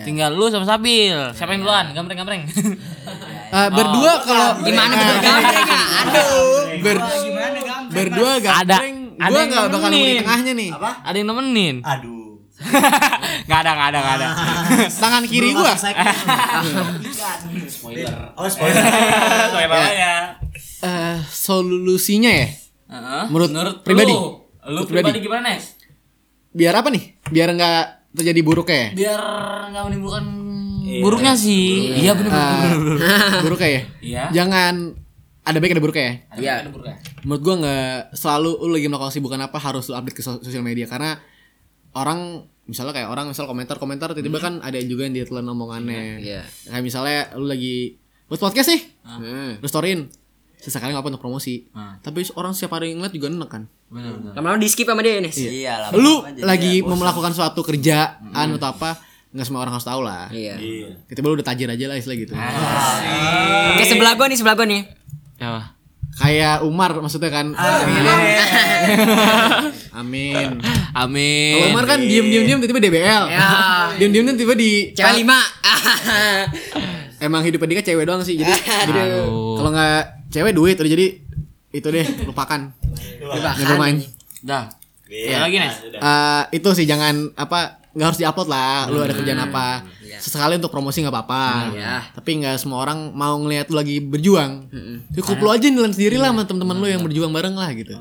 Tinggal 0.03 0.35
lu 0.35 0.51
sama 0.51 0.67
Sabil. 0.67 1.15
Siapa 1.31 1.55
yang 1.55 1.63
duluan? 1.63 1.87
Gambreng-gambreng. 1.93 2.43
Eh, 3.53 3.69
berdua 3.71 4.13
kalau 4.21 4.49
Gimana 4.61 4.91
betul 4.93 5.17
gambreng 5.23 5.55
ya? 5.63 5.83
Aduh. 6.03 6.51
ber 6.81 6.97
berdua 7.89 8.33
gambreng. 8.39 8.95
ada 9.15 9.29
Gua 9.29 9.39
yang 9.39 9.49
nggak 9.49 9.65
bakal 9.69 9.87
nemenin. 9.87 10.19
tengahnya 10.19 10.53
nih. 10.53 10.71
Ada 10.99 11.15
yang 11.15 11.29
nemenin? 11.29 11.77
Aduh. 11.81 12.22
Gak 13.49 13.59
ada, 13.61 13.71
gak 13.73 13.89
ada, 13.89 13.99
gak 13.99 14.15
ada. 14.17 14.29
Tangan 14.89 15.23
kiri 15.25 15.51
gua. 15.53 15.73
Oh, 18.35 18.49
spoiler. 18.49 18.83
ya. 19.93 20.15
Eh, 20.81 21.17
solusinya 21.25 22.31
ya. 22.31 22.49
Heeh. 22.89 23.25
Menurut 23.29 23.51
pribadi? 23.81 24.11
Lu, 24.11 24.21
lu 24.21 24.29
Menurut 24.65 24.87
pribadi 24.87 25.09
pribadi. 25.13 25.21
gimana, 25.23 25.47
Nes? 25.51 25.77
Biar 26.51 26.75
apa 26.75 26.89
nih? 26.89 27.05
Biar 27.27 27.49
nggak 27.51 27.83
terjadi 28.13 28.41
buruk 28.41 28.69
ya. 28.69 28.93
Biar 28.93 29.21
nggak 29.71 29.83
menimbulkan 29.87 30.25
buruknya 31.01 31.33
sih. 31.35 31.97
Iya 31.97 32.13
benar 32.13 32.77
benar. 32.77 33.41
buruk 33.41 33.59
ya 33.59 33.87
Iya. 34.03 34.23
jangan 34.31 34.93
ada 35.41 35.57
baik 35.57 35.73
ada 35.73 35.81
buruk 35.81 35.97
ya 35.97 36.21
Iya. 36.37 36.69
menurut 37.25 37.41
gua 37.41 37.55
nggak 37.57 37.97
selalu 38.13 38.51
lu 38.61 38.71
lagi 38.71 38.87
melakukan 38.87 39.09
kesibukan 39.09 39.41
apa 39.41 39.57
harus 39.57 39.89
lu 39.89 39.95
update 39.95 40.13
ke 40.13 40.21
sos- 40.21 40.43
sosial 40.43 40.61
media 40.61 40.85
karena 40.85 41.17
orang 41.93 42.45
misalnya 42.65 42.93
kayak 42.93 43.09
orang 43.09 43.27
misal 43.27 43.45
komentar 43.45 43.77
komentar 43.77 44.09
tiba-tiba 44.11 44.39
kan 44.39 44.55
ada 44.59 44.79
juga 44.79 45.03
yang 45.03 45.15
ditelan 45.15 45.45
omongannya 45.45 46.19
Iya. 46.19 46.43
kayak 46.65 46.81
misalnya 46.81 47.35
lu 47.35 47.45
lagi 47.45 47.99
buat 48.27 48.39
podcast 48.39 48.69
nih 48.69 48.83
Hmm. 49.05 49.53
lu 49.59 49.67
storyin 49.67 50.07
sesekali 50.57 50.91
nggak 50.91 51.01
apa 51.01 51.11
untuk 51.11 51.21
promosi 51.21 51.67
Ah. 51.71 51.99
tapi 51.99 52.23
orang 52.33 52.53
setiap 52.53 52.75
hari 52.75 52.93
ngeliat 52.93 53.11
juga 53.11 53.29
enak 53.29 53.51
kan 53.51 53.65
Benar. 53.89 54.33
Lama-lama 54.33 54.57
di 54.57 54.67
skip 54.67 54.89
sama 54.89 55.05
dia 55.05 55.21
nih. 55.21 55.29
Iya 55.29 55.75
lah. 55.77 55.89
lu 55.93 56.25
lagi 56.41 56.81
mau 56.81 56.95
melakukan 56.95 57.31
suatu 57.31 57.61
kerjaan 57.61 58.25
atau 58.33 58.69
apa 58.71 58.97
nggak 59.29 59.43
semua 59.43 59.61
orang 59.61 59.75
harus 59.75 59.85
tahu 59.85 60.01
lah 60.01 60.31
Iya. 60.31 60.57
kita 61.05 61.21
lu 61.21 61.35
udah 61.35 61.45
tajir 61.45 61.67
aja 61.67 61.85
lah 61.87 61.97
istilah 61.97 62.17
gitu 62.17 62.33
Oke 63.69 63.85
sebelah 63.85 64.15
gua 64.15 64.27
nih 64.27 64.39
sebelah 64.39 64.55
gua 64.55 64.65
nih. 64.65 64.83
Apa? 65.39 65.75
Kayak 66.23 66.63
Umar 66.63 66.95
maksudnya 66.97 67.29
kan 67.29 67.53
amin 69.93 70.57
Amin. 70.93 71.53
Kalau 71.57 71.69
Umar 71.73 71.85
kan 71.87 71.99
diem 71.99 72.25
diem 72.25 72.45
diem 72.45 72.59
tiba-tiba 72.61 72.81
DBL 72.85 73.23
Ya. 73.29 73.49
diem 73.97 74.11
diem 74.13 74.25
diem 74.25 74.37
tiba 74.37 74.53
di 74.53 74.93
Cewek 74.93 75.13
lima. 75.19 75.41
emang 77.23 77.41
hidupnya 77.41 77.69
dia 77.69 77.77
kan 77.79 77.87
cewek 77.87 78.05
doang 78.05 78.21
sih 78.21 78.35
jadi 78.35 78.51
jadi 78.89 79.01
kalau 79.57 79.71
nggak 79.71 80.01
cewek 80.29 80.53
duit 80.53 80.75
udah 80.75 80.91
jadi 80.91 81.07
itu 81.73 81.89
deh 81.89 82.07
lupakan 82.25 82.61
Never 83.57 83.79
mind. 83.79 84.05
Dah. 84.43 84.67
Ya 85.07 85.41
lagi 85.41 85.57
nih. 85.57 85.71
Eh, 85.95 86.43
itu 86.53 86.69
sih 86.75 86.85
jangan 86.85 87.31
apa 87.33 87.81
nggak 87.93 88.07
harus 88.07 88.19
diupload 88.19 88.49
lah 88.49 88.89
lu 88.89 88.99
ada 88.99 89.13
kerjaan 89.13 89.43
apa 89.43 89.85
sesekali 90.21 90.59
untuk 90.59 90.75
promosi 90.75 91.01
nggak 91.01 91.15
apa-apa. 91.15 91.45
Iya. 91.73 91.95
tapi 92.13 92.43
nggak 92.43 92.59
semua 92.59 92.83
orang 92.83 93.15
mau 93.15 93.39
ngelihat 93.41 93.71
lu 93.73 93.79
lagi 93.79 94.03
berjuang. 94.03 94.69
Cukup 95.15 95.39
lu 95.41 95.49
aja 95.55 95.67
nilai 95.71 95.95
sendiri 95.95 96.19
lah 96.19 96.35
sama 96.35 96.43
teman-teman 96.45 96.77
lu 96.83 96.87
yang 96.91 97.03
berjuang 97.07 97.33
bareng 97.33 97.55
lah 97.55 97.71
gitu. 97.73 97.95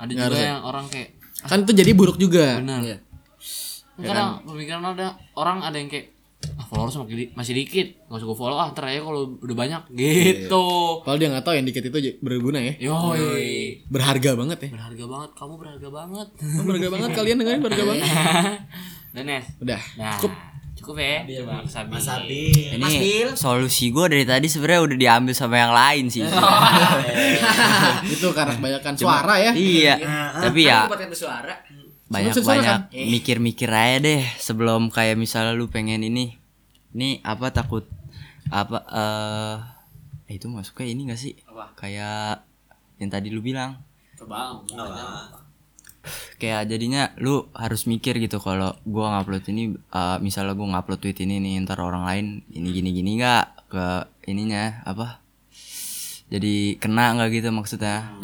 Ada 0.00 0.12
juga 0.12 0.36
yang 0.38 0.62
orang 0.64 0.86
kayak 0.86 1.08
kan 1.44 1.64
itu 1.64 1.72
jadi 1.72 1.90
buruk 1.96 2.20
juga. 2.20 2.60
Benar. 2.60 2.80
Iya. 2.84 2.98
Kadang 4.00 4.28
pemikiran 4.48 4.82
ada 4.96 5.16
orang 5.36 5.60
ada 5.60 5.76
yang 5.76 5.92
kayak 5.92 6.16
ah, 6.56 6.64
followers 6.64 6.96
masih, 6.96 7.16
di- 7.16 7.32
masih 7.36 7.52
dikit 7.52 7.88
nggak 8.08 8.16
usah 8.16 8.26
gue 8.32 8.38
follow 8.38 8.56
ah 8.56 8.72
ntar 8.72 8.88
aja 8.88 9.04
kalau 9.04 9.36
udah 9.40 9.56
banyak. 9.56 9.82
Gitu. 9.92 10.66
Kalau 11.04 11.16
dia 11.20 11.28
nggak 11.28 11.44
tahu 11.44 11.54
yang 11.56 11.66
dikit 11.68 11.84
itu 11.84 11.98
berguna 12.24 12.64
ya. 12.64 12.72
Yoi. 12.80 13.84
berharga 13.92 14.36
banget 14.40 14.58
ya. 14.64 14.70
Berharga 14.72 15.04
banget 15.04 15.30
kamu 15.36 15.54
berharga 15.60 15.88
banget. 15.92 16.28
Oh, 16.40 16.64
berharga 16.64 16.88
banget 16.88 17.10
kalian 17.12 17.36
dengerin 17.44 17.60
berharga 17.60 17.84
banget. 17.84 18.06
Dan 19.14 19.24
Nes. 19.26 19.46
Udah 19.58 19.80
nah. 19.98 20.16
cukup 20.16 20.32
cukup 20.80 20.96
ya 20.96 21.44
Mas 21.44 21.68
Sabi 21.68 21.92
Mas 21.92 22.08
Ini 22.96 23.36
solusi 23.36 23.92
gue 23.92 24.06
dari 24.08 24.24
tadi 24.24 24.48
sebenarnya 24.48 24.80
udah 24.88 24.96
diambil 24.96 25.34
sama 25.36 25.60
yang 25.60 25.76
lain 25.76 26.04
sih. 26.08 26.24
itu 28.16 28.28
karena 28.32 28.56
kebanyakan 28.56 28.94
suara 28.96 29.34
ya 29.36 29.52
iya. 29.52 29.94
Tapi 30.40 30.60
ya 30.64 30.88
bersuara. 30.88 31.54
banyak 32.10 32.32
Suara 32.34 32.48
banyak 32.58 32.78
kan? 32.90 33.06
mikir-mikir 33.06 33.70
aja 33.70 34.02
deh 34.02 34.24
sebelum 34.40 34.88
kayak 34.88 35.20
misalnya 35.20 35.52
lu 35.54 35.68
pengen 35.68 36.00
ini. 36.00 36.40
Ini 36.90 37.22
apa 37.22 37.54
takut 37.54 37.86
apa 38.50 38.82
eh 38.90 39.56
eh, 40.32 40.34
itu 40.34 40.50
masuknya 40.50 40.90
ini 40.90 41.06
gak 41.12 41.20
sih? 41.20 41.38
Kayak 41.78 42.48
yang 42.98 43.12
tadi 43.12 43.28
lu 43.30 43.44
bilang. 43.44 43.78
Kayak 46.40 46.68
jadinya 46.68 47.12
lu 47.20 47.48
harus 47.52 47.84
mikir 47.84 48.16
gitu 48.16 48.40
kalau 48.40 48.72
gua 48.88 49.20
ngupload 49.20 49.44
ini 49.52 49.76
eh, 49.76 50.16
misalnya 50.24 50.56
gua 50.56 50.76
ngupload 50.76 51.00
tweet 51.00 51.24
ini 51.24 51.40
nih 51.40 51.60
ntar 51.64 51.80
orang 51.84 52.04
lain 52.08 52.26
ini 52.52 52.68
gini 52.72 52.90
gini 52.96 53.10
nggak? 53.20 53.44
Ke 53.70 53.86
ininya 54.26 54.82
apa? 54.82 55.22
Jadi 56.30 56.78
kena 56.78 57.18
nggak 57.18 57.28
gitu 57.36 57.48
maksudnya? 57.50 58.16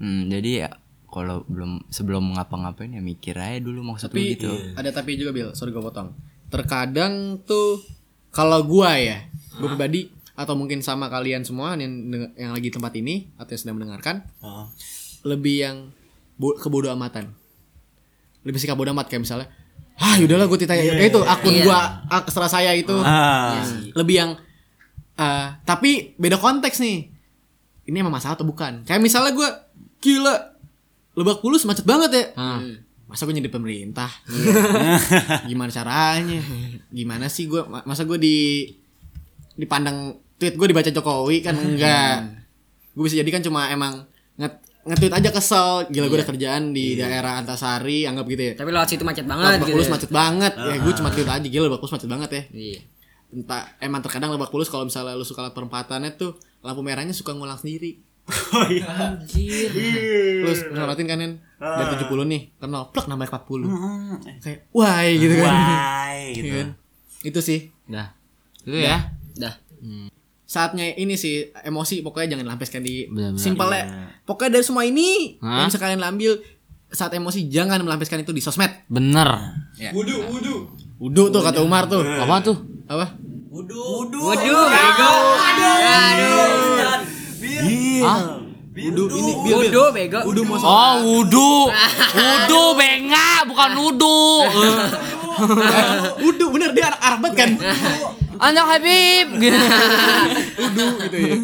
Hmm, 0.00 0.28
jadi 0.28 0.50
ya 0.66 0.70
kalau 1.08 1.44
belum 1.48 1.88
sebelum 1.88 2.36
ngapa-ngapain 2.36 2.92
ya 2.92 3.00
mikir 3.00 3.32
aja 3.40 3.64
dulu 3.64 3.80
maksud 3.80 4.12
tapi 4.12 4.36
gitu. 4.36 4.52
ada 4.76 4.92
tapi 4.92 5.16
juga 5.16 5.32
Bill 5.32 5.56
sorry 5.56 5.72
gue 5.72 5.80
potong. 5.80 6.12
Terkadang 6.52 7.40
tuh 7.48 7.80
kalau 8.28 8.60
gua 8.64 8.96
ya 9.00 9.24
gue 9.56 9.68
pribadi 9.68 10.12
atau 10.38 10.54
mungkin 10.54 10.78
sama 10.84 11.10
kalian 11.10 11.42
semua 11.42 11.74
yang 11.74 11.90
yang 12.38 12.54
lagi 12.54 12.70
di 12.70 12.74
tempat 12.74 12.92
ini 12.94 13.26
atau 13.34 13.50
yang 13.50 13.60
sedang 13.60 13.76
mendengarkan 13.82 14.16
lebih 15.26 15.56
yang 15.66 15.76
kebodoh 16.38 16.88
amatan 16.88 17.34
lebih 18.42 18.56
sikap 18.56 18.74
bodoh 18.74 18.92
amat 18.92 19.06
kayak 19.06 19.26
misalnya 19.26 19.46
ah 19.98 20.14
yaudahlah 20.14 20.46
gue 20.46 20.58
titanya. 20.58 20.94
Eh, 20.94 21.10
itu 21.10 21.18
akun 21.20 21.58
gua 21.60 22.06
ak- 22.06 22.30
serah 22.30 22.46
saya 22.46 22.70
itu. 22.72 22.94
Ah. 22.94 23.66
lebih 23.92 24.14
yang 24.16 24.30
eh, 25.14 25.46
tapi 25.64 26.14
beda 26.14 26.38
konteks 26.38 26.78
nih. 26.78 27.10
Ini 27.82 27.96
emang 27.98 28.14
masalah 28.14 28.38
atau 28.38 28.46
bukan? 28.46 28.86
Kayak 28.86 29.02
misalnya 29.02 29.34
gue 29.34 29.48
gila 29.98 30.34
lebak 31.12 31.42
bulus 31.42 31.66
macet 31.66 31.82
banget 31.82 32.10
ya. 32.14 32.24
Masa 33.04 33.24
gue 33.24 33.34
jadi 33.34 33.50
pemerintah? 33.50 34.06
Gimana 35.50 35.68
caranya? 35.68 36.40
Gimana 36.88 37.26
sih 37.26 37.50
gue 37.50 37.58
masa 37.66 38.04
gue 38.04 38.16
di 38.16 38.70
dipandang 39.56 40.14
tweet 40.36 40.54
gue 40.54 40.66
dibaca 40.68 40.88
Jokowi? 40.88 41.42
Kan 41.42 41.58
enggak. 41.58 42.38
Gue 42.94 43.02
bisa 43.02 43.18
jadi 43.18 43.30
kan 43.30 43.42
cuma 43.42 43.66
emang 43.66 44.06
nge- 44.36 44.62
nge-tweet 44.88 45.14
aja 45.14 45.30
kesel. 45.30 45.68
Gila 45.92 46.06
gue 46.08 46.18
ada 46.18 46.28
kerjaan 46.28 46.62
di 46.72 46.96
daerah 46.96 47.38
Antasari 47.38 48.08
anggap 48.08 48.24
gitu 48.26 48.42
ya. 48.48 48.52
Tapi 48.56 48.70
lewat 48.72 48.88
situ 48.88 49.04
macet 49.04 49.26
banget 49.28 49.60
Lebak 49.60 49.68
gitu. 49.68 49.76
Bulus 49.76 49.90
macet 49.92 50.10
banget. 50.10 50.52
Ya 50.56 50.76
gue 50.80 50.92
cuma 50.96 51.08
tweet 51.12 51.28
aja. 51.28 51.46
Gila 51.46 51.64
Lebak 51.68 51.80
Bulus 51.84 51.94
macet 51.94 52.08
banget 52.10 52.30
ya. 52.32 52.42
Iya. 52.52 52.80
entah 53.28 53.76
emang 53.84 54.00
terkadang 54.00 54.32
Lebak 54.32 54.48
Bulus 54.48 54.72
kalau 54.72 54.88
misalnya 54.88 55.12
lu 55.12 55.20
suka 55.20 55.44
liat 55.44 55.52
perempatannya 55.52 56.16
tuh 56.16 56.40
lampu 56.64 56.80
merahnya 56.80 57.12
suka 57.12 57.36
ngulang 57.36 57.60
sendiri. 57.60 58.00
Oh 58.52 58.64
iya. 58.68 59.16
lu 60.44 60.52
ngeliatin 60.52 61.08
kan 61.08 61.16
Nen? 61.16 61.32
dari 61.58 61.96
70 61.96 62.28
nih 62.28 62.42
ke 62.60 62.66
nol 62.68 62.92
plek 62.92 63.08
nambah 63.08 63.24
40 63.24 64.44
kayak 64.44 64.58
wah 64.70 65.00
gitu 65.04 65.34
kan. 65.40 65.54
Why? 65.56 66.16
Iya 66.28 66.36
gitu. 66.36 66.48
kan? 66.54 66.68
itu 67.24 67.40
sih. 67.42 67.60
Dah. 67.88 68.14
Itu 68.62 68.78
ya? 68.78 69.10
Dah. 69.34 69.54
Saatnya 70.48 70.96
ini 70.96 71.12
sih 71.12 71.52
emosi 71.52 72.00
pokoknya 72.00 72.34
jangan 72.34 72.46
lampiaskan 72.48 72.80
di 72.80 73.04
Benar-benar. 73.04 73.36
simpelnya. 73.36 73.84
pokoknya 74.24 74.56
dari 74.56 74.64
semua 74.64 74.80
ini 74.82 75.36
Hah? 75.44 75.60
yang 75.60 75.68
bisa 75.68 75.76
kalian 75.76 76.00
ambil 76.00 76.40
saat 76.88 77.12
emosi 77.12 77.52
jangan 77.52 77.84
melampiaskan 77.84 78.24
itu 78.24 78.32
di 78.32 78.40
sosmed. 78.40 78.72
Bener 78.88 79.28
Udu 80.98 81.28
tuh 81.28 81.44
kata 81.44 81.60
Umar 81.60 81.84
tuh. 81.84 82.00
Apa 82.00 82.40
tuh? 82.40 82.56
Apa? 82.88 83.12
Waduh, 83.52 84.08
bego. 84.72 85.12
ah 88.02 88.40
Udu 88.72 89.04
ini 89.10 89.32
Bil, 89.44 89.52
Bil. 89.52 89.68
Waduh, 89.68 89.88
bego. 89.92 90.18
Udu 90.24 90.42
mau 90.48 90.56
oh 90.56 90.94
wudu. 91.04 91.68
Wudu 92.16 92.62
benga 92.72 93.44
bukan 93.44 93.70
wudu. 93.84 94.18
Udu 96.28 96.44
bener 96.50 96.72
dia 96.72 96.88
anak 96.88 97.00
Arab 97.04 97.18
banget 97.20 97.36
kan 97.36 97.50
anak 98.40 98.64
Habib 98.68 99.26
Udu 100.60 100.86
gitu 101.00 101.16
ya 101.18 101.34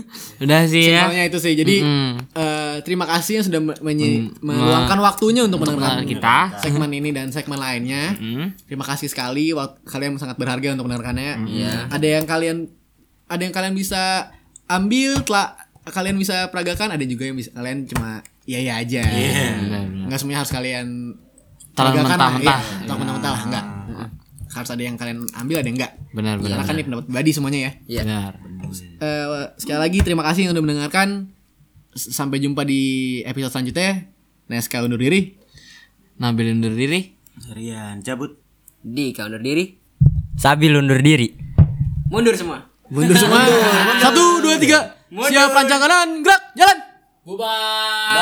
udah 0.41 0.61
sih 0.65 0.85
ya 0.89 1.05
Simpelnya 1.05 1.25
itu 1.25 1.39
sih 1.39 1.53
jadi 1.55 1.77
Mm. 1.77 2.13
eh, 2.33 2.77
terima 2.81 3.05
kasih 3.05 3.33
yang 3.37 3.45
sudah 3.45 3.61
me- 3.61 3.81
menyi- 3.81 4.31
meluangkan 4.41 4.99
waktunya 4.99 5.43
untuk 5.43 5.61
mendengarkan 5.61 6.03
mendengar 6.03 6.11
kita. 6.51 6.61
segmen 6.61 6.91
ini 6.91 7.11
dan 7.11 7.29
segmen 7.29 7.57
lainnya 7.57 8.15
Hmm. 8.15 8.55
Terima 8.65 8.85
kasih 8.85 9.07
sekali 9.07 9.51
kalian 9.85 10.17
sangat 10.17 10.35
berharga 10.35 10.73
untuk 10.73 10.87
mendengarkannya. 10.87 11.33
Ada 11.89 12.07
yang 12.13 12.25
kalian 12.25 12.57
ada 13.25 13.41
yang 13.41 13.53
kalian 13.53 13.73
bisa 13.73 14.31
ambil 14.67 15.21
telah 15.21 15.55
kalian 15.87 16.17
bisa 16.17 16.49
peragakan, 16.49 16.91
ada 16.91 17.03
juga 17.03 17.25
yang 17.25 17.35
bisa 17.35 17.53
kalian 17.53 17.85
cuma 17.85 18.21
iya 18.45 18.59
iya 18.61 18.73
aja. 18.77 19.03
Benar-benar. 19.05 19.85
Enggak 20.05 20.19
semuanya 20.19 20.41
harus 20.41 20.51
kalian 20.51 20.87
Telan 21.71 21.91
peragakan 21.91 22.01
lah, 22.01 22.09
mentah-mentah. 22.09 22.59
iya. 22.61 22.83
Telan 22.83 22.99
mentah-mentah 22.99 23.31
lah, 23.31 23.43
enggak. 23.43 23.65
Harus 24.55 24.71
ada 24.71 24.79
yang 24.79 24.95
kalian 24.95 25.27
ambil, 25.35 25.59
ada 25.59 25.67
yang 25.67 25.77
enggak. 25.77 25.93
benar 26.11 26.39
benar 26.39 26.57
Karena 26.57 26.65
kan 26.65 26.75
ini 26.75 26.85
pendapat 26.85 27.05
pribadi 27.05 27.31
semuanya 27.31 27.59
ya. 27.61 27.73
Iya. 27.85 28.03
benar 28.03 28.33
Eh, 28.97 29.27
sekali 29.57 29.79
lagi 29.79 29.99
terima 30.01 30.23
kasih 30.23 30.41
yang 30.43 30.53
sudah 30.53 30.63
mendengarkan. 30.63 31.09
S- 31.93 32.11
Sampai 32.11 32.39
jumpa 32.39 32.63
di 32.63 32.81
episode 33.23 33.51
selanjutnya. 33.53 34.09
Neska 34.47 34.81
undur 34.81 34.97
diri. 34.97 35.35
Nabil 36.17 36.53
undur 36.53 36.71
diri 36.73 37.13
Rian 37.49 37.99
cabut. 38.01 38.39
Di 38.81 39.11
counter 39.11 39.39
diri. 39.39 39.75
Sabil 40.35 40.71
undur 40.71 40.99
diri 40.99 41.35
Mundur 42.07 42.35
semua. 42.35 42.63
Mundur 42.87 43.17
semua. 43.17 43.43
Satu, 44.05 44.39
dua, 44.39 44.55
tiga. 44.57 44.95
Siap 45.11 45.51
rancang 45.51 45.81
kanan, 45.81 46.09
gerak, 46.21 46.43
jalan. 46.55 46.79
Bye. 47.25 48.15